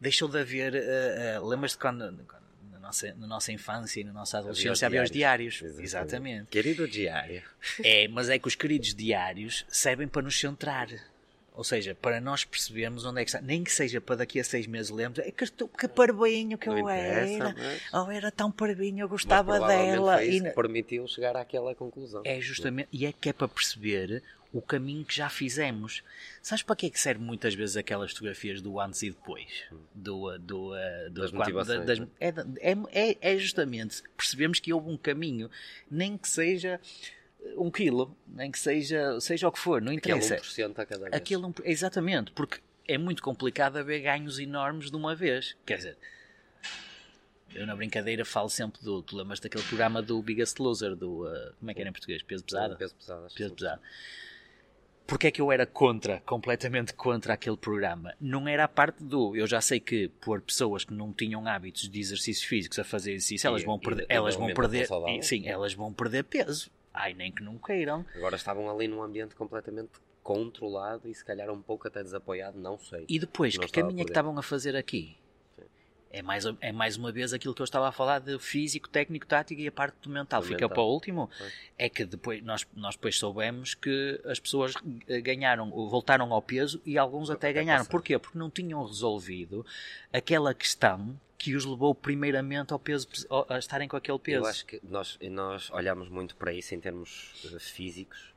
deixou 0.00 0.28
de 0.28 0.38
haver. 0.38 0.74
eh, 0.74 1.36
eh, 1.36 1.38
Lembras-te 1.40 1.78
quando, 1.78 2.00
quando 2.26 2.47
nossa, 2.88 3.14
na 3.14 3.26
nossa 3.26 3.52
infância 3.52 4.00
e 4.00 4.04
na 4.04 4.12
nossa 4.12 4.38
adolescência 4.38 4.86
havia 4.86 5.02
os 5.02 5.10
diários? 5.10 5.62
Exatamente. 5.62 6.46
Querido 6.48 6.88
diário. 6.88 7.42
É, 7.84 8.08
mas 8.08 8.28
é 8.28 8.38
que 8.38 8.48
os 8.48 8.54
queridos 8.54 8.94
diários 8.94 9.64
servem 9.68 10.08
para 10.08 10.22
nos 10.22 10.38
centrar. 10.38 10.88
Ou 11.54 11.64
seja, 11.64 11.92
para 11.92 12.20
nós 12.20 12.44
percebermos 12.44 13.04
onde 13.04 13.20
é 13.20 13.24
que 13.24 13.30
está. 13.30 13.40
Nem 13.40 13.64
que 13.64 13.72
seja 13.72 14.00
para 14.00 14.14
daqui 14.16 14.38
a 14.38 14.44
seis 14.44 14.64
meses 14.68 14.90
lembramos. 14.90 15.18
É 15.28 15.32
que, 15.32 15.44
que 15.76 15.88
parvinho 15.88 16.56
que 16.56 16.68
Não 16.68 16.78
eu 16.78 16.88
era. 16.88 17.52
mas- 17.52 17.82
Oh, 17.92 18.10
era 18.12 18.30
tão 18.30 18.48
parvinho, 18.50 19.00
eu 19.00 19.08
gostava 19.08 19.58
dela. 19.66 20.18
foi 20.18 20.26
E 20.28 20.34
isso 20.36 20.42
na- 20.44 20.50
que 20.50 20.54
permitiu 20.54 21.08
chegar 21.08 21.36
àquela 21.36 21.74
conclusão. 21.74 22.22
é 22.24 22.40
justamente, 22.40 22.88
e 22.92 23.04
é 23.06 23.12
que 23.12 23.28
é 23.28 23.32
para 23.32 23.48
perceber 23.48 24.22
o 24.52 24.62
caminho 24.62 25.04
que 25.04 25.14
já 25.14 25.28
fizemos. 25.28 26.02
Sabes 26.42 26.62
para 26.62 26.74
que 26.76 26.86
é 26.86 26.90
que 26.90 26.98
serve 26.98 27.22
muitas 27.22 27.54
vezes 27.54 27.76
aquelas 27.76 28.10
fotografias 28.12 28.62
do 28.62 28.80
antes 28.80 29.02
e 29.02 29.10
depois? 29.10 29.64
Do, 29.94 30.38
do, 30.38 30.72
uh, 30.74 31.10
do 31.10 31.20
Das 31.20 31.32
motivações, 31.32 31.84
das- 31.84 31.98
né? 31.98 32.08
é, 32.18 32.28
é, 32.60 32.76
é, 33.10 33.18
é 33.34 33.38
justamente 33.38 34.02
percebemos 34.16 34.58
que 34.58 34.72
houve 34.72 34.88
um 34.90 34.96
caminho, 34.96 35.50
nem 35.90 36.16
que 36.16 36.28
seja 36.28 36.80
um 37.56 37.70
quilo, 37.70 38.16
nem 38.26 38.50
que 38.50 38.58
seja, 38.58 39.20
seja 39.20 39.46
o 39.48 39.52
que 39.52 39.58
for, 39.58 39.80
não 39.82 39.92
Aquele 39.92 40.16
interessa. 40.16 40.36
1% 40.36 40.78
a 40.78 40.86
cada 40.86 41.02
vez. 41.04 41.14
Aquele, 41.14 41.42
exatamente, 41.64 42.32
porque 42.32 42.58
é 42.86 42.96
muito 42.98 43.22
complicado 43.22 43.76
haver 43.76 44.00
ganhos 44.00 44.38
enormes 44.38 44.90
de 44.90 44.96
uma 44.96 45.14
vez. 45.14 45.56
Quer 45.66 45.76
dizer, 45.76 45.98
eu 47.54 47.66
na 47.66 47.74
brincadeira 47.76 48.24
falo 48.24 48.48
sempre 48.48 48.82
do. 48.82 49.02
Tu 49.02 49.16
lembras 49.16 49.40
daquele 49.40 49.62
programa 49.64 50.02
do 50.02 50.20
Biggest 50.22 50.58
Loser, 50.58 50.94
do. 50.96 51.26
uh, 51.26 51.54
como 51.58 51.70
é 51.70 51.74
que 51.74 51.80
era 51.80 51.88
em 51.88 51.92
português? 51.92 52.22
Peso 52.22 52.44
pesado? 52.44 52.76
Peso 52.76 52.94
pesado. 52.94 53.26
Peso 53.34 53.54
pesado. 53.54 53.80
Porque 55.08 55.26
é 55.28 55.30
que 55.30 55.40
eu 55.40 55.50
era 55.50 55.64
contra, 55.64 56.20
completamente 56.26 56.92
contra 56.92 57.32
aquele 57.32 57.56
programa? 57.56 58.14
Não 58.20 58.46
era 58.46 58.64
a 58.64 58.68
parte 58.68 59.02
do. 59.02 59.34
Eu 59.34 59.46
já 59.46 59.58
sei 59.58 59.80
que 59.80 60.08
pôr 60.20 60.42
pessoas 60.42 60.84
que 60.84 60.92
não 60.92 61.14
tinham 61.14 61.46
hábitos 61.48 61.88
de 61.88 61.98
exercícios 61.98 62.44
físicos 62.46 62.78
a 62.78 62.84
fazer 62.84 63.12
exercício, 63.12 63.48
elas 63.48 63.62
E- 63.62 63.64
vão 63.64 63.78
perder, 63.78 64.06
de- 64.06 64.12
elas 64.14 64.36
vão 64.36 64.52
perder, 64.52 64.86
e, 65.08 65.22
sim, 65.22 65.48
elas 65.48 65.72
vão 65.72 65.94
perder 65.94 66.24
peso. 66.24 66.70
Ai, 66.92 67.14
nem 67.14 67.32
que 67.32 67.42
não 67.42 67.56
queiram. 67.56 68.04
Agora 68.14 68.36
estavam 68.36 68.70
ali 68.70 68.86
num 68.86 69.02
ambiente 69.02 69.34
completamente 69.34 69.92
controlado 70.22 71.08
e 71.08 71.14
se 71.14 71.24
calhar 71.24 71.50
um 71.50 71.62
pouco 71.62 71.88
até 71.88 72.02
desapoiado, 72.02 72.58
não 72.60 72.78
sei. 72.78 73.06
E 73.08 73.18
depois, 73.18 73.56
Não 73.56 73.64
que 73.64 73.72
caminho 73.72 74.00
é 74.00 74.02
por 74.02 74.04
que 74.08 74.10
estavam 74.10 74.38
a 74.38 74.42
fazer 74.42 74.76
aqui? 74.76 75.16
É 76.18 76.22
mais, 76.22 76.44
é 76.60 76.72
mais 76.72 76.96
uma 76.96 77.12
vez 77.12 77.32
aquilo 77.32 77.54
que 77.54 77.62
eu 77.62 77.64
estava 77.64 77.88
a 77.88 77.92
falar 77.92 78.18
de 78.18 78.40
físico, 78.40 78.88
técnico, 78.88 79.24
tático 79.24 79.60
e 79.60 79.68
a 79.68 79.72
parte 79.72 79.96
do 80.02 80.10
mental. 80.10 80.42
Fica 80.42 80.54
mental. 80.54 80.70
para 80.70 80.82
o 80.82 80.92
último. 80.92 81.30
Pois. 81.38 81.52
É 81.78 81.88
que 81.88 82.04
depois 82.04 82.42
nós, 82.42 82.66
nós 82.74 82.96
depois 82.96 83.16
soubemos 83.16 83.74
que 83.74 84.20
as 84.24 84.40
pessoas 84.40 84.74
eh, 85.06 85.20
ganharam, 85.20 85.70
voltaram 85.70 86.32
ao 86.32 86.42
peso 86.42 86.82
e 86.84 86.98
alguns 86.98 87.30
até 87.30 87.52
ganharam. 87.52 87.84
passaram. 87.84 87.90
Porquê? 87.90 88.18
Porque 88.18 88.36
não 88.36 88.50
tinham 88.50 88.84
resolvido 88.84 89.64
aquela 90.12 90.52
questão 90.52 91.16
que 91.38 91.54
os 91.54 91.64
levou 91.64 91.94
primeiramente 91.94 92.72
ao 92.72 92.80
peso, 92.80 93.06
a 93.48 93.58
estarem 93.58 93.86
com 93.86 93.96
aquele 93.96 94.18
peso. 94.18 94.44
Eu 94.44 94.46
acho 94.46 94.66
que 94.66 94.80
nós, 94.82 95.16
nós 95.22 95.70
olhamos 95.70 96.08
muito 96.08 96.34
para 96.34 96.52
isso 96.52 96.74
em 96.74 96.80
termos 96.80 97.32
eh, 97.44 97.60
físicos, 97.60 98.34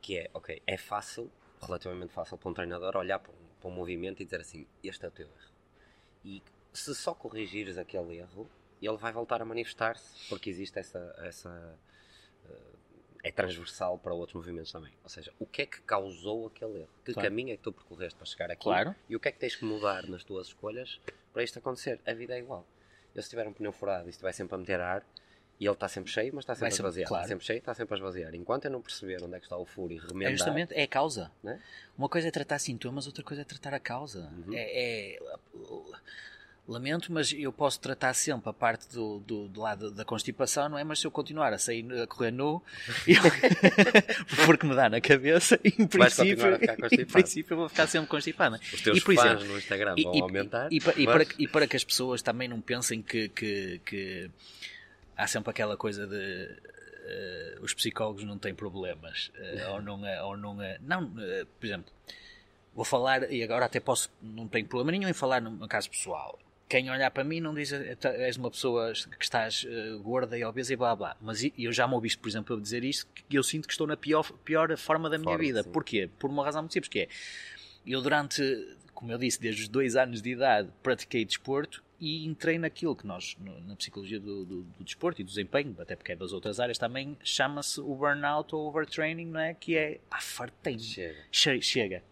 que 0.00 0.16
é, 0.16 0.30
ok, 0.32 0.62
é 0.66 0.78
fácil, 0.78 1.30
relativamente 1.60 2.14
fácil 2.14 2.38
para 2.38 2.48
um 2.48 2.54
treinador 2.54 2.96
olhar 2.96 3.18
para 3.18 3.30
um, 3.30 3.60
para 3.60 3.68
um 3.68 3.74
movimento 3.74 4.22
e 4.22 4.24
dizer 4.24 4.40
assim, 4.40 4.66
este 4.82 5.04
é 5.04 5.08
o 5.08 5.10
teu 5.10 5.26
erro. 5.26 5.50
E 6.24 6.42
se 6.72 6.94
só 6.94 7.14
corrigires 7.14 7.76
aquele 7.78 8.16
erro, 8.18 8.48
ele 8.80 8.96
vai 8.96 9.12
voltar 9.12 9.42
a 9.42 9.44
manifestar-se, 9.44 10.28
porque 10.28 10.48
existe 10.50 10.78
essa... 10.78 11.14
essa 11.18 11.78
eh, 12.48 12.54
é 13.22 13.30
transversal 13.30 13.98
para 13.98 14.14
outros 14.14 14.34
movimentos 14.34 14.72
também. 14.72 14.92
Ou 15.04 15.10
seja, 15.10 15.30
o 15.38 15.44
que 15.44 15.60
é 15.62 15.66
que 15.66 15.82
causou 15.82 16.46
aquele 16.46 16.78
erro? 16.80 16.88
Que 17.04 17.12
Claro. 17.12 17.28
caminho 17.28 17.52
é 17.52 17.56
que 17.58 17.62
tu 17.62 17.70
percorreste 17.70 18.16
para 18.16 18.24
chegar 18.26 18.50
aqui? 18.50 18.62
Claro. 18.62 18.94
E 19.10 19.14
o 19.14 19.20
que 19.20 19.28
é 19.28 19.32
que 19.32 19.38
tens 19.38 19.54
que 19.54 19.64
mudar 19.66 20.06
nas 20.08 20.24
tuas 20.24 20.46
escolhas 20.46 20.98
para 21.30 21.42
isto 21.42 21.58
acontecer? 21.58 22.00
A 22.06 22.14
vida 22.14 22.34
é 22.34 22.38
igual. 22.38 22.66
Eu 23.14 23.22
se 23.22 23.28
tiver 23.28 23.46
um 23.46 23.52
pneu 23.52 23.72
furado 23.72 24.06
e 24.06 24.10
estiver 24.10 24.32
sempre 24.32 24.54
a 24.54 24.58
meter 24.58 24.80
ar, 24.80 25.04
e 25.58 25.66
ele 25.66 25.74
está 25.74 25.86
sempre 25.86 26.10
cheio, 26.10 26.32
mas 26.34 26.44
está 26.44 26.54
sempre 26.54 26.68
a 26.68 26.76
esvaziar. 26.76 27.08
claro. 27.08 27.22
Está 27.24 27.28
sempre 27.28 27.44
cheio, 27.44 27.58
está 27.58 27.74
sempre 27.74 27.94
a 27.94 27.96
esvaziar. 27.98 28.34
Enquanto 28.34 28.64
eu 28.64 28.70
não 28.70 28.80
perceber 28.80 29.22
onde 29.22 29.34
é 29.34 29.38
que 29.38 29.44
está 29.44 29.56
o 29.58 29.66
furo 29.66 29.92
e 29.92 29.98
É 29.98 30.00
remendar, 30.00 30.30
justamente 30.32 30.72
é 30.72 30.82
a 30.84 30.88
causa. 30.88 31.30
né? 31.42 31.60
Uma 31.98 32.08
coisa 32.08 32.28
é 32.28 32.30
tratar 32.30 32.58
sintomas, 32.58 33.06
outra 33.06 33.22
coisa 33.22 33.42
é 33.42 33.44
tratar 33.44 33.74
a 33.74 33.80
causa. 33.80 34.32
Uhum. 34.46 34.54
É, 34.54 35.16
é- 35.16 35.18
lamento, 36.70 37.12
mas 37.12 37.32
eu 37.32 37.52
posso 37.52 37.80
tratar 37.80 38.14
sempre 38.14 38.48
a 38.48 38.52
parte 38.52 38.88
do, 38.94 39.18
do, 39.20 39.48
do 39.48 39.60
lado 39.60 39.90
da 39.90 40.04
constipação, 40.04 40.68
não 40.68 40.78
é? 40.78 40.84
Mas 40.84 41.00
se 41.00 41.06
eu 41.06 41.10
continuar 41.10 41.52
a 41.52 41.58
sair 41.58 41.84
a 42.00 42.06
correr 42.06 42.30
nu, 42.30 42.62
eu- 43.06 43.16
porque 44.46 44.66
me 44.66 44.74
dá 44.74 44.88
na 44.88 45.00
cabeça, 45.00 45.58
em 45.64 45.86
princípio, 45.86 46.46
em 46.92 47.04
princípio 47.06 47.54
eu 47.54 47.58
vou 47.58 47.68
ficar 47.68 47.86
sempre 47.86 48.08
constipado. 48.08 48.56
os 48.72 48.80
teus 48.80 48.98
E, 48.98 49.00
por 49.00 49.12
exemplo, 49.14 49.44
no 49.44 49.58
Instagram 49.58 49.94
vão 50.02 50.14
e- 50.14 50.20
aumentar. 50.22 50.72
e 50.72 50.76
e 50.76 50.80
mas- 50.80 51.04
para, 51.04 51.26
e 51.38 51.48
para 51.48 51.66
que 51.66 51.76
as 51.76 51.84
pessoas 51.84 52.22
também 52.22 52.48
não 52.48 52.60
pensem 52.60 53.02
que, 53.02 53.28
que, 53.30 53.80
que 53.84 54.30
há 55.16 55.26
sempre 55.26 55.50
aquela 55.50 55.76
coisa 55.76 56.06
de 56.06 56.48
eh, 57.12 57.58
os 57.60 57.74
psicólogos 57.74 58.24
não 58.24 58.38
têm 58.38 58.54
problemas 58.54 59.30
eh, 59.34 59.66
ou 59.70 59.82
não 59.82 60.06
é- 60.06 60.22
ou 60.22 60.36
não 60.36 60.62
é- 60.62 60.78
não 60.80 61.12
eh, 61.18 61.44
por 61.58 61.66
exemplo 61.66 61.92
vou 62.74 62.84
falar 62.84 63.30
e 63.32 63.42
agora 63.42 63.64
até 63.66 63.80
posso 63.80 64.08
não 64.22 64.46
tenho 64.46 64.66
problema 64.66 64.92
nenhum 64.92 65.08
em 65.08 65.12
falar 65.12 65.40
no 65.42 65.50
meu 65.50 65.66
caso 65.68 65.90
pessoal 65.90 66.38
quem 66.70 66.88
olhar 66.90 67.10
para 67.10 67.24
mim 67.24 67.40
não 67.40 67.52
diz 67.52 67.72
"Eh, 67.72 67.94
tá- 67.96 68.14
és 68.14 68.36
uma 68.38 68.50
pessoa 68.50 68.92
que 69.18 69.24
estás 69.24 69.66
eh, 69.68 69.90
gorda 70.02 70.38
e 70.38 70.44
obesa 70.44 70.72
e 70.72 70.76
blá 70.76 70.94
blá 70.96 71.16
mas 71.20 71.42
eu 71.58 71.72
já 71.72 71.86
me 71.86 71.94
ouviste 71.94 72.16
por 72.18 72.28
exemplo 72.28 72.54
eu 72.56 72.60
dizer 72.60 72.82
isto 72.84 73.06
que 73.28 73.36
eu 73.36 73.42
sinto 73.42 73.66
que 73.66 73.74
estou 73.74 73.86
na 73.86 73.96
pior, 73.96 74.22
pior 74.44 74.74
forma 74.78 75.10
da 75.10 75.18
minha 75.18 75.30
Forma, 75.32 75.44
vida 75.44 75.62
sim. 75.64 75.70
porquê? 75.72 76.08
por 76.18 76.30
uma 76.30 76.44
razão 76.44 76.62
muito 76.62 76.72
simples 76.72 76.88
que 76.88 77.00
é 77.00 77.08
eu 77.86 78.00
durante, 78.00 78.42
como 78.94 79.10
eu 79.10 79.18
disse, 79.18 79.40
desde 79.40 79.62
os 79.62 79.68
dois 79.68 79.96
anos 79.96 80.22
de 80.22 80.30
idade 80.30 80.68
pratiquei 80.82 81.24
desporto 81.24 81.82
e 81.98 82.24
entrei 82.26 82.58
naquilo 82.58 82.94
que 82.96 83.06
nós, 83.06 83.36
no- 83.40 83.60
na 83.62 83.74
psicologia 83.76 84.18
do, 84.20 84.44
do- 84.44 84.62
do 84.62 84.84
desporto 84.84 85.20
e 85.20 85.24
do 85.24 85.28
desempenho, 85.28 85.74
até 85.78 85.94
porque 85.96 86.12
é 86.12 86.16
das 86.16 86.32
outras 86.32 86.58
áreas 86.60 86.78
também, 86.78 87.16
chama-se 87.22 87.78
o 87.80 87.94
burnout 87.94 88.54
ou 88.54 88.68
overtraining, 88.68 89.26
não 89.26 89.40
é? 89.40 89.52
Que 89.54 89.76
é, 89.76 90.00
pá, 90.08 90.18
fartei 90.20 90.78
Chega. 90.78 91.16
Che- 91.30 91.60
Chega. 91.60 92.02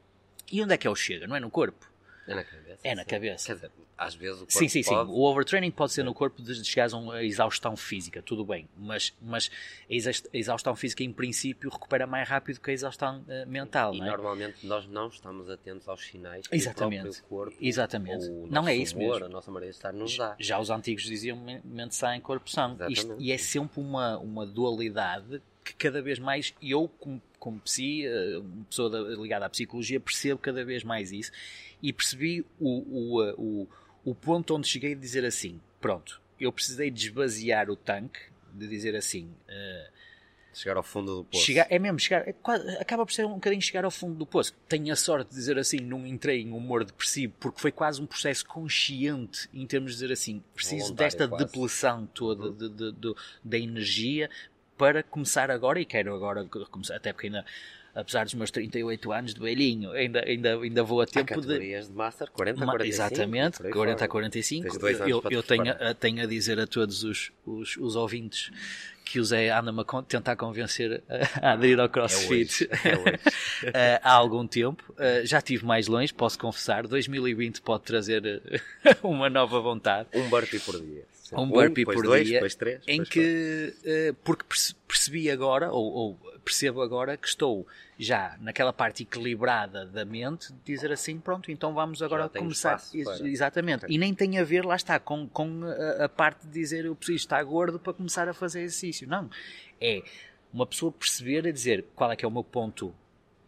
E 0.53 0.63
onde 0.63 0.75
é 0.75 0.77
que 0.77 0.87
é 0.87 0.91
o 0.91 0.95
chega? 0.95 1.27
Não 1.27 1.37
é 1.37 1.41
no 1.41 1.51
corpo? 1.51 1.87
É 2.31 2.35
na 2.35 2.45
cabeça. 2.45 2.79
É 2.85 2.95
na 2.95 3.03
sim. 3.03 3.09
cabeça. 3.09 3.47
Quer 3.47 3.55
dizer, 3.55 3.71
às 3.97 4.15
vezes 4.15 4.37
o 4.37 4.39
corpo 4.41 4.53
Sim, 4.53 4.69
sim, 4.69 4.83
sim. 4.83 4.91
pode... 4.95 5.11
O 5.11 5.23
overtraining 5.23 5.71
pode 5.71 5.93
ser 5.93 6.05
no 6.05 6.15
corpo 6.15 6.41
de 6.43 6.65
chegares 6.65 6.95
a 6.95 6.97
uma 6.99 7.23
exaustão 7.25 7.77
física, 7.77 8.23
tudo 8.23 8.45
bem. 8.45 8.69
Mas, 8.77 9.13
mas 9.21 9.51
a 9.91 9.93
exa- 9.95 10.29
a 10.33 10.37
exaustão 10.37 10.77
física, 10.77 11.03
em 11.03 11.13
princípio, 11.13 11.69
recupera 11.71 12.07
mais 12.07 12.29
rápido 12.29 12.61
que 12.61 12.71
a 12.71 12.73
exaustão 12.75 13.25
eh, 13.29 13.45
mental, 13.47 13.95
E 13.95 13.99
não 13.99 14.07
é? 14.07 14.11
normalmente 14.11 14.65
nós 14.67 14.87
não 14.87 15.09
estamos 15.09 15.51
atentos 15.51 15.89
aos 15.89 16.01
sinais 16.07 16.47
que 16.47 16.55
Exatamente. 16.55 17.01
o 17.01 17.03
próprio 17.11 17.25
corpo 17.29 17.57
Exatamente. 17.61 18.25
ou 18.29 18.45
o 18.45 18.47
Não 18.49 18.69
é 18.69 18.77
isso 18.77 18.97
humor, 18.97 19.13
mesmo. 19.15 19.27
a 19.27 19.29
nossa 19.31 19.51
maneira 19.51 19.73
de 19.73 19.77
estar 19.79 19.93
nos 19.93 20.17
dá. 20.17 20.37
Já 20.39 20.59
os 20.61 20.71
antigos 20.71 21.03
diziam 21.03 21.37
men- 21.37 21.61
mente 21.65 21.95
sã 21.97 22.15
em 22.15 22.21
corpo. 22.21 22.47
Isto- 22.49 22.61
Exatamente. 22.61 23.23
e 23.23 23.33
é 23.33 23.39
sempre 23.39 23.81
uma, 23.81 24.19
uma 24.19 24.47
dualidade 24.47 25.43
que 25.69 25.75
cada 25.75 26.01
vez 26.03 26.19
mais 26.19 26.55
eu, 26.63 26.89
como, 26.99 27.21
como 27.39 27.61
psi, 27.61 28.07
eh, 28.07 28.39
uma 28.39 28.65
pessoa 28.65 28.91
da- 28.91 29.01
ligada 29.21 29.47
à 29.47 29.49
psicologia, 29.51 30.01
percebo 30.01 30.39
cada 30.41 30.65
vez 30.65 30.83
mais 30.85 31.13
isso 31.13 31.31
e 31.83 31.93
percebi 31.93 32.45
o, 32.61 33.17
o, 33.17 33.25
eh, 33.25 33.35
o, 33.39 33.69
o 34.05 34.15
ponto 34.15 34.55
onde 34.55 34.67
cheguei 34.69 34.95
de 34.95 35.01
dizer 35.01 35.25
assim: 35.25 35.61
pronto, 35.81 36.21
eu 36.41 36.53
precisei 36.53 36.91
de 36.91 37.07
esvaziar 37.07 37.71
o 37.71 37.77
tanque, 37.77 38.21
de 38.53 38.67
dizer 38.69 38.95
assim. 38.97 39.31
eh, 39.49 39.91
Chegar 40.55 40.77
ao 40.77 40.83
fundo 40.83 41.19
do 41.19 41.25
poço. 41.25 41.45
Chegar, 41.45 41.69
é 41.71 41.79
mesmo, 41.79 42.01
chegar, 42.01 42.27
é 42.27 42.33
quase- 42.33 42.67
acaba 42.79 43.07
por 43.07 43.13
ser 43.13 43.25
um 43.25 43.35
bocadinho 43.35 43.63
chegar 43.63 43.85
ao 43.85 43.93
fundo 43.93 44.17
do 44.17 44.27
poço. 44.27 44.53
Tenho 44.69 44.93
a 44.93 44.97
sorte 44.97 45.29
de 45.31 45.37
dizer 45.37 45.57
assim, 45.57 45.77
não 45.79 46.05
entrei 46.05 46.41
em 46.41 46.51
humor 46.51 46.85
depressivo, 46.85 47.33
porque 47.39 47.61
foi 47.61 47.71
quase 47.71 48.01
um 48.03 48.07
processo 48.07 48.45
consciente 48.45 49.49
em 49.55 49.65
termos 49.67 49.93
de 49.93 49.99
dizer 49.99 50.13
assim, 50.13 50.43
preciso 50.55 50.87
Voluntário, 50.87 51.13
desta 51.13 51.29
quase. 51.29 51.45
depleção 51.45 52.07
toda 52.07 52.51
de- 52.51 52.69
de- 52.71 52.93
de- 52.93 53.15
da 53.45 53.57
energia 53.59 54.29
para 54.79 55.03
começar 55.03 55.51
agora, 55.51 55.81
e 55.81 55.85
quero 55.85 56.15
agora 56.15 56.45
começar, 56.71 56.97
até 56.97 57.13
porque 57.13 57.27
ainda, 57.27 57.45
apesar 57.95 58.25
dos 58.25 58.35
meus 58.35 58.51
38 58.51 59.13
anos 59.13 59.35
de 59.35 59.41
velhinho, 59.41 59.91
ainda, 59.91 60.25
ainda, 60.25 60.55
ainda 60.61 60.83
vou 60.85 61.01
a 61.01 61.07
tempo 61.07 61.27
de... 61.41 61.47
categorias 61.47 61.89
de 61.89 61.93
Master 61.95 62.31
40 62.31 62.63
a 62.63 62.67
Ma- 62.67 62.73
45. 62.73 63.05
Exatamente, 63.13 63.57
por 63.59 63.67
aí 63.67 63.73
40 63.73 63.95
a 63.97 63.99
fora. 63.99 64.09
45. 64.09 64.63
Tens 64.63 64.79
dois 64.79 65.01
anos 65.01 65.11
Eu, 65.11 65.23
eu 65.31 65.43
tenho, 65.43 65.71
a- 65.73 65.95
tenho 65.95 66.23
a 66.23 66.27
dizer 66.27 66.61
a 66.61 66.67
todos 66.67 67.03
os, 67.05 67.33
os, 67.45 67.77
os 67.77 67.97
ouvintes 67.97 68.51
que 69.05 69.19
o 69.19 69.25
Zé 69.25 69.49
anda-me 69.49 69.81
a 69.81 70.03
tentar 70.03 70.37
convencer 70.37 71.03
a, 71.41 71.49
a 71.49 71.53
aderir 71.55 71.81
ao 71.81 71.89
CrossFit 71.89 72.69
É 72.71 72.75
hoje, 72.77 72.85
é 72.85 72.99
hoje. 72.99 73.19
eh, 73.73 74.01
há 74.05 74.13
algum 74.13 74.47
tempo. 74.47 74.95
Eh, 74.99 75.23
já 75.25 75.39
estive 75.39 75.65
mais 75.65 75.87
longe, 75.89 76.13
posso 76.13 76.39
confessar. 76.39 76.87
2020 76.87 77.63
pode 77.63 77.85
trazer 77.85 78.23
eh, 78.27 78.61
uma 79.03 79.31
nova 79.31 79.61
vontade. 79.61 80.11
Um 80.15 80.29
burpee 80.29 80.59
por 80.61 80.79
dia. 80.79 81.05
Um 81.37 81.49
burpee 81.49 81.85
por 81.85 82.03
dois, 82.03 82.27
dia, 82.27 82.35
depois 82.37 82.55
três, 82.55 82.83
em 82.87 83.03
que 83.05 83.75
eh, 83.85 84.15
porque 84.25 84.45
perce- 84.45 84.75
percebi 84.87 85.31
agora 85.31 85.71
ou, 85.71 85.85
ou 85.93 86.15
percebo 86.45 86.81
agora 86.81 87.17
que 87.17 87.29
estou 87.29 87.67
já 87.99 88.37
naquela 88.41 88.73
parte 88.73 89.03
equilibrada 89.03 89.85
da 89.85 90.05
mente 90.05 90.53
de 90.53 90.59
dizer 90.65 90.91
assim 90.93 91.19
pronto 91.19 91.51
então 91.51 91.75
vamos 91.75 92.01
agora 92.03 92.23
começar. 92.45 92.77
Ex- 92.95 93.21
exatamente. 93.27 93.85
E 93.89 93.99
nem 93.99 94.15
tem 94.15 94.39
a 94.39 94.45
ver 94.45 94.65
lá 94.65 94.77
está 94.77 94.99
com, 94.99 95.29
com 95.29 95.65
a, 95.65 96.05
a 96.05 96.09
parte 96.09 96.47
de 96.47 96.53
dizer 96.53 96.85
eu 96.87 96.95
preciso 96.95 97.19
estar 97.19 97.43
gordo 97.45 97.79
para 97.79 97.93
começar 97.93 98.29
a 98.29 98.33
fazer 98.33 98.61
exercício. 98.63 99.07
Não. 99.09 99.29
É 99.81 100.03
uma 100.53 100.67
pessoa 100.67 100.91
perceber 100.91 101.45
e 101.45 101.53
dizer 101.53 101.85
qual 101.95 102.11
é 102.11 102.17
que 102.17 102.25
é 102.25 102.29
o 102.29 102.31
meu 102.31 102.45
ponto 102.45 102.95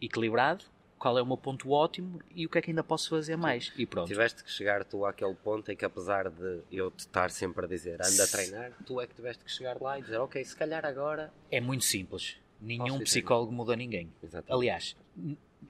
equilibrado 0.03 0.65
qual 1.01 1.19
é 1.19 1.23
o 1.23 1.27
meu 1.27 1.37
ponto 1.37 1.71
ótimo 1.71 2.21
e 2.33 2.45
o 2.45 2.49
que 2.51 2.59
é 2.59 2.63
que 2.63 2.71
ainda 2.71 2.85
posso 2.85 3.09
fazer 3.09 3.35
mais 3.35 3.73
e 3.77 3.87
pronto 3.87 4.07
Tiveste 4.07 4.45
que 4.45 4.51
chegar 4.51 4.85
tu 4.85 5.07
àquele 5.07 5.35
ponto 5.35 5.73
em 5.73 5.77
que 5.77 5.85
apesar 5.85 6.29
de 6.29 6.61
eu 6.71 6.91
te 6.91 7.01
estar 7.01 7.31
sempre 7.31 7.65
a 7.65 7.69
dizer 7.69 7.95
anda 7.95 8.23
a 8.25 8.27
treinar, 8.29 8.73
tu 8.87 9.01
é 9.01 9.07
que 9.07 9.15
tiveste 9.15 9.43
que 9.43 9.51
chegar 9.51 9.81
lá 9.81 9.99
e 9.99 10.03
dizer 10.03 10.19
ok, 10.19 10.45
se 10.45 10.55
calhar 10.55 10.85
agora 10.85 11.33
é 11.51 11.61
muito 11.61 11.85
simples 11.85 12.37
nenhum 12.61 13.01
psicólogo 13.01 13.51
muda 13.51 13.75
ninguém 13.75 14.13
Exatamente. 14.23 14.53
Aliás, 14.53 14.97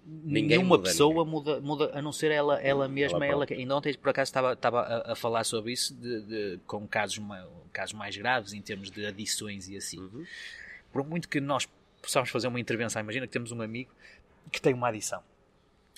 Ninguém 0.04 0.58
nenhuma 0.58 0.76
muda 0.76 0.90
pessoa 0.90 1.24
muda, 1.24 1.60
muda, 1.60 1.90
a 1.94 2.02
não 2.02 2.12
ser 2.12 2.30
ela, 2.30 2.60
ela 2.60 2.88
mesma. 2.88 3.24
Ela, 3.24 3.38
própria. 3.38 3.58
ainda 3.58 3.76
ontem, 3.76 3.94
por 3.94 4.10
acaso, 4.10 4.28
estava, 4.28 4.52
estava 4.52 4.80
a, 4.80 5.12
a 5.12 5.16
falar 5.16 5.44
sobre 5.44 5.72
isso 5.72 5.94
de, 5.94 6.22
de- 6.22 6.60
com 6.66 6.86
casos, 6.86 7.20
casos 7.72 7.92
mais 7.94 8.16
graves 8.16 8.52
em 8.52 8.62
termos 8.62 8.90
de 8.90 9.04
adições 9.06 9.68
e 9.68 9.76
assim. 9.76 9.98
Uhum. 10.00 10.24
Por 10.92 11.04
muito 11.06 11.28
que 11.28 11.40
nós 11.40 11.68
possamos 12.00 12.30
fazer 12.30 12.48
uma 12.48 12.58
intervenção, 12.60 13.00
imagina 13.02 13.26
que 13.26 13.32
temos 13.32 13.52
um 13.52 13.60
amigo 13.60 13.92
que 14.50 14.60
tem 14.60 14.74
uma 14.74 14.88
adição. 14.88 15.22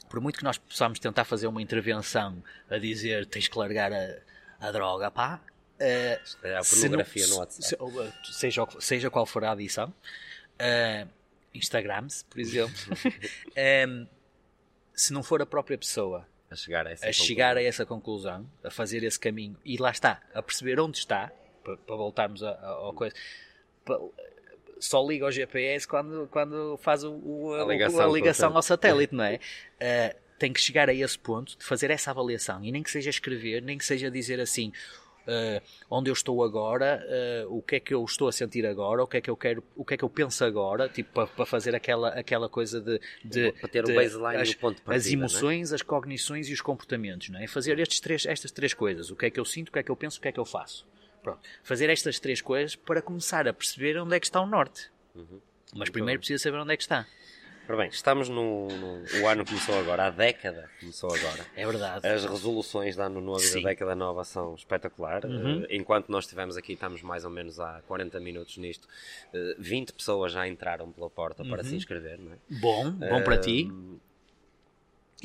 Por 0.08 0.20
muito 0.20 0.38
que 0.38 0.44
nós 0.44 0.58
possamos 0.58 0.98
tentar 0.98 1.24
fazer 1.24 1.46
uma 1.46 1.62
intervenção 1.62 2.42
a 2.70 2.76
dizer 2.78 3.26
tens 3.26 3.48
que 3.48 3.58
largar 3.58 3.92
a, 3.92 4.16
a 4.60 4.70
droga, 4.70 5.10
pá. 5.10 5.40
eh, 5.78 6.20
É 6.42 6.56
a 6.56 6.62
pornografia 6.62 7.26
não- 7.26 7.34
no 7.34 7.40
WhatsApp. 7.40 7.64
se- 7.66 7.74
uh, 7.76 8.12
seja, 8.32 8.66
seja 8.78 9.10
qual 9.10 9.24
for 9.26 9.42
a 9.44 9.52
adição, 9.52 9.88
uh, 9.88 11.08
Instagrams, 11.54 12.24
por 12.24 12.38
exemplo, 12.40 12.74
um, 13.88 14.06
se 14.94 15.12
não 15.12 15.22
for 15.22 15.40
a 15.42 15.46
própria 15.46 15.76
pessoa 15.78 16.26
a 16.50 16.54
chegar 16.54 16.86
a 16.86 16.90
essa 16.90 17.04
a 17.04 17.08
conclusão. 17.08 17.26
chegar 17.26 17.56
a 17.56 17.62
essa 17.62 17.86
conclusão, 17.86 18.50
a 18.62 18.70
fazer 18.70 19.02
esse 19.02 19.18
caminho 19.18 19.56
e 19.64 19.76
lá 19.78 19.90
está, 19.90 20.20
a 20.34 20.42
perceber 20.42 20.78
onde 20.78 20.98
está, 20.98 21.32
para, 21.64 21.76
para 21.78 21.96
voltarmos 21.96 22.42
ao 22.42 22.92
coisa, 22.92 23.14
só 24.84 25.06
liga 25.06 25.24
ao 25.24 25.32
GPS 25.32 25.86
quando, 25.86 26.28
quando 26.30 26.76
faz 26.78 27.04
o, 27.04 27.12
o- 27.12 27.54
A 27.54 27.64
o- 27.64 27.70
ligação 27.70 28.00
a 28.00 28.08
o 28.08 28.14
ligação 28.14 28.56
ao 28.56 28.62
satélite, 28.62 29.14
não 29.14 29.24
é? 29.24 29.36
Uh, 29.36 30.16
tem 30.38 30.52
que 30.52 30.60
chegar 30.60 30.88
a 30.88 30.94
esse 30.94 31.18
ponto 31.18 31.56
de 31.56 31.64
fazer 31.64 31.90
essa 31.90 32.10
avaliação 32.10 32.64
e 32.64 32.72
nem 32.72 32.82
que 32.82 32.90
seja 32.90 33.10
escrever, 33.10 33.62
nem 33.62 33.78
que 33.78 33.84
seja 33.84 34.10
dizer 34.10 34.40
assim. 34.40 34.72
uh, 35.24 35.62
onde 35.88 36.10
eu 36.10 36.14
estou 36.14 36.42
agora, 36.42 37.00
uh, 37.46 37.56
o 37.56 37.62
que 37.62 37.76
é 37.76 37.80
que 37.80 37.94
eu 37.94 38.04
estou 38.04 38.26
a 38.26 38.32
sentir 38.32 38.66
agora, 38.66 39.04
o 39.04 39.06
que 39.06 39.18
é 39.18 39.20
que 39.20 39.30
eu 39.30 39.36
quero, 39.36 39.62
o 39.76 39.84
que 39.84 39.94
é 39.94 39.96
que 39.96 40.02
eu 40.04 40.10
penso 40.10 40.44
agora, 40.44 40.88
tipo 40.88 41.12
para, 41.12 41.28
para 41.28 41.46
fazer 41.46 41.76
aquela, 41.76 42.08
aquela 42.08 42.48
coisa 42.48 42.80
de, 42.80 43.00
de 43.24 43.52
Para 43.52 43.68
ter 43.68 43.84
o 43.84 43.86
de- 43.86 43.94
baseline 43.94 44.42
as, 44.42 44.50
o 44.50 44.58
ponto 44.58 44.74
de 44.74 44.80
as 44.80 44.84
partida, 44.84 45.16
não 45.16 45.22
é? 45.22 45.30
emoções, 45.30 45.72
as 45.72 45.80
cognições 45.82 46.48
e 46.48 46.52
os 46.52 46.60
comportamentos, 46.60 47.28
não 47.28 47.38
é? 47.38 47.46
Fazer 47.46 47.78
estes 47.78 48.00
três, 48.00 48.26
estas 48.26 48.50
três 48.50 48.74
coisas, 48.74 49.12
o 49.12 49.14
que 49.16 49.26
é 49.26 49.30
que 49.30 49.38
eu 49.38 49.44
sinto, 49.44 49.68
o 49.68 49.72
que 49.72 49.78
é 49.78 49.82
que 49.84 49.90
eu 49.92 49.96
penso, 49.96 50.18
o 50.18 50.20
que 50.20 50.26
é 50.26 50.32
que 50.32 50.40
eu 50.40 50.44
faço. 50.44 50.84
Pronto. 51.22 51.40
Fazer 51.62 51.88
estas 51.90 52.18
três 52.18 52.40
coisas 52.40 52.74
para 52.76 53.00
começar 53.00 53.46
a 53.46 53.52
perceber 53.52 53.96
onde 53.98 54.16
é 54.16 54.20
que 54.20 54.26
está 54.26 54.40
o 54.40 54.46
norte. 54.46 54.90
Uhum. 55.14 55.40
Mas 55.74 55.88
primeiro 55.88 56.18
precisa 56.20 56.42
saber 56.42 56.58
onde 56.58 56.72
é 56.72 56.76
que 56.76 56.82
está. 56.82 57.06
Ora 57.68 57.76
bem, 57.78 57.88
estamos 57.88 58.28
no, 58.28 58.66
no- 58.68 59.22
O 59.22 59.28
ano 59.28 59.44
começou 59.46 59.78
agora, 59.78 60.06
a 60.06 60.10
década 60.10 60.68
começou 60.80 61.08
agora. 61.14 61.46
É 61.54 61.64
verdade. 61.64 62.06
As 62.06 62.24
resoluções 62.24 62.96
de 62.96 63.00
ano 63.00 63.20
novo 63.20 63.40
e 63.42 63.62
da 63.62 63.68
década 63.68 63.94
nova 63.94 64.24
são 64.24 64.54
espetaculares. 64.56 65.30
Uhum. 65.30 65.62
Eh, 65.70 65.76
Enquanto 65.76 66.08
nós 66.08 66.24
estivemos 66.24 66.56
aqui, 66.56 66.72
estamos 66.72 67.02
mais 67.02 67.24
ou 67.24 67.30
menos 67.30 67.60
há 67.60 67.80
40 67.86 68.18
minutos 68.18 68.58
nisto. 68.58 68.88
eh, 69.32 69.54
20 69.58 69.92
pessoas 69.92 70.32
já 70.32 70.46
entraram 70.48 70.90
pela 70.90 71.08
porta 71.08 71.44
Uhum. 71.44 71.50
para 71.50 71.62
se 71.62 71.76
inscrever, 71.76 72.18
não 72.18 72.32
é? 72.32 72.36
Bom, 72.50 72.90
bom 72.90 73.22
para 73.22 73.38
ti 73.38 73.70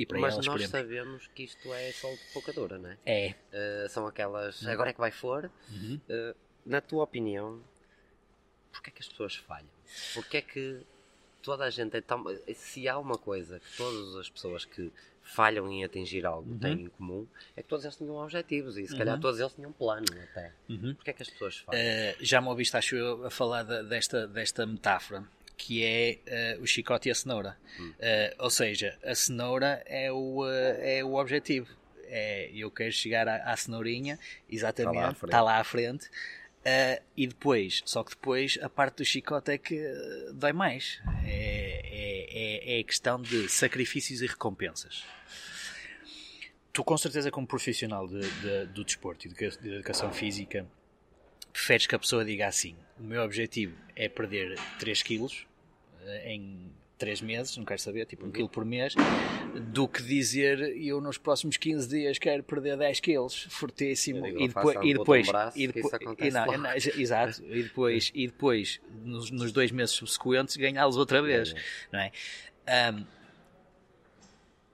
e 0.02 0.06
para 0.06 0.20
Mas 0.20 0.34
elas, 0.34 0.46
nós 0.46 0.62
esperemos. 0.62 0.90
sabemos 0.90 1.28
que 1.34 1.44
isto 1.44 1.74
é 1.74 1.92
sol 1.92 2.16
de 2.16 2.22
pouca 2.34 2.54
dura, 2.54 2.78
não 2.78 2.90
é? 2.90 2.98
É. 3.06 3.36
Eh, 3.52 3.88
são 3.90 4.06
aquelas. 4.08 4.66
Agora 4.68 4.90
é 4.90 4.94
que 4.94 5.00
vai 5.00 5.12
for. 5.12 5.50
Uhum. 5.72 6.00
Eh, 6.10 6.36
na 6.66 6.82
tua 6.82 7.04
opinião, 7.04 7.62
porquê 8.72 8.90
é 8.90 8.94
que 8.94 9.02
as 9.02 9.08
pessoas 9.08 9.36
falham? 9.36 9.70
Porquê 10.14 10.38
é 10.38 10.42
que 10.42 10.82
toda 11.42 11.64
a 11.66 11.70
gente 11.70 11.96
é 11.98 12.02
tão. 12.02 12.24
Se 12.56 12.88
há 12.88 12.98
uma 12.98 13.18
coisa 13.18 13.60
que 13.60 13.78
todas 13.78 14.16
as 14.16 14.30
pessoas 14.30 14.66
que 14.66 14.92
falham 15.24 15.70
em 15.70 15.84
atingir 15.84 16.26
algo 16.26 16.50
Uhum. 16.52 16.58
têm 16.60 16.82
em 16.84 16.88
comum, 16.90 17.28
é 17.56 17.62
que 17.62 17.68
todos 17.68 17.84
eles 17.84 17.98
tinham 17.98 18.16
objetivos 18.16 18.78
e 18.78 18.88
se 18.88 18.98
calhar 18.98 19.16
Uhum. 19.16 19.22
todos 19.22 19.40
eles 19.40 19.54
tinham 19.54 19.72
plano 19.74 20.06
até. 20.24 20.54
Uhum. 20.70 20.96
Porquê 20.96 21.10
é 21.10 21.14
que 21.14 21.22
as 21.22 21.30
pessoas 21.30 21.58
falham? 21.58 21.82
Uh, 21.82 22.16
já 22.22 22.40
me 22.40 22.48
ouviste, 22.48 22.78
acho 22.78 22.96
eu, 22.96 23.26
a 23.26 23.30
falar 23.30 23.64
da- 23.64 23.82
desta, 23.82 24.26
desta 24.26 24.66
metáfora, 24.66 25.26
que 25.58 25.84
é 25.84 26.56
uh, 26.58 26.62
o 26.62 26.68
chicote 26.68 27.10
e 27.10 27.12
a 27.12 27.16
cenoura. 27.16 27.58
Hum. 27.80 27.90
Uh, 27.90 28.44
ou 28.44 28.50
seja, 28.50 28.98
a 29.04 29.16
cenoura 29.16 29.82
é 29.88 30.12
o, 30.12 30.44
uh, 30.44 30.48
é 30.80 31.04
o 31.04 31.16
objetivo. 31.16 31.68
É, 32.10 32.50
eu 32.54 32.72
quero 32.72 32.92
chegar 32.94 33.28
à, 33.28 33.52
à 33.52 33.58
cenourinha, 33.58 34.18
exatamente, 34.50 34.96
Está 34.96 35.02
lá 35.02 35.10
à 35.10 35.14
frente. 35.14 35.26
está 35.26 35.42
lá 35.42 35.58
à 35.60 35.64
frente. 35.64 36.10
e 37.18 37.28
depois, 37.28 37.82
só 37.86 38.04
que 38.04 38.12
depois 38.12 38.58
a 38.62 38.70
parte 38.70 38.98
do 38.98 39.06
chicote 39.06 39.52
é 39.52 39.58
que 39.58 39.78
dói 40.34 40.54
mais. 40.54 41.02
É, 41.26 41.82
é, 41.84 42.76
é, 42.76 42.80
é 42.80 42.84
questão 42.84 43.22
de 43.22 43.50
sacrifícios 43.50 44.22
e 44.22 44.28
recompensas. 44.28 45.04
Tu, 46.72 46.84
com 46.84 46.96
certeza, 46.98 47.32
como 47.32 47.48
profissional 47.48 48.08
de, 48.08 48.20
de- 48.22 48.66
do 48.68 48.84
desporto 48.86 49.28
e 49.28 49.30
de, 49.32 49.58
de 49.58 49.74
educação 49.76 50.14
física, 50.14 50.66
preferes 51.52 51.88
que 51.88 51.96
a 51.96 52.00
pessoa 52.00 52.24
diga 52.24 52.48
assim: 52.48 52.76
o 53.00 53.04
meu 53.04 53.24
objetivo 53.24 53.76
é 53.96 54.08
perder 54.08 54.56
3 54.80 55.02
quilos 55.02 55.47
em 56.26 56.72
3 56.98 57.22
meses, 57.22 57.56
não 57.58 57.64
quero 57.64 57.80
saber, 57.80 58.06
tipo 58.06 58.26
1 58.26 58.32
quilo 58.32 58.50
por 58.50 58.66
mês, 58.66 58.96
do 59.72 59.88
que 59.88 60.02
dizer 60.02 60.60
eu 60.78 61.00
nos 61.00 61.18
próximos 61.18 61.58
15 61.58 61.88
dias 61.88 62.18
quero 62.18 62.44
perder 62.44 62.78
10 62.78 63.00
quilos, 63.00 63.44
fortíssimo, 63.50 64.24
digo, 64.24 64.42
e 64.42 64.48
depois, 64.48 64.76
e 64.76 64.80
um 64.80 64.98
depois, 64.98 65.28
braço, 65.28 65.60
e 65.60 65.68
depois, 65.68 65.94
e 66.20 66.32
não, 66.32 66.46
logo. 66.46 66.58
não, 66.58 66.74
exato, 66.74 67.44
e 67.46 67.64
depois, 67.64 68.12
e 68.14 68.28
depois 68.28 68.82
nos, 69.04 69.30
nos 69.32 69.52
dois 69.52 69.72
meses 69.72 69.96
subsequentes 69.96 70.58
ganhá-los 70.58 70.98
outra 70.98 71.22
vez, 71.22 71.54
não 71.92 72.00
é? 72.00 72.12
Ahm, 72.68 73.06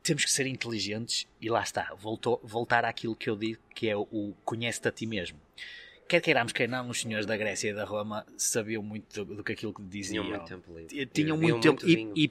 temos 0.02 0.26
que 0.26 0.32
ser 0.32 0.46
inteligentes 0.46 1.28
e 1.40 1.50
lá 1.50 1.62
está, 1.62 1.94
voltou, 1.98 2.40
voltar 2.44 2.84
àquilo 2.84 3.16
que 3.16 3.30
eu 3.30 3.38
digo 3.38 3.62
que 3.74 3.90
é 3.90 3.96
o, 3.96 4.02
o 4.12 4.34
conhece-te 4.44 4.88
a 4.88 4.92
ti 4.92 5.06
mesmo. 5.06 5.40
Quer 6.14 6.22
queiramos, 6.22 6.54
quer 6.54 6.70
não, 6.70 6.90
os 6.92 7.02
senhores 7.02 7.26
da 7.26 7.36
Grécia 7.36 7.72
e 7.72 7.74
da 7.74 7.86
Roma 7.86 8.24
sabiam 8.38 8.84
muito 8.84 9.26
do, 9.26 9.38
do 9.38 9.44
que 9.44 9.54
aquilo 9.54 9.74
que 9.74 9.82
diziam. 9.82 10.24
Tinham 10.24 10.38
muito 10.38 10.48
tempo 10.48 10.78
livre. 10.78 11.06
Tinham 11.08 11.38
muito 11.38 11.60
tempo, 11.60 11.90
e- 11.90 11.96
vinho, 11.96 12.14
e- 12.16 12.30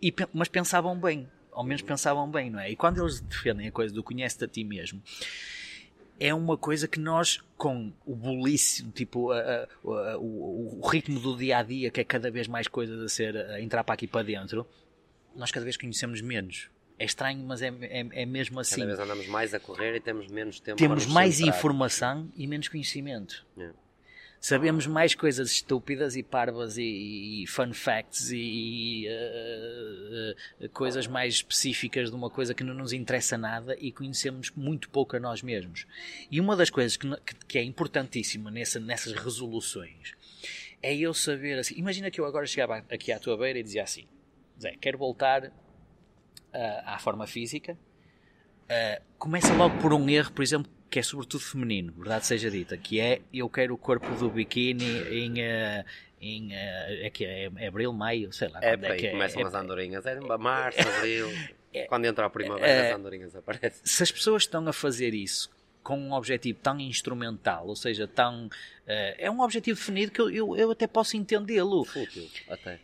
e- 0.00 0.08
e- 0.08 0.14
mas 0.32 0.48
pensavam 0.48 0.98
bem. 0.98 1.28
ao 1.52 1.62
menos 1.62 1.82
pensavam 1.82 2.30
bem, 2.30 2.48
não 2.48 2.60
é? 2.60 2.70
E 2.70 2.76
quando 2.76 3.02
eles 3.02 3.20
defendem 3.20 3.66
a 3.66 3.70
coisa 3.72 3.92
do 3.92 4.02
conhece-te 4.02 4.44
a 4.44 4.48
ti 4.48 4.64
mesmo, 4.64 5.02
é 6.18 6.32
uma 6.32 6.56
coisa 6.56 6.88
que 6.88 6.98
nós, 6.98 7.40
com 7.58 7.92
o 8.06 8.14
bulíssimo, 8.16 8.90
tipo, 8.90 9.32
a, 9.32 9.38
a, 9.38 10.12
a, 10.12 10.18
o, 10.18 10.80
o, 10.80 10.88
ritmo 10.88 11.20
do 11.20 11.36
dia 11.36 11.58
a 11.58 11.62
dia, 11.62 11.90
que 11.90 12.00
é 12.00 12.04
cada 12.04 12.30
vez 12.30 12.48
mais 12.48 12.68
coisas 12.68 13.02
a 13.02 13.08
ser, 13.10 13.36
a 13.36 13.60
entrar 13.60 13.84
para 13.84 13.92
aqui 13.92 14.06
para 14.06 14.22
dentro, 14.22 14.66
nós 15.36 15.50
cada 15.50 15.64
vez 15.64 15.76
conhecemos 15.76 16.22
menos. 16.22 16.70
É 16.98 17.04
estranho, 17.04 17.44
mas 17.44 17.62
é, 17.62 17.68
é, 17.68 18.22
é 18.22 18.26
mesmo 18.26 18.58
assim. 18.58 18.80
Cada 18.80 18.86
vez 18.86 18.98
andamos 18.98 19.26
mais 19.28 19.54
a 19.54 19.60
correr 19.60 19.96
e 19.96 20.00
temos 20.00 20.26
menos 20.28 20.58
tempo 20.58 20.76
Temos 20.76 21.06
mais 21.06 21.36
centrar. 21.36 21.56
informação 21.56 22.28
e 22.36 22.46
menos 22.46 22.68
conhecimento. 22.68 23.46
Yeah. 23.56 23.76
Sabemos 24.40 24.86
mais 24.86 25.16
coisas 25.16 25.50
estúpidas 25.50 26.14
e 26.14 26.22
parvas 26.22 26.78
e, 26.78 27.42
e 27.42 27.46
fun 27.48 27.72
facts 27.72 28.30
e, 28.32 29.06
uh, 29.08 30.64
uh, 30.64 30.68
coisas 30.70 31.08
mais 31.08 31.34
específicas 31.34 32.08
de 32.08 32.16
uma 32.16 32.30
coisa 32.30 32.54
que 32.54 32.62
não 32.62 32.72
nos 32.72 32.92
interessa 32.92 33.36
nada 33.36 33.76
e 33.80 33.90
conhecemos 33.90 34.52
muito 34.52 34.88
pouco 34.90 35.16
a 35.16 35.20
nós 35.20 35.42
mesmos. 35.42 35.86
E 36.30 36.40
uma 36.40 36.54
das 36.54 36.70
coisas 36.70 36.96
que, 36.96 37.08
que 37.48 37.58
é 37.58 37.64
importantíssima 37.64 38.48
nessa, 38.48 38.78
nessas 38.78 39.12
resoluções 39.12 40.14
é 40.80 40.94
eu 40.94 41.12
saber 41.12 41.58
assim. 41.58 41.74
Imagina 41.76 42.08
que 42.08 42.20
eu 42.20 42.24
agora 42.24 42.46
chegava 42.46 42.84
aqui 42.90 43.10
à 43.10 43.18
tua 43.18 43.36
beira 43.36 43.58
e 43.58 43.62
dizia 43.62 43.82
assim: 43.82 44.06
Zé, 44.60 44.76
quero 44.80 44.98
voltar 44.98 45.52
uh, 46.58 46.82
à 46.84 46.98
forma 46.98 47.26
física. 47.26 47.78
começa 49.18 49.52
logo 49.54 49.78
por 49.78 49.94
um 49.94 50.08
erro, 50.08 50.32
por 50.32 50.42
exemplo, 50.42 50.70
que 50.90 50.98
é 50.98 51.02
sobretudo 51.02 51.42
feminino, 51.42 51.92
verdade 51.92 52.26
seja 52.26 52.50
dita, 52.50 52.76
que 52.76 53.00
é 53.00 53.20
eu 53.32 53.48
quero 53.48 53.74
o 53.74 53.78
corpo 53.78 54.10
do 54.14 54.30
biquíni 54.30 54.84
em, 55.10 55.32
uh, 55.32 55.84
em 56.20 56.48
uh, 56.48 57.04
é 57.04 57.10
que 57.10 57.24
é, 57.24 57.50
é, 57.56 57.66
abril, 57.68 57.92
maio, 57.92 58.32
sei 58.32 58.48
lá. 58.48 58.60
É, 58.62 58.72
é 58.72 58.96
que 58.96 59.08
começam 59.10 59.42
é, 59.42 59.44
as 59.44 59.54
andorinhas, 59.54 60.06
é 60.06 60.18
março, 60.38 60.80
abril, 60.80 61.28
quando 61.88 62.06
entra 62.06 62.26
a 62.26 62.30
primavera 62.30 62.88
as 62.88 62.96
andorinhas 62.96 63.36
aparecem. 63.36 63.80
Se 63.84 64.02
as 64.02 64.10
pessoas 64.10 64.42
estão 64.44 64.66
a 64.66 64.72
fazer 64.72 65.14
isso 65.14 65.50
com 65.82 65.98
um 65.98 66.12
objetivo 66.12 66.58
tão 66.62 66.78
instrumental, 66.80 67.66
ou 67.66 67.76
seja, 67.76 68.06
tão 68.06 68.46
uh, 68.46 68.50
é 68.86 69.30
um 69.30 69.40
objetivo 69.40 69.78
definido 69.78 70.12
que 70.12 70.20
eu, 70.20 70.30
eu, 70.30 70.56
eu 70.56 70.70
até 70.70 70.86
posso 70.86 71.16
entendê-lo. 71.16 71.84
Fútil, 71.84 72.28
até. 72.48 72.80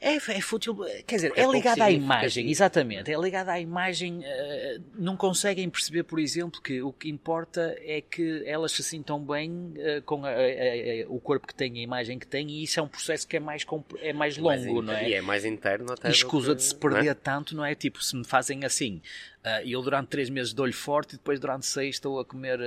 É, 0.00 0.14
é 0.14 0.40
fútil, 0.40 0.76
quer 1.06 1.16
dizer, 1.16 1.32
é, 1.34 1.42
é 1.42 1.50
ligado 1.50 1.82
à 1.82 1.90
imagem, 1.90 2.48
exatamente, 2.48 3.12
é 3.12 3.18
ligado 3.18 3.48
à 3.48 3.58
imagem. 3.58 4.18
Uh, 4.18 4.82
não 4.94 5.16
conseguem 5.16 5.68
perceber, 5.68 6.04
por 6.04 6.20
exemplo, 6.20 6.62
que 6.62 6.80
o 6.80 6.92
que 6.92 7.08
importa 7.08 7.76
é 7.80 8.00
que 8.00 8.44
elas 8.46 8.70
se 8.70 8.84
sintam 8.84 9.18
bem 9.18 9.50
uh, 9.50 10.02
com 10.04 10.24
a, 10.24 10.28
a, 10.28 10.32
a, 10.32 11.08
o 11.08 11.18
corpo 11.18 11.48
que 11.48 11.54
têm, 11.54 11.80
a 11.80 11.82
imagem 11.82 12.16
que 12.16 12.28
têm, 12.28 12.48
e 12.48 12.62
isso 12.62 12.78
é 12.78 12.82
um 12.82 12.88
processo 12.88 13.26
que 13.26 13.36
é 13.36 13.40
mais, 13.40 13.66
é 14.00 14.12
mais 14.12 14.36
longo, 14.36 14.48
mais 14.48 14.64
não 14.64 14.92
é? 14.92 15.08
E 15.08 15.14
é 15.14 15.20
mais 15.20 15.44
interno 15.44 15.92
até. 15.92 16.08
E 16.08 16.12
escusa 16.12 16.52
que, 16.52 16.58
de 16.58 16.62
se 16.62 16.74
perder 16.76 17.04
não 17.04 17.10
é? 17.10 17.14
tanto, 17.14 17.56
não 17.56 17.64
é? 17.64 17.74
Tipo, 17.74 18.02
se 18.02 18.16
me 18.16 18.24
fazem 18.24 18.64
assim, 18.64 19.02
Uh, 19.38 19.62
eu 19.64 19.80
durante 19.80 20.08
três 20.08 20.28
meses 20.28 20.52
dou-lhe 20.52 20.72
forte 20.72 21.14
e 21.14 21.16
depois 21.16 21.38
durante 21.38 21.64
seis 21.64 21.94
estou 21.94 22.18
a 22.18 22.24
comer 22.24 22.58
uh, 22.58 22.64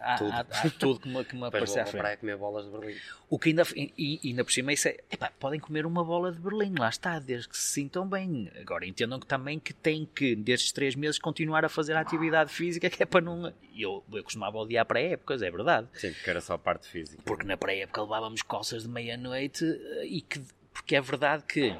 a, 0.00 0.16
tudo. 0.16 0.32
A, 0.32 0.40
a, 0.40 0.70
tudo 0.78 1.00
que 1.00 1.08
me, 1.08 1.24
que 1.24 1.36
me 1.36 1.44
aparecer 1.44 1.80
à 1.80 1.86
frente. 1.86 2.00
praia 2.00 2.16
comer 2.16 2.36
bolas 2.36 2.64
de 2.66 2.70
Berlim. 2.70 2.94
O 3.28 3.36
que 3.36 3.48
ainda, 3.48 3.64
e, 3.74 4.20
e 4.22 4.28
ainda 4.28 4.44
por 4.44 4.52
cima 4.52 4.72
isso 4.72 4.88
é, 4.88 4.96
epá, 5.10 5.32
podem 5.40 5.58
comer 5.58 5.84
uma 5.84 6.04
bola 6.04 6.30
de 6.30 6.38
Berlim, 6.38 6.47
lá 6.50 6.88
está, 6.88 7.18
desde 7.18 7.48
que 7.48 7.56
se 7.56 7.72
sintam 7.72 8.08
bem. 8.08 8.50
Agora 8.60 8.86
entendam 8.86 9.18
que 9.18 9.26
também 9.26 9.58
que 9.58 9.72
têm 9.72 10.06
que, 10.06 10.34
destes 10.34 10.72
três 10.72 10.94
meses, 10.94 11.18
continuar 11.18 11.64
a 11.64 11.68
fazer 11.68 11.94
a 11.94 12.00
atividade 12.00 12.52
física, 12.52 12.88
que 12.88 13.02
é 13.02 13.06
para 13.06 13.20
não... 13.20 13.52
Eu, 13.76 14.04
eu 14.12 14.24
costumava 14.24 14.58
odiar 14.58 14.84
pré-épocas, 14.86 15.42
é 15.42 15.50
verdade. 15.50 15.88
Sim, 15.94 16.12
porque 16.12 16.30
era 16.30 16.40
só 16.40 16.54
a 16.54 16.58
parte 16.58 16.88
física. 16.88 17.22
Porque 17.24 17.46
na 17.46 17.56
pré-época 17.56 18.02
levávamos 18.02 18.42
coças 18.42 18.82
de 18.82 18.88
meia-noite 18.88 19.64
e 20.04 20.20
que... 20.20 20.40
Porque 20.72 20.94
é 20.96 21.00
verdade 21.00 21.42
que 21.44 21.76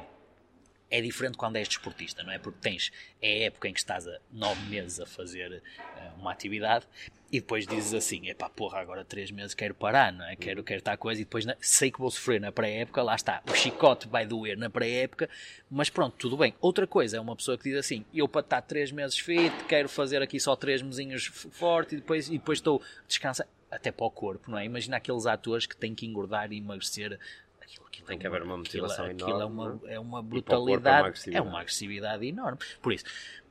é 0.89 1.01
diferente 1.01 1.37
quando 1.37 1.55
és 1.57 1.67
desportista, 1.67 2.23
não 2.23 2.31
é? 2.31 2.39
Porque 2.39 2.59
tens 2.61 2.91
é 3.21 3.43
a 3.43 3.45
época 3.47 3.67
em 3.67 3.73
que 3.73 3.79
estás 3.79 4.07
a 4.07 4.19
nove 4.31 4.61
meses 4.67 4.99
a 4.99 5.05
fazer 5.05 5.51
uh, 5.51 6.19
uma 6.19 6.31
atividade 6.31 6.85
e 7.31 7.39
depois 7.39 7.67
dizes 7.67 7.93
assim, 7.93 8.29
é 8.29 8.33
pá, 8.33 8.49
porra, 8.49 8.79
agora 8.79 9.05
três 9.05 9.29
meses 9.31 9.53
quero 9.53 9.75
parar, 9.75 10.11
não 10.11 10.25
é? 10.25 10.35
Quero, 10.35 10.63
quero 10.63 10.79
estar 10.79 10.97
coisa 10.97 11.21
e 11.21 11.23
depois 11.23 11.45
na, 11.45 11.55
sei 11.61 11.91
que 11.91 11.99
vou 11.99 12.09
sofrer 12.09 12.41
na 12.41 12.51
pré-época, 12.51 13.03
lá 13.03 13.15
está, 13.15 13.41
o 13.47 13.53
chicote 13.53 14.07
vai 14.07 14.25
doer 14.25 14.57
na 14.57 14.69
pré-época, 14.69 15.29
mas 15.69 15.89
pronto, 15.89 16.15
tudo 16.17 16.37
bem. 16.37 16.53
Outra 16.59 16.87
coisa 16.87 17.17
é 17.17 17.19
uma 17.19 17.35
pessoa 17.35 17.57
que 17.57 17.65
diz 17.65 17.77
assim, 17.77 18.03
eu 18.13 18.27
para 18.27 18.41
estar 18.41 18.61
três 18.61 18.91
meses 18.91 19.17
fit, 19.19 19.53
quero 19.67 19.87
fazer 19.87 20.21
aqui 20.21 20.39
só 20.39 20.55
três 20.55 20.81
mesinhos 20.81 21.25
forte 21.25 21.95
e 21.95 21.97
depois, 21.97 22.27
e 22.29 22.33
depois 22.33 22.57
estou 22.57 22.81
descansar, 23.07 23.47
até 23.69 23.91
para 23.91 24.05
o 24.05 24.11
corpo, 24.11 24.49
não 24.49 24.57
é? 24.57 24.65
Imagina 24.65 24.97
aqueles 24.97 25.25
atores 25.25 25.65
que 25.65 25.77
têm 25.77 25.93
que 25.93 26.05
engordar 26.05 26.51
e 26.51 26.57
emagrecer 26.57 27.19
Aquilo, 27.61 27.85
aquilo 27.85 28.07
tem 28.07 28.17
é 28.17 28.19
que 28.19 28.25
haver 28.25 28.41
uma 28.41 28.57
motivação 28.57 29.05
aquilo, 29.05 29.29
enorme. 29.29 29.33
Aquilo 29.33 29.41
é 29.41 29.45
uma, 29.45 29.79
é 29.93 29.99
uma 29.99 30.19
é 30.19 30.23
brutalidade, 30.23 31.01
uma 31.01 31.07
agressividade. 31.07 31.37
é 31.37 31.49
uma 31.49 31.59
agressividade 31.59 32.25
enorme. 32.25 32.57
Por 32.81 32.93
isso, 32.93 33.05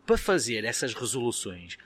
para 0.05 0.19
fazer 0.19 0.65
essas 0.65 0.95
resoluções, 0.95 1.79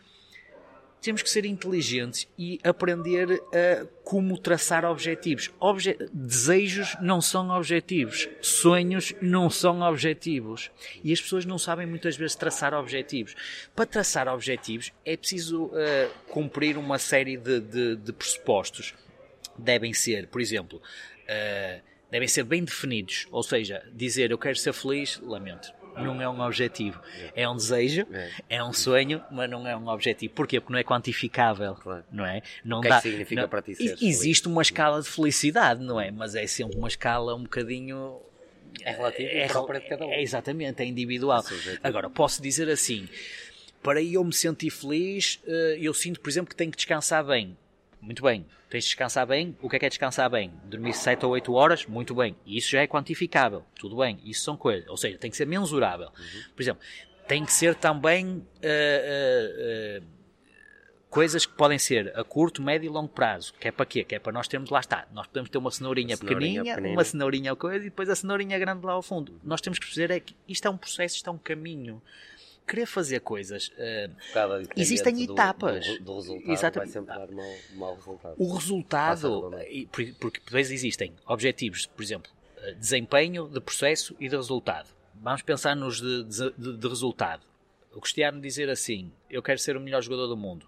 temos 1.03 1.21
que 1.21 1.29
ser 1.29 1.45
inteligentes 1.45 2.29
e 2.39 2.61
aprender 2.63 3.43
a 3.53 3.87
como 4.05 4.39
traçar 4.39 4.85
objetivos. 4.85 5.51
Obje 5.59 5.99
desejos 6.13 6.97
não 7.01 7.21
são 7.21 7.51
objetivos, 7.51 8.29
sonhos 8.41 9.13
não 9.21 9.51
são 9.51 9.81
objetivos. 9.83 10.71
E 11.03 11.13
as 11.13 11.21
pessoas 11.21 11.45
não 11.45 11.59
sabem 11.59 11.87
muitas 11.87 12.17
vezes 12.17 12.37
traçar 12.37 12.73
objetivos. 12.73 13.35
Para 13.75 13.85
traçar 13.85 14.29
objetivos 14.29 14.93
é 15.05 15.17
preciso 15.17 15.65
uh, 15.65 15.73
cumprir 16.29 16.79
uma 16.79 16.99
série 16.99 17.37
de, 17.37 17.61
de, 17.61 17.97
de 17.97 18.13
pressupostos. 18.13 18.95
Devem 19.59 19.93
ser, 19.93 20.29
por 20.29 20.41
exemplo, 20.41 20.79
uh, 20.79 21.83
devem 22.11 22.29
ser 22.29 22.45
bem 22.45 22.63
definidos. 22.63 23.27
Ou 23.33 23.43
seja, 23.43 23.83
dizer 23.93 24.31
eu 24.31 24.39
quero 24.39 24.57
ser 24.57 24.73
feliz, 24.73 25.19
lamento. 25.21 25.82
Não 25.97 26.21
é 26.23 26.29
um 26.29 26.41
objetivo. 26.41 27.01
É 27.35 27.49
um 27.49 27.57
desejo, 27.57 28.07
é 28.49 28.63
um 28.65 28.73
sonho, 28.73 29.23
mas 29.31 29.49
não 29.51 29.67
é 29.67 29.77
um 29.77 29.89
objetivo. 29.89 30.33
Porquê? 30.35 30.61
Porque 30.61 30.73
não 30.73 30.79
é 30.81 30.85
quantificável. 30.85 31.75
Claro. 31.75 32.05
Não 32.11 32.25
é? 32.27 32.43
Não 32.65 32.79
O 32.79 32.81
que 32.81 32.87
é 32.89 32.91
dá, 32.91 32.97
que 32.97 33.03
significa 33.09 33.43
não- 33.43 33.49
para 33.49 33.63
ti 33.63 33.71
Ex- 33.73 33.79
seres 33.79 33.99
feliz? 33.99 34.17
Existe 34.17 34.49
uma 34.49 34.63
escala 34.63 35.03
de 35.03 35.09
felicidade, 35.09 35.83
não 35.83 36.01
é? 36.01 36.11
Mas 36.11 36.35
é 36.35 36.47
sempre 36.47 36.77
uma 36.79 36.89
escala 36.89 37.35
um 37.35 37.43
bocadinho. 37.43 38.21
É 38.83 38.93
relativo 38.93 39.29
é, 39.31 39.47
própria 39.49 39.81
de 39.81 39.87
cada 39.89 40.07
um. 40.07 40.11
é 40.13 40.23
exatamente, 40.23 40.83
é 40.83 40.87
individual. 40.87 41.45
Agora, 41.83 42.09
posso 42.09 42.41
dizer 42.41 42.69
assim: 42.71 43.07
para 43.83 44.03
eu 44.03 44.25
me 44.25 44.33
sentir 44.33 44.71
feliz, 44.71 45.41
eh, 45.47 45.77
eu 45.81 45.93
sinto, 45.93 46.21
por 46.21 46.31
exemplo, 46.31 46.49
que 46.49 46.57
tenho 46.57 46.71
que 46.71 46.77
descansar 46.79 47.23
bem. 47.25 47.57
Muito 48.03 48.21
bem. 48.21 48.45
Tens 48.69 48.83
de 48.83 48.91
descansar 48.91 49.25
bem. 49.25 49.57
O 49.63 49.71
que 49.71 49.77
é 49.77 49.79
que 49.79 49.87
é 49.87 49.89
descansar 49.89 50.29
bem? 50.29 50.53
Dormir 50.65 50.93
7 50.93 51.25
ou 51.25 51.33
8 51.33 51.53
horas? 51.55 51.87
Muito 51.87 52.17
bem. 52.17 52.35
Isso 52.45 52.73
já 52.73 52.81
é 52.81 52.87
quantificável. 52.89 53.65
Tudo 53.77 53.97
bem. 53.97 54.19
Isso 54.25 54.43
são 54.43 54.57
coisas. 54.57 54.89
Ou 54.89 54.97
seja, 54.97 55.17
tem 55.17 55.31
que 55.31 55.37
ser 55.37 55.47
mensurável. 55.47 56.11
Por 56.57 56.63
exemplo, 56.63 56.83
tem 57.29 57.45
que 57.45 57.53
ser 57.53 57.77
também 57.77 58.45
eh, 58.61 58.69
eh, 58.69 60.01
eh, 60.01 60.03
coisas 61.09 61.47
que 61.47 61.53
podem 61.53 61.79
ser 61.79 62.13
a 62.19 62.25
curto, 62.25 62.61
médio 62.61 62.87
e 62.87 62.89
longo 62.89 63.09
prazo. 63.09 63.55
Que 63.61 63.69
é 63.69 63.71
para 63.71 63.87
quê? 63.87 64.03
Que 64.03 64.17
é 64.17 64.19
para 64.19 64.33
nós 64.33 64.49
termos, 64.49 64.71
lá 64.71 64.81
está. 64.81 65.07
Nós 65.13 65.29
podemos 65.29 65.49
ter 65.49 65.59
uma 65.59 65.71
cenourinha, 65.71 66.17
cenourinha 66.17 66.41
pequeninha, 66.41 66.75
pequenina. 66.75 66.97
uma 66.99 67.05
cenourinha 67.05 67.55
coisa 67.55 67.87
e 67.87 67.91
depois 67.91 68.09
a 68.09 68.17
cenourinha 68.17 68.59
grande 68.59 68.85
lá 68.85 68.95
ao 68.95 69.03
fundo. 69.03 69.39
Nós 69.45 69.61
temos 69.61 69.79
que 69.79 69.85
perceber 69.87 70.13
é 70.13 70.19
que 70.19 70.35
isto 70.49 70.67
é 70.67 70.71
um 70.71 70.77
processo, 70.77 71.15
isto 71.15 71.31
é 71.31 71.33
um 71.33 71.39
caminho. 71.39 72.03
Querer 72.73 72.87
fazer 72.87 73.21
coisas. 73.21 73.71
eh, 73.77 74.09
independente 74.09 74.81
Existem 74.81 75.23
etapas. 75.25 75.87
Do, 75.99 76.05
do 76.05 76.15
resultado 76.15 76.51
Exatamente. 76.53 76.93
vai 76.95 77.03
sempre 77.03 77.15
dar 77.19 77.31
mau, 77.31 77.55
mau 77.75 77.95
resultado. 77.97 78.35
o 78.39 78.55
resultado, 78.55 79.63
e 79.69 79.85
por- 79.87 80.15
porque 80.15 80.41
depois 80.43 80.71
existem 80.71 81.13
objetivos, 81.27 81.85
por 81.85 82.03
exemplo, 82.03 82.33
eh, 82.57 82.73
desempenho, 82.73 83.47
de 83.47 83.61
processo 83.61 84.17
e 84.19 84.27
de 84.27 84.35
resultado. 84.37 84.89
Vamos 85.17 85.43
pensar 85.43 85.77
nos 85.77 86.01
de, 86.01 86.25
de- 86.25 86.53
de- 86.57 86.77
de 86.79 86.89
resultado. 86.89 87.43
O 87.95 88.01
Cristiano 88.01 88.41
dizer 88.41 88.71
assim: 88.71 89.13
Eu 89.29 89.43
quero 89.43 89.59
ser 89.59 89.77
o 89.77 89.81
melhor 89.81 90.01
jogador 90.03 90.27
do 90.29 90.37
mundo. 90.37 90.67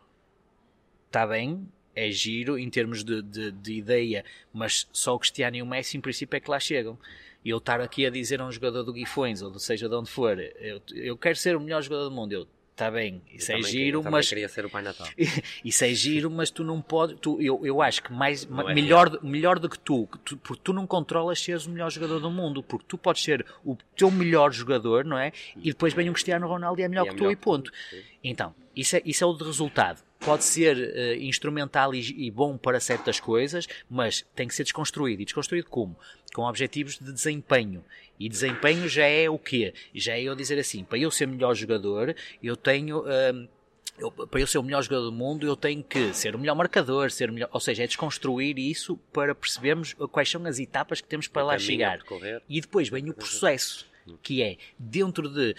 Está 1.07 1.27
bem, 1.27 1.67
é 1.95 2.11
giro 2.11 2.59
em 2.59 2.69
termos 2.69 3.03
de, 3.03 3.23
de- 3.23 3.51
de 3.51 3.73
ideia, 3.73 4.25
mas 4.53 4.87
só 4.93 5.15
o 5.15 5.19
Cristiano 5.19 5.57
e 5.57 5.63
o 5.63 5.67
Messi, 5.67 5.97
em 5.97 6.01
princípio, 6.03 6.37
é 6.37 6.41
que 6.41 6.51
lá 6.51 6.61
chegam. 6.61 6.99
E 7.45 7.51
eu 7.51 7.59
estar 7.59 7.81
aqui 7.81 8.07
a 8.07 8.11
dizer 8.11 8.41
a 8.41 8.47
um 8.47 8.51
jogador 8.53 8.83
do 8.85 8.93
Guifões, 8.93 9.43
ou 9.43 9.59
seja 9.59 9.89
de 9.89 9.95
onde 9.95 10.11
for, 10.11 10.39
eu, 10.39 10.81
eu 10.95 11.17
quero 11.17 11.37
ser 11.37 11.55
o 11.57 11.61
melhor 11.61 11.83
jogador 11.83 12.05
do 12.09 12.11
mundo. 12.11 12.33
Eu, 12.33 12.47
está 12.73 12.91
bem, 12.91 13.21
isso 13.31 13.53
Eu 13.53 13.59
é 13.59 13.63
giro, 13.63 13.99
queria- 14.01 14.11
mas 14.11 14.29
queria 14.29 14.49
ser 14.49 14.65
o 14.65 14.71
Pai 14.71 14.83
Natal. 14.83 15.07
isso 15.65 15.85
é 15.85 15.93
giro, 15.93 16.31
mas 16.31 16.51
tu 16.51 16.65
não 16.65 16.81
podes. 16.81 17.17
Tu, 17.21 17.41
eu, 17.43 17.61
eu 17.67 17.83
acho 17.83 18.03
que 18.03 18.13
mais, 18.13 18.47
Não 18.47 18.69
é 18.69 18.75
melhor, 18.75 19.11
do- 19.11 19.25
melhor 19.27 19.59
do 19.59 19.69
que 19.69 19.79
tu, 19.79 20.07
que 20.11 20.19
tu, 20.21 20.37
porque 20.39 20.61
tu 20.65 20.73
não 20.73 20.87
controlas 20.87 21.39
seres 21.39 21.67
o 21.67 21.71
melhor 21.71 21.91
jogador 21.91 22.19
do 22.19 22.31
mundo, 22.31 22.63
porque 22.63 22.87
tu 22.89 22.97
podes 22.97 23.23
ser 23.23 23.45
o 23.65 23.77
teu 23.97 24.11
melhor 24.11 24.51
jogador, 24.53 25.05
não 25.05 25.19
é? 25.19 25.31
E 25.57 25.71
depois 25.71 25.93
vem 25.93 26.09
um 26.09 26.13
Cristiano 26.15 26.47
Ronaldo 26.49 26.81
e 26.81 26.85
é 26.85 26.89
melhor 26.89 27.05
E 27.05 27.09
é 27.09 27.11
que 27.11 27.17
tu 27.17 27.25
melhor 27.25 27.33
e 27.33 27.37
ponto. 27.37 27.71
sim. 27.91 28.01
Então, 28.25 28.55
isso 28.75 28.97
é, 28.97 29.03
isso 29.05 29.23
é 29.23 29.27
o 29.27 29.35
de 29.35 29.45
resultado. 29.45 30.03
Pode 30.25 30.45
ser 30.45 30.79
eh, 30.79 31.17
instrumental 31.19 31.95
e, 31.95 32.27
e 32.27 32.31
bom 32.31 32.57
para 32.57 32.81
certas 32.81 33.21
coisas, 33.21 33.67
mas 33.91 34.25
tem 34.35 34.49
que 34.49 34.55
ser 34.55 34.63
desconstruído. 34.65 35.21
E 35.21 35.25
desconstruído 35.25 35.69
como? 35.69 35.97
Com 36.35 36.43
objetivos 36.43 36.99
de 36.99 37.13
desempenho. 37.13 37.85
E 38.19 38.29
desempenho 38.29 38.89
já 38.89 39.05
é 39.07 39.29
o 39.29 39.39
quê? 39.39 39.75
Já 39.95 40.15
é 40.15 40.23
eu 40.23 40.35
dizer 40.35 40.59
assim, 40.59 40.83
para 40.83 40.99
eu 40.99 41.11
ser 41.11 41.27
melhor 41.27 41.55
jogador, 41.55 42.15
eu 42.43 42.57
tenho... 42.57 43.03
hum, 43.05 43.49
eu- 43.99 44.11
para 44.11 44.41
eu 44.41 44.47
ser 44.47 44.59
o 44.59 44.63
melhor 44.63 44.83
jogador 44.83 45.05
do 45.05 45.13
mundo, 45.13 45.47
eu 45.47 45.55
tenho 45.57 45.83
que 45.83 46.13
ser 46.15 46.35
o 46.35 46.39
melhor 46.39 46.55
marcador, 46.57 47.11
ser 47.11 47.29
o 47.31 47.33
melhor, 47.33 47.49
ou 47.53 47.61
seja, 47.61 47.85
é 47.85 47.87
desconstruir 47.87 48.59
isso 48.59 48.97
para 49.13 49.35
percebermos 49.35 49.95
quais 50.11 50.29
são 50.31 50.45
as 50.47 50.59
etapas 50.59 51.01
que 51.01 51.07
temos 51.09 51.29
para 51.29 51.45
O 51.45 51.47
lá 51.49 51.59
chegar. 51.59 51.99
E 52.49 52.61
depois 52.61 52.89
vem 52.89 53.09
o 53.11 53.15
processo, 53.15 53.87
que 54.23 54.43
é 54.43 54.57
dentro 54.79 55.29
de 55.29 55.55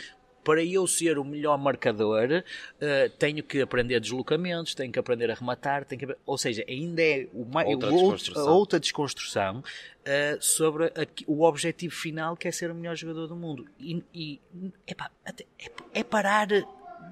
para 0.46 0.64
eu 0.64 0.86
ser 0.86 1.18
o 1.18 1.24
melhor 1.24 1.58
marcador, 1.58 2.30
uh, 2.30 3.10
tenho 3.18 3.44
que 3.44 3.60
aprender 3.60 4.00
deslocamentos, 4.00 4.76
tenho 4.76 4.94
que 4.94 5.00
aprender 5.00 5.32
a 5.32 5.34
rematar, 5.34 5.84
tenho 5.86 6.08
que... 6.08 6.16
ou 6.24 6.38
seja, 6.38 6.64
ainda 6.70 7.02
é 7.02 7.28
uma, 7.34 7.66
outra, 7.66 7.90
desconstrução. 7.90 8.48
outra 8.48 8.80
desconstrução 8.80 9.60
uh, 9.60 10.38
sobre 10.40 10.86
a, 10.86 11.08
o 11.26 11.42
objetivo 11.42 11.96
final 11.96 12.38
que 12.38 12.48
é 12.48 12.52
ser 12.52 12.70
o 12.70 12.76
melhor 12.76 12.96
jogador 12.96 13.26
do 13.26 13.36
mundo. 13.36 13.66
E, 13.80 14.04
e 14.14 14.40
epá, 14.86 15.10
é, 15.26 15.72
é 15.96 16.04
parar 16.04 16.48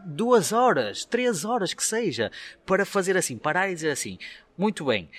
duas 0.05 0.53
horas, 0.53 1.03
três 1.03 1.43
horas 1.43 1.73
que 1.73 1.83
seja, 1.83 2.31
para 2.67 2.85
fazer 2.85 3.17
assim, 3.17 3.35
parar 3.35 3.67
e 3.71 3.73
dizer 3.73 3.89
assim, 3.89 4.19
muito 4.55 4.85
bem, 4.85 5.09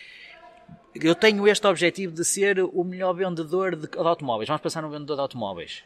eu 0.94 1.16
tenho 1.16 1.48
este 1.48 1.66
objetivo 1.66 2.14
de 2.14 2.24
ser 2.24 2.60
o 2.60 2.84
melhor 2.84 3.12
vendedor 3.12 3.74
de, 3.74 3.88
de 3.88 3.98
automóveis. 3.98 4.46
Vamos 4.46 4.62
passar 4.62 4.82
no 4.82 4.88
vendedor 4.88 5.16
de 5.16 5.22
automóveis. 5.22 5.82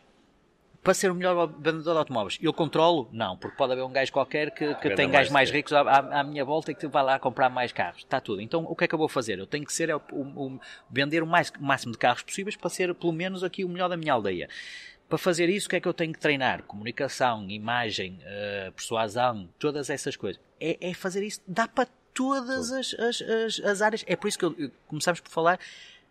Para 0.82 0.94
ser 0.94 1.10
o 1.10 1.14
melhor 1.14 1.46
vendedor 1.46 1.92
de 1.92 1.98
automóveis, 1.98 2.38
eu 2.40 2.52
controlo? 2.52 3.08
Não, 3.12 3.36
porque 3.36 3.56
pode 3.56 3.72
haver 3.72 3.82
um 3.82 3.92
gajo 3.92 4.12
qualquer 4.12 4.50
que, 4.52 4.74
que 4.76 4.90
tem 4.90 5.10
gajos 5.10 5.30
mais 5.30 5.50
ricos 5.50 5.72
à, 5.72 5.80
à, 5.80 6.24
minha 6.24 6.44
volta 6.44 6.70
e 6.70 6.74
que 6.74 6.86
vai 6.86 7.02
lá 7.02 7.18
comprar 7.18 7.50
mais 7.50 7.72
carros. 7.72 7.98
Está 7.98 8.20
tudo. 8.20 8.40
Então, 8.40 8.64
o 8.64 8.74
que 8.74 8.84
é 8.84 8.88
que 8.88 8.94
eu 8.94 8.98
vou 8.98 9.08
fazer? 9.08 9.38
Eu 9.38 9.46
tenho 9.46 9.66
que 9.66 9.72
ser 9.72 9.94
o, 9.94 10.00
o, 10.12 10.60
vender 10.90 11.22
o, 11.22 11.26
mais, 11.26 11.50
o 11.50 11.62
máximo 11.62 11.92
de 11.92 11.98
carros 11.98 12.22
possíveis 12.22 12.56
para 12.56 12.70
ser, 12.70 12.94
pelo 12.94 13.12
menos, 13.12 13.42
aqui 13.42 13.64
o 13.64 13.68
melhor 13.68 13.88
da 13.88 13.96
minha 13.96 14.12
aldeia. 14.12 14.48
Para 15.08 15.18
fazer 15.18 15.48
isso, 15.48 15.66
o 15.66 15.70
que 15.70 15.76
é 15.76 15.80
que 15.80 15.88
eu 15.88 15.94
tenho 15.94 16.12
que 16.12 16.18
treinar? 16.18 16.62
Comunicação, 16.62 17.48
imagem, 17.48 18.20
uh, 18.22 18.72
persuasão, 18.72 19.48
todas 19.58 19.90
essas 19.90 20.16
coisas. 20.16 20.40
É, 20.60 20.90
é 20.90 20.94
fazer 20.94 21.24
isso. 21.24 21.40
Dá 21.46 21.66
para 21.66 21.88
todas 22.18 22.72
as, 22.72 22.94
as, 22.94 23.22
as, 23.22 23.60
as, 23.60 23.82
áreas. 23.82 24.04
É 24.06 24.16
por 24.16 24.28
isso 24.28 24.38
que 24.38 24.44
eu, 24.44 24.70
começamos 24.86 25.20
por 25.20 25.30
falar 25.30 25.58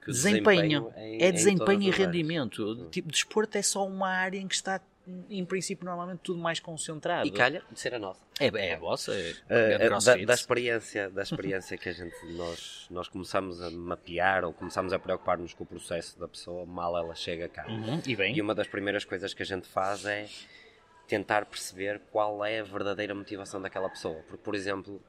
que 0.08 0.12
desempenho. 0.14 0.86
desempenho 0.86 0.93
em, 0.97 1.22
é 1.22 1.32
desempenho 1.32 1.82
e 1.82 1.91
rendimento. 1.91 2.88
Tipo, 2.89 3.12
desporto 3.12 3.58
é 3.58 3.62
só 3.62 3.86
uma 3.86 4.10
área 4.10 4.39
em 4.39 4.47
que 4.47 4.55
está 4.55 4.82
em 5.30 5.45
princípio, 5.45 5.86
normalmente 5.86 6.20
tudo 6.20 6.39
mais 6.39 6.60
concentrado. 6.60 7.28
E 7.28 7.32
calha 7.32 7.64
de 7.72 7.80
ser 7.80 7.93
a 7.93 7.99
nossa. 7.99 8.22
É, 8.39 8.47
é 8.47 8.74
a 8.74 8.80
vossa. 8.80 9.14
É, 9.14 9.34
é 9.49 9.89
da, 9.89 10.16
da, 10.26 10.34
experiência, 10.34 11.10
da 11.10 11.24
experiência 11.24 11.78
que 11.78 11.88
a 11.88 11.93
gente, 11.93 12.14
nós, 12.34 12.88
nós 12.89 13.08
começamos 13.08 13.62
a 13.62 13.70
mapear 13.70 14.43
ou 14.43 14.51
começamos 14.51 14.91
a 14.91 14.99
preocupar-nos 14.99 15.53
com 15.53 15.64
o 15.64 15.68
processo 15.68 16.20
da 16.20 16.28
pessoa, 16.28 16.66
mal 16.66 16.97
ela 16.97 17.16
chega 17.16 17.47
cá. 17.47 17.66
Uhum, 17.68 18.01
e, 18.05 18.16
bem. 18.16 18.36
e 18.36 18.41
uma 18.41 18.53
das 18.53 18.68
primeiras 18.68 19.05
coisas 19.05 19.34
que 19.34 19.41
a 19.41 19.45
gente 19.45 19.68
faz 19.68 20.05
é 20.05 20.28
tentar 21.08 21.45
perceber 21.45 22.01
qual 22.12 22.43
é 22.43 22.60
a 22.60 22.64
verdadeira 22.64 23.16
motivação 23.16 23.62
daquela 23.62 23.89
pessoa. 23.89 24.22
Porque, 24.28 24.43
por 24.43 24.55
exemplo, 24.55 25.01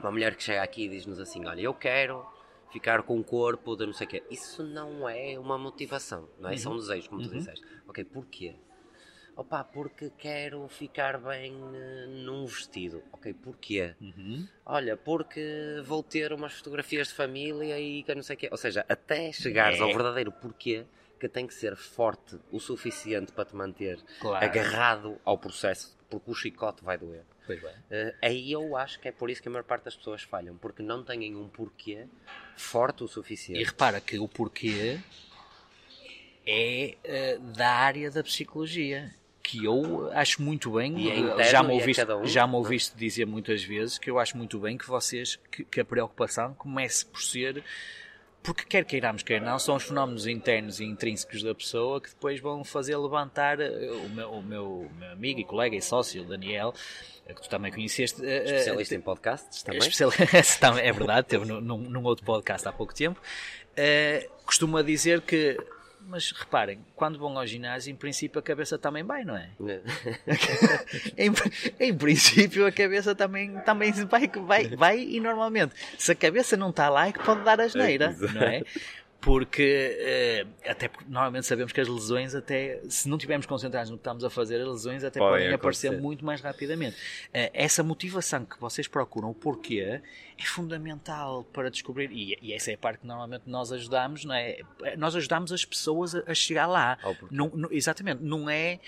uma 0.00 0.10
mulher 0.10 0.34
que 0.34 0.42
chega 0.42 0.62
aqui 0.62 0.86
e 0.86 0.88
diz-nos 0.88 1.20
assim: 1.20 1.46
Olha, 1.46 1.60
eu 1.60 1.74
quero 1.74 2.26
ficar 2.72 3.02
com 3.02 3.18
o 3.18 3.24
corpo 3.24 3.76
de 3.76 3.86
não 3.86 3.92
sei 3.92 4.06
o 4.06 4.10
quê. 4.10 4.22
Isso 4.30 4.62
não 4.62 5.08
é 5.08 5.38
uma 5.38 5.58
motivação, 5.58 6.28
não 6.38 6.48
é? 6.48 6.52
Uhum. 6.52 6.58
São 6.58 6.76
desejos, 6.76 7.08
como 7.08 7.22
tu 7.22 7.30
uhum. 7.30 7.38
disseste. 7.38 7.64
Ok, 7.86 8.04
porquê? 8.04 8.54
Opa, 9.34 9.64
porque 9.64 10.10
quero 10.18 10.68
ficar 10.68 11.18
bem 11.18 11.54
uh, 11.54 12.06
num 12.08 12.44
vestido. 12.44 13.02
Ok, 13.12 13.32
porquê? 13.34 13.94
Uhum. 14.00 14.46
Olha, 14.64 14.96
porque 14.96 15.80
vou 15.84 16.02
ter 16.02 16.32
umas 16.32 16.52
fotografias 16.54 17.08
de 17.08 17.14
família 17.14 17.78
e 17.80 18.02
que 18.02 18.14
não 18.14 18.22
sei 18.22 18.36
o 18.36 18.38
quê. 18.38 18.48
Ou 18.50 18.58
seja, 18.58 18.84
até 18.88 19.32
chegares 19.32 19.78
é. 19.78 19.82
ao 19.82 19.88
verdadeiro 19.88 20.30
porquê, 20.32 20.84
que 21.18 21.28
tem 21.28 21.46
que 21.46 21.54
ser 21.54 21.76
forte 21.76 22.38
o 22.50 22.60
suficiente 22.60 23.32
para 23.32 23.44
te 23.44 23.56
manter 23.56 23.98
claro. 24.20 24.44
agarrado 24.44 25.18
ao 25.24 25.38
processo, 25.38 25.96
porque 26.10 26.30
o 26.30 26.34
chicote 26.34 26.84
vai 26.84 26.98
doer. 26.98 27.24
Uh, 27.90 28.14
aí 28.22 28.52
eu 28.52 28.76
acho 28.76 29.00
que 29.00 29.08
é 29.08 29.12
por 29.12 29.30
isso 29.30 29.42
que 29.42 29.48
a 29.48 29.50
maior 29.50 29.64
parte 29.64 29.84
das 29.84 29.96
pessoas 29.96 30.22
falham, 30.22 30.56
porque 30.56 30.82
não 30.82 31.02
têm 31.02 31.34
um 31.34 31.48
porquê 31.48 32.06
forte 32.56 33.02
o 33.04 33.08
suficiente. 33.08 33.60
E 33.60 33.64
repara 33.64 34.00
que 34.00 34.18
o 34.18 34.28
porquê 34.28 34.98
é 36.46 36.96
uh, 37.04 37.40
da 37.52 37.70
área 37.70 38.10
da 38.10 38.22
psicologia 38.22 39.12
que 39.42 39.64
eu 39.64 40.10
acho 40.12 40.40
muito 40.40 40.70
bem, 40.70 41.10
é 41.40 41.44
já, 41.50 41.62
me 41.62 41.72
ouviste, 41.72 42.04
um, 42.04 42.24
já 42.24 42.46
me 42.46 42.54
ouviste 42.54 42.96
dizer 42.96 43.26
muitas 43.26 43.62
vezes 43.62 43.98
que 43.98 44.08
eu 44.08 44.18
acho 44.18 44.36
muito 44.36 44.58
bem 44.60 44.78
que 44.78 44.86
vocês, 44.86 45.36
que, 45.50 45.64
que, 45.64 45.80
a 45.80 45.84
preocupação 45.84 46.54
comece 46.54 47.04
por 47.04 47.20
ser, 47.20 47.62
porque 48.42 48.64
quer 48.64 48.84
queiramos, 48.84 49.22
quer 49.22 49.40
não, 49.40 49.58
são 49.58 49.76
os 49.76 49.84
fenómenos 49.84 50.26
internos 50.26 50.80
e 50.80 50.84
intrínsecos 50.84 51.42
da 51.42 51.54
pessoa 51.54 52.00
que 52.00 52.08
depois 52.08 52.40
vão 52.40 52.64
fazer 52.64 52.96
levantar 52.96 53.60
eh, 53.60 53.90
o 54.04 54.08
meu, 54.08 54.30
o 54.30 54.42
meu, 54.42 54.90
meu 54.98 55.10
amigo 55.12 55.40
e 55.40 55.44
colega 55.44 55.76
e 55.76 55.82
sócio, 55.82 56.24
Daniel, 56.24 56.74
eh, 57.26 57.34
que 57.34 57.42
tu 57.42 57.48
também 57.48 57.70
conheceste. 57.70 58.24
Eh, 58.24 58.44
especialista 58.44 58.94
uh, 58.94 58.98
em 58.98 59.00
podcasts 59.00 59.62
também. 59.62 59.80
Especialista, 59.80 60.66
é 60.80 60.92
verdade, 60.92 61.28
teve 61.28 61.44
num, 61.44 61.60
num, 61.60 62.04
outro 62.04 62.24
podcast 62.24 62.66
há 62.66 62.72
pouco 62.72 62.92
tempo. 62.92 63.20
Uh, 63.72 64.28
costuma 64.44 64.82
dizer 64.82 65.20
que 65.20 65.56
mas 66.06 66.30
reparem, 66.32 66.84
quando 66.94 67.18
vão 67.18 67.38
ao 67.38 67.46
ginásio, 67.46 67.90
em 67.90 67.96
princípio 67.96 68.38
a 68.38 68.42
cabeça 68.42 68.78
também 68.78 69.02
vai, 69.02 69.24
não 69.24 69.36
é? 69.36 69.50
em, 71.16 71.32
em, 71.80 71.96
princípio 71.96 72.66
a 72.66 72.72
cabeça 72.72 73.14
também, 73.14 73.58
também 73.60 73.92
vai, 73.92 74.28
vai, 74.28 74.68
vai 74.68 74.98
e 75.00 75.20
normalmente, 75.20 75.74
se 75.98 76.12
a 76.12 76.14
cabeça 76.14 76.56
não 76.56 76.70
está 76.70 76.88
lá, 76.88 77.08
é 77.08 77.12
que 77.12 77.22
pode 77.22 77.42
dar 77.42 77.60
asneira, 77.60 78.16
é, 78.20 78.32
não 78.32 78.42
é? 78.42 78.62
Porque 79.22 80.44
uh, 80.44 80.68
até 80.68 80.88
porque 80.88 81.04
normalmente 81.08 81.46
sabemos 81.46 81.72
que 81.72 81.80
as 81.80 81.86
lesões 81.86 82.34
até 82.34 82.80
se 82.88 83.08
não 83.08 83.16
tivermos 83.16 83.46
concentrados 83.46 83.88
no 83.88 83.96
que 83.96 84.00
estamos 84.00 84.24
a 84.24 84.28
fazer 84.28 84.60
as 84.60 84.66
lesões 84.66 85.04
até 85.04 85.20
podem, 85.20 85.42
podem 85.42 85.54
aparecer 85.54 85.92
muito 85.92 86.24
mais 86.24 86.40
rapidamente. 86.40 86.96
Uh, 87.28 87.48
essa 87.54 87.84
motivação 87.84 88.44
que 88.44 88.60
vocês 88.60 88.88
procuram 88.88 89.30
o 89.30 89.34
porquê 89.34 90.02
é 90.36 90.44
fundamental 90.44 91.44
para 91.52 91.70
descobrir 91.70 92.10
e, 92.10 92.36
e, 92.42 92.52
essa 92.52 92.72
é 92.72 92.74
a 92.74 92.78
parte 92.78 92.98
que 92.98 93.06
normalmente 93.06 93.44
nós 93.46 93.70
ajudamos 93.70 94.24
não 94.24 94.34
é? 94.34 94.58
Nós 94.98 95.14
ajudamos 95.14 95.52
as 95.52 95.64
pessoas 95.64 96.16
a, 96.16 96.24
a 96.26 96.34
chegar 96.34 96.66
lá. 96.66 96.98
Não, 97.30 97.48
não, 97.54 97.68
exatamente 97.70 98.22
não 98.24 98.50
é 98.50 98.80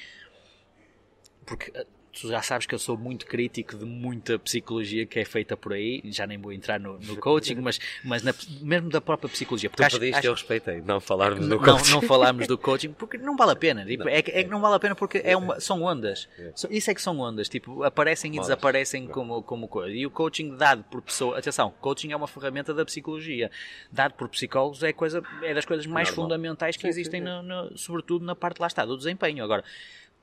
porque 1.47 1.71
eh, 1.75 1.87
tu 2.21 2.29
já 2.29 2.41
sabes 2.41 2.67
que 2.67 2.75
eu 2.75 2.79
sou 2.79 2.97
muito 2.97 3.27
crítico 3.27 3.77
de 3.77 3.85
muita 3.85 4.39
psicologia 4.39 5.05
que 5.05 5.19
é 5.19 5.25
feita 5.25 5.57
por 5.57 5.73
aí, 5.73 6.01
já 6.05 6.27
nem 6.27 6.39
vou 6.39 6.53
entrar 6.53 6.79
no, 6.79 6.99
no 6.99 7.17
coaching, 7.17 7.57
mas, 7.57 7.81
mas 8.05 8.23
na, 8.23 8.33
mesmo 8.61 8.89
da 8.89 9.01
própria 9.01 9.29
psicologia. 9.29 9.69
Porque 9.69 9.83
tu 9.83 9.87
acho, 9.87 9.99
pediste, 9.99 10.19
acho, 10.19 10.27
eu 10.29 10.33
respeitei, 10.33 10.81
não 10.81 11.01
falarmos 11.01 11.47
do 11.47 11.59
coaching. 11.59 11.91
Não, 11.91 12.01
não 12.01 12.09
falarmos 12.09 12.47
do 12.47 12.57
coaching, 12.57 12.93
porque 12.93 13.19
não 13.19 13.37
vale 13.37 13.53
a 13.53 13.57
pena. 13.57 13.85
Tipo, 13.85 14.09
é, 14.09 14.19
é 14.19 14.23
que 14.23 14.45
não 14.45 14.61
vale 14.61 14.77
a 14.77 14.79
pena 14.79 14.95
porque 14.95 15.21
é 15.25 15.37
uma, 15.37 15.59
são 15.61 15.83
ondas. 15.83 16.29
É. 16.39 16.53
Isso 16.71 16.91
é 16.91 16.95
que 16.95 17.03
são 17.03 17.19
ondas, 17.19 17.49
tipo, 17.49 17.83
aparecem 17.83 18.35
e 18.35 18.39
desaparecem 18.39 19.07
como, 19.07 19.43
como 19.43 19.67
coisa. 19.67 19.95
E 19.95 20.07
o 20.07 20.11
coaching 20.11 20.57
dado 20.57 20.85
por 20.85 21.03
pessoa, 21.03 21.39
atenção, 21.39 21.75
coaching 21.81 22.13
é 22.13 22.17
uma 22.17 22.29
ferramenta 22.29 22.73
da 22.73 22.85
psicologia. 22.85 23.51
Dado 23.91 24.15
por 24.15 24.29
psicólogos 24.29 24.83
é, 24.83 24.93
coisa, 24.93 25.23
é 25.43 25.53
das 25.53 25.65
coisas 25.65 25.87
mais 25.87 26.09
Normal. 26.09 26.25
fundamentais 26.25 26.77
que 26.77 26.87
existem. 26.87 27.21
No, 27.21 27.43
no, 27.43 27.77
sobretudo 27.77 28.25
na 28.25 28.37
parte 28.37 28.61
lá 28.61 28.67
está, 28.67 28.85
do 28.85 28.97
desempenho. 28.97 29.43
Agora, 29.43 29.65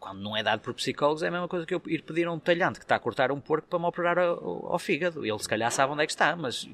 quando 0.01 0.19
não 0.19 0.35
é 0.35 0.41
dado 0.41 0.61
por 0.61 0.73
psicólogos, 0.73 1.21
é 1.21 1.27
a 1.27 1.31
mesma 1.31 1.47
coisa 1.47 1.63
que 1.63 1.75
eu 1.75 1.81
ir 1.85 2.01
pedir 2.01 2.25
a 2.25 2.31
um 2.31 2.39
talhante 2.39 2.79
que 2.79 2.85
está 2.85 2.95
a 2.95 2.99
cortar 2.99 3.31
um 3.31 3.39
porco 3.39 3.67
para 3.67 3.77
me 3.77 3.85
operar 3.85 4.17
ao, 4.17 4.73
ao 4.73 4.79
fígado. 4.79 5.23
Ele 5.23 5.37
se 5.37 5.47
calhar 5.47 5.71
sabe 5.71 5.93
onde 5.93 6.01
é 6.01 6.05
que 6.07 6.11
está, 6.11 6.35
mas 6.35 6.67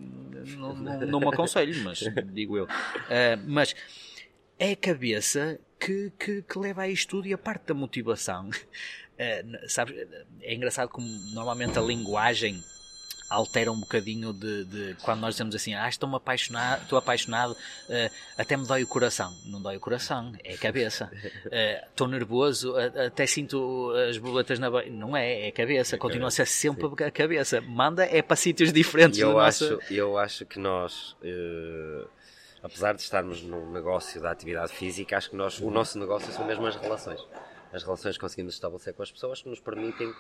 não, 0.56 0.74
não, 0.74 1.00
não 1.02 1.20
me 1.20 1.28
aconselho, 1.28 1.84
mas 1.84 2.00
digo 2.32 2.58
eu. 2.58 2.64
Uh, 2.64 3.38
mas 3.46 3.76
é 4.58 4.72
a 4.72 4.76
cabeça 4.78 5.60
que, 5.78 6.12
que, 6.18 6.42
que, 6.42 6.58
leva 6.58 6.84
a 6.84 6.88
isto 6.88 7.10
tudo 7.10 7.28
e 7.28 7.34
a 7.34 7.38
parte 7.38 7.68
da 7.68 7.74
motivação. 7.74 8.50
Uh, 9.18 9.68
sabe, 9.68 10.08
é 10.44 10.54
engraçado 10.54 10.90
como 10.90 11.08
normalmente 11.34 11.80
a 11.80 11.82
linguagem 11.82 12.64
altera 13.30 13.72
um 13.72 13.80
bocadinho 13.80 14.32
de, 14.32 14.66
de, 14.66 14.96
quando 15.04 15.20
nós 15.20 15.34
dizemos 15.36 15.54
assim, 15.56 15.74
ah, 15.74 15.88
estou 15.90 16.14
apaixonado, 16.16 16.84
estou 16.84 16.98
apaixonado, 16.98 17.52
uh, 17.52 18.12
até 18.38 18.56
me 18.56 18.66
dói 18.66 18.84
o 18.84 18.88
coração. 18.88 19.34
Não 19.46 19.62
dói 19.62 19.78
o 19.78 19.80
coração, 19.80 20.32
é 20.44 20.54
a 20.54 20.58
cabeça. 20.58 21.12
Uh, 21.46 21.88
estou 21.90 22.08
nervoso, 22.08 22.76
até 22.78 23.26
sinto 23.26 23.92
as 24.10 24.18
borboletas 24.18 24.60
na 24.60 24.70
beira. 24.70 24.90
Não 24.90 25.16
é, 25.16 25.46
é 25.46 25.48
a 25.50 25.52
cabeça. 25.52 25.96
É 25.96 26.00
Continua 26.00 26.30
a 26.30 26.32
ser 26.32 26.48
sempre 26.48 26.88
Sim. 26.88 27.04
a 27.04 27.12
cabeça. 27.12 27.62
Manda 27.62 28.06
é 28.06 28.22
para 28.22 28.36
sítios 28.36 28.72
diferentes. 28.72 29.20
Eu, 29.20 29.40
acho, 29.40 29.72
nosso... 29.72 29.94
eu 29.94 30.18
acho 30.18 30.46
que 30.46 30.60
nós. 30.60 31.16
Uh, 31.22 32.08
apesar 32.64 32.94
de 32.94 33.02
estarmos 33.02 33.42
no 33.42 33.72
negócio 33.72 34.22
da 34.22 34.32
atividade 34.32 34.74
física, 34.74 35.18
acho 35.18 35.30
que 35.30 35.36
nós, 35.36 35.60
o 35.60 35.70
nosso 35.70 36.00
negócio 36.00 36.32
são 36.32 36.46
mesmo 36.46 36.66
as 36.66 36.76
relações. 36.76 37.20
As 37.74 37.84
relações 37.84 38.16
que 38.16 38.22
conseguimos 38.22 38.54
estabelecer 38.54 38.94
com 38.94 39.04
as 39.04 39.12
pessoas 39.12 39.42
que 39.42 39.50
nos 39.50 39.60
permitem 39.60 40.14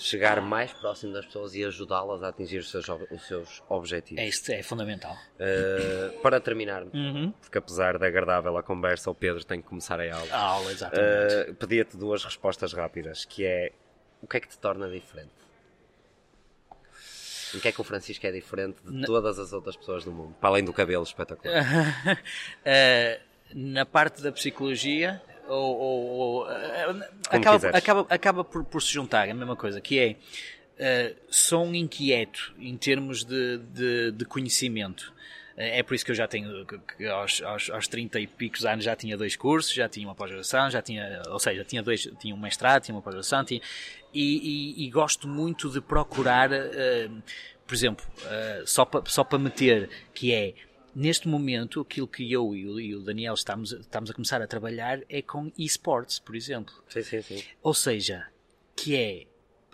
chegar 0.00 0.40
mais 0.40 0.72
próximo 0.72 1.12
das 1.12 1.26
pessoas 1.26 1.54
e 1.54 1.64
ajudá-las 1.64 2.22
a 2.22 2.28
atingir 2.28 2.58
os 2.58 2.70
seus, 2.70 2.88
os 2.88 3.26
seus 3.26 3.62
objetivos. 3.68 4.22
É 4.22 4.26
isso, 4.26 4.50
é 4.50 4.62
fundamental. 4.62 5.14
Uh, 5.36 6.18
para 6.20 6.40
terminar, 6.40 6.84
uhum. 6.84 7.32
porque 7.40 7.58
apesar 7.58 7.98
da 7.98 8.06
agradável 8.06 8.56
a 8.56 8.62
conversa, 8.62 9.10
o 9.10 9.14
Pedro 9.14 9.44
tem 9.44 9.60
que 9.60 9.68
começar 9.68 10.00
a 10.00 10.14
aula. 10.14 10.32
A 10.32 10.40
aula, 10.40 10.72
exatamente. 10.72 11.50
Uh, 11.50 11.54
Pedia-te 11.54 11.96
duas 11.96 12.24
respostas 12.24 12.72
rápidas, 12.72 13.24
que 13.26 13.44
é, 13.44 13.72
o 14.22 14.26
que 14.26 14.38
é 14.38 14.40
que 14.40 14.48
te 14.48 14.58
torna 14.58 14.88
diferente? 14.88 15.30
O 17.54 17.60
que 17.60 17.68
é 17.68 17.72
que 17.72 17.80
o 17.80 17.84
Francisco 17.84 18.26
é 18.26 18.32
diferente 18.32 18.80
de 18.82 19.00
na... 19.00 19.06
todas 19.06 19.38
as 19.38 19.52
outras 19.52 19.76
pessoas 19.76 20.04
do 20.04 20.12
mundo, 20.12 20.34
para 20.40 20.48
além 20.48 20.64
do 20.64 20.72
cabelo 20.72 21.02
espetacular? 21.02 21.62
uh, 22.64 23.20
na 23.52 23.84
parte 23.84 24.22
da 24.22 24.32
psicologia, 24.32 25.20
ou, 25.50 25.78
ou, 25.78 26.06
ou 26.08 26.50
eh, 26.50 27.10
acaba, 27.28 27.68
acaba, 27.70 28.06
acaba 28.08 28.44
por, 28.44 28.64
por, 28.64 28.80
se 28.80 28.92
juntar, 28.92 29.28
é 29.28 29.32
a 29.32 29.34
mesma 29.34 29.56
coisa, 29.56 29.80
que 29.80 29.98
é 29.98 30.16
uh, 31.12 31.16
sou 31.28 31.64
um 31.64 31.74
inquieto 31.74 32.54
em 32.58 32.76
termos 32.76 33.24
de, 33.24 33.58
de, 33.58 34.12
de 34.12 34.24
conhecimento. 34.24 35.12
É 35.56 35.82
por 35.82 35.94
isso 35.94 36.06
que 36.06 36.10
eu 36.10 36.14
já 36.14 36.26
tenho, 36.26 36.64
que 36.64 37.06
aos, 37.06 37.42
aos, 37.42 37.68
aos 37.68 37.86
30 37.86 38.18
e 38.18 38.26
picos 38.26 38.64
anos 38.64 38.82
já 38.82 38.96
tinha 38.96 39.14
dois 39.14 39.36
cursos, 39.36 39.74
já 39.74 39.90
tinha 39.90 40.08
uma 40.08 40.14
pós-graduação, 40.14 40.70
já 40.70 40.80
tinha, 40.80 41.20
ou 41.28 41.38
seja, 41.38 41.62
tinha 41.64 41.82
dois, 41.82 42.08
tinha 42.18 42.34
um 42.34 42.38
mestrado, 42.38 42.82
tinha 42.82 42.94
uma 42.94 43.02
pós-graduação, 43.02 43.44
tinha, 43.44 43.60
e, 44.14 44.78
e, 44.80 44.86
e, 44.86 44.90
gosto 44.90 45.28
muito 45.28 45.68
de 45.68 45.82
procurar, 45.82 46.50
uh, 46.50 47.22
por 47.66 47.74
exemplo, 47.74 48.06
uh, 48.22 48.66
só 48.66 48.86
para 48.86 49.04
só 49.04 49.22
para 49.22 49.38
meter, 49.38 49.90
que 50.14 50.32
é 50.32 50.54
neste 50.94 51.28
momento, 51.28 51.80
aquilo 51.80 52.06
que 52.06 52.30
eu 52.30 52.54
e 52.54 52.94
o, 52.94 53.00
Daniel 53.00 53.34
estamos, 53.34 53.72
estamos 53.72 54.10
a 54.10 54.14
começar 54.14 54.42
a 54.42 54.46
trabalhar 54.46 55.00
é 55.08 55.22
com 55.22 55.50
esportes, 55.58 56.18
por 56.18 56.34
exemplo. 56.34 56.74
Sim, 56.88 57.02
sim, 57.02 57.22
sim. 57.22 57.42
Ou 57.62 57.74
seja, 57.74 58.26
que 58.76 58.96
é. 58.96 59.26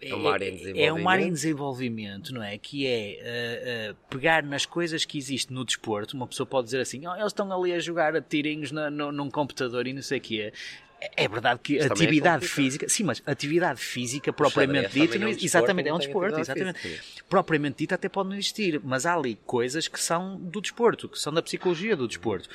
É 0.03 0.15
uma 0.15 0.33
área 0.33 0.49
em 0.49 0.57
desenvolvimento. 0.57 0.87
É 0.87 0.93
uma 0.93 1.11
área 1.11 1.25
em 1.25 1.33
desenvolvimento, 1.33 2.35
não 2.35 2.43
é? 2.43 2.59
Que 2.59 2.87
é 2.87 3.91
uh, 3.91 3.93
uh, 3.93 3.97
pegar 4.11 4.43
nas 4.43 4.67
coisas 4.67 5.07
que 5.07 5.17
existem 5.17 5.57
no 5.57 5.65
desporto. 5.65 6.15
Uma 6.15 6.27
pessoa 6.27 6.47
pode 6.47 6.67
dizer 6.67 6.81
assim: 6.81 7.07
oh, 7.07 7.15
eles 7.15 7.29
estão 7.29 7.51
ali 7.51 7.73
a 7.73 7.79
jogar 7.79 8.15
a 8.15 8.21
tirinhos 8.21 8.71
na, 8.71 8.91
no, 8.91 9.11
num 9.11 9.31
computador 9.31 9.87
e 9.87 9.95
não 9.95 10.03
sei 10.03 10.19
o 10.19 10.21
que 10.21 10.53
é. 11.01 11.25
É 11.25 11.29
verdade 11.29 11.61
que 11.63 11.79
é 11.79 11.85
atividade 11.85 12.45
é 12.45 12.49
física, 12.49 12.89
sim, 12.89 13.05
mas 13.05 13.23
atividade 13.27 13.81
física 13.81 14.33
propriamente 14.33 14.93
dita, 14.93 15.17
é 15.17 15.27
um 15.27 15.29
exatamente, 15.29 15.89
é 15.89 15.95
um 15.95 15.99
desporto, 15.99 16.41
exatamente. 16.41 16.79
Física. 16.79 17.25
Propriamente 17.29 17.79
dita 17.79 17.95
até 17.95 18.09
pode 18.09 18.29
não 18.31 18.37
existir, 18.37 18.81
mas 18.83 19.05
há 19.07 19.15
ali 19.15 19.39
coisas 19.45 19.89
que 19.89 20.01
são 20.01 20.37
do 20.37 20.61
desporto, 20.61 21.09
que 21.09 21.19
são 21.19 21.33
da 21.33 21.43
psicologia 21.43 21.97
do 21.97 22.09
desporto. 22.09 22.49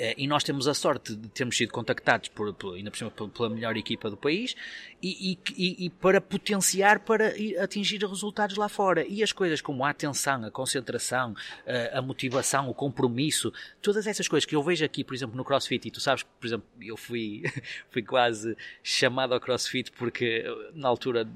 Eh, 0.00 0.14
e 0.16 0.26
nós 0.26 0.42
temos 0.42 0.66
a 0.66 0.72
sorte 0.72 1.14
de 1.14 1.28
termos 1.28 1.58
sido 1.58 1.70
contactados 1.72 2.30
por, 2.30 2.54
por 2.54 2.74
ainda 2.74 2.90
por 2.90 2.96
cima 2.96 3.10
pela 3.10 3.50
melhor 3.50 3.76
equipa 3.76 4.08
do 4.08 4.16
país 4.16 4.56
e, 5.02 5.38
e, 5.54 5.84
e, 5.84 5.90
para 5.90 6.22
potenciar 6.22 7.00
para 7.00 7.34
atingir 7.62 8.02
resultados 8.02 8.56
lá 8.56 8.66
fora. 8.66 9.06
E 9.06 9.22
as 9.22 9.30
coisas 9.30 9.60
como 9.60 9.84
a 9.84 9.90
atenção, 9.90 10.42
a 10.46 10.50
concentração, 10.50 11.34
a, 11.66 11.98
a 11.98 12.02
motivação, 12.02 12.70
o 12.70 12.74
compromisso, 12.74 13.52
todas 13.82 14.06
essas 14.06 14.26
coisas 14.26 14.46
que 14.46 14.56
eu 14.56 14.62
vejo 14.62 14.82
aqui, 14.82 15.04
por 15.04 15.14
exemplo, 15.14 15.36
no 15.36 15.44
CrossFit, 15.44 15.88
e 15.88 15.90
tu 15.90 16.00
sabes 16.00 16.22
que, 16.22 16.30
por 16.40 16.46
exemplo, 16.46 16.66
eu 16.80 16.96
fui, 16.96 17.42
fui 17.90 18.02
quase 18.02 18.56
chamado 18.82 19.34
ao 19.34 19.40
CrossFit 19.40 19.92
porque 19.92 20.44
na 20.72 20.88
altura 20.88 21.28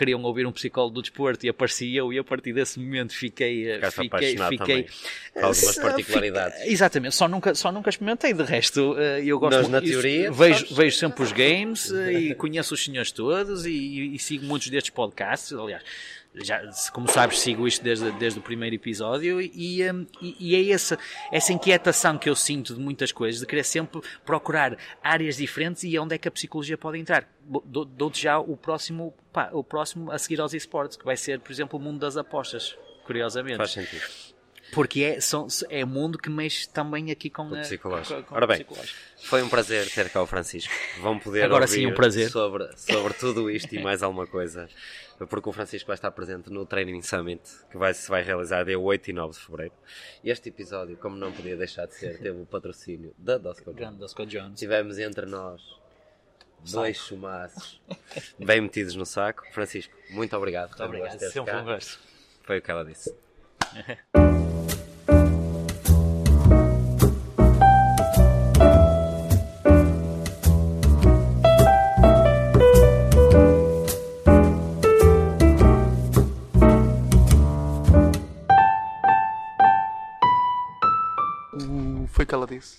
queriam 0.00 0.22
ouvir 0.22 0.46
um 0.46 0.52
psicólogo 0.52 0.94
do 0.94 1.02
desporto 1.02 1.44
e 1.44 1.50
aparecia 1.50 2.00
eu 2.00 2.10
e 2.10 2.18
a 2.18 2.24
partir 2.24 2.54
desse 2.54 2.80
momento 2.80 3.12
fiquei 3.12 3.70
eh, 3.70 3.90
fiquei 3.90 4.38
fiquei 4.48 4.86
algumas 5.34 5.76
particularidades. 5.76 6.56
fiquei, 6.56 6.72
exatamente 6.72 7.14
só 7.14 7.28
nunca 7.28 7.54
só 7.54 7.70
nunca 7.70 7.90
experimentei 7.90 8.32
de 8.32 8.42
resto 8.42 8.96
eh, 8.98 9.22
eu 9.22 9.38
gosto 9.38 9.58
Nós, 9.58 9.68
na 9.68 9.82
teoria 9.82 10.32
vejo 10.32 10.74
vejo 10.74 10.96
sempre 10.96 11.22
os 11.22 11.32
games 11.32 11.92
eh, 11.92 12.12
e 12.12 12.34
conheço 12.34 12.72
os 12.72 12.82
senhores 12.82 13.12
todos 13.12 13.66
e, 13.66 14.14
e 14.14 14.18
sigo 14.18 14.46
muitos 14.46 14.70
destes 14.70 14.90
podcasts 14.90 15.52
aliás 15.52 15.82
já, 16.34 16.62
como 16.92 17.10
sabes, 17.10 17.40
sigo 17.40 17.66
isto 17.66 17.82
desde, 17.82 18.10
desde 18.12 18.38
o 18.38 18.42
primeiro 18.42 18.76
episódio 18.76 19.40
e, 19.40 19.82
e, 19.82 20.36
e, 20.38 20.54
é 20.54 20.72
essa, 20.72 20.98
essa 21.32 21.52
inquietação 21.52 22.16
que 22.16 22.30
eu 22.30 22.36
sinto 22.36 22.74
de 22.74 22.80
muitas 22.80 23.10
coisas, 23.10 23.40
de 23.40 23.46
querer 23.46 23.64
sempre 23.64 24.00
procurar 24.24 24.76
áreas 25.02 25.36
diferentes 25.36 25.82
e 25.82 25.98
onde 25.98 26.14
é 26.14 26.18
que 26.18 26.28
a 26.28 26.30
psicologia 26.30 26.78
pode 26.78 26.98
entrar. 26.98 27.28
Dou-te 27.64 28.22
já 28.22 28.38
o 28.38 28.56
próximo, 28.56 29.12
pá, 29.32 29.50
o 29.52 29.64
próximo 29.64 30.10
a 30.12 30.18
seguir 30.18 30.40
aos 30.40 30.54
esportes, 30.54 30.96
que 30.96 31.04
vai 31.04 31.16
ser, 31.16 31.40
por 31.40 31.50
exemplo, 31.50 31.78
o 31.78 31.82
mundo 31.82 31.98
das 31.98 32.16
apostas, 32.16 32.76
curiosamente. 33.04 33.56
Faz 33.56 33.72
sentido. 33.72 34.02
Porque 34.72 35.02
é, 35.02 35.20
são, 35.20 35.48
é 35.68 35.84
um 35.84 35.88
mundo 35.88 36.16
que 36.16 36.30
mexe 36.30 36.68
também 36.68 37.10
aqui 37.10 37.28
com 37.28 37.48
o 37.48 37.50
psicológico. 37.58 38.22
Com, 38.22 38.28
com 38.28 38.34
Ora 38.36 38.46
bem, 38.46 38.64
foi 39.24 39.42
um 39.42 39.48
prazer 39.48 39.90
ter 39.90 40.08
cá 40.10 40.22
o 40.22 40.26
Francisco. 40.28 40.72
Vão 41.00 41.18
poder 41.18 41.42
Agora 41.42 41.66
sim, 41.66 41.86
um 41.86 41.94
prazer. 41.94 42.30
Sobre, 42.30 42.68
sobre 42.76 43.14
tudo 43.14 43.50
isto 43.50 43.74
e 43.74 43.82
mais 43.82 44.00
alguma 44.00 44.28
coisa 44.28 44.68
porque 45.28 45.48
o 45.48 45.52
Francisco 45.52 45.86
vai 45.86 45.94
estar 45.94 46.10
presente 46.10 46.50
no 46.50 46.64
Training 46.64 47.02
Summit, 47.02 47.42
que 47.70 47.76
vai, 47.76 47.92
se 47.92 48.08
vai 48.08 48.22
realizar 48.22 48.64
dia 48.64 48.78
8 48.78 49.10
e 49.10 49.12
9 49.12 49.34
de 49.34 49.40
fevereiro. 49.40 49.74
Este 50.24 50.48
episódio, 50.48 50.96
como 50.96 51.16
não 51.16 51.32
podia 51.32 51.56
deixar 51.56 51.86
de 51.86 51.94
ser, 51.94 52.18
teve 52.18 52.40
o 52.40 52.46
patrocínio 52.46 53.14
da 53.18 53.36
Dosco 53.36 53.72
Jones. 53.72 54.14
Jones. 54.26 54.58
Tivemos 54.58 54.98
entre 54.98 55.26
nós 55.26 55.78
dois 56.70 56.96
chumaços 56.96 57.80
bem 58.38 58.60
metidos 58.60 58.94
no 58.94 59.06
saco. 59.06 59.44
Francisco, 59.52 59.94
muito 60.10 60.36
obrigado. 60.36 60.70
Muito 60.70 60.84
obrigado, 60.84 61.18
sempre 61.18 61.56
um 61.56 61.78
Foi 62.42 62.58
o 62.58 62.62
que 62.62 62.70
ela 62.70 62.84
disse. 62.84 63.14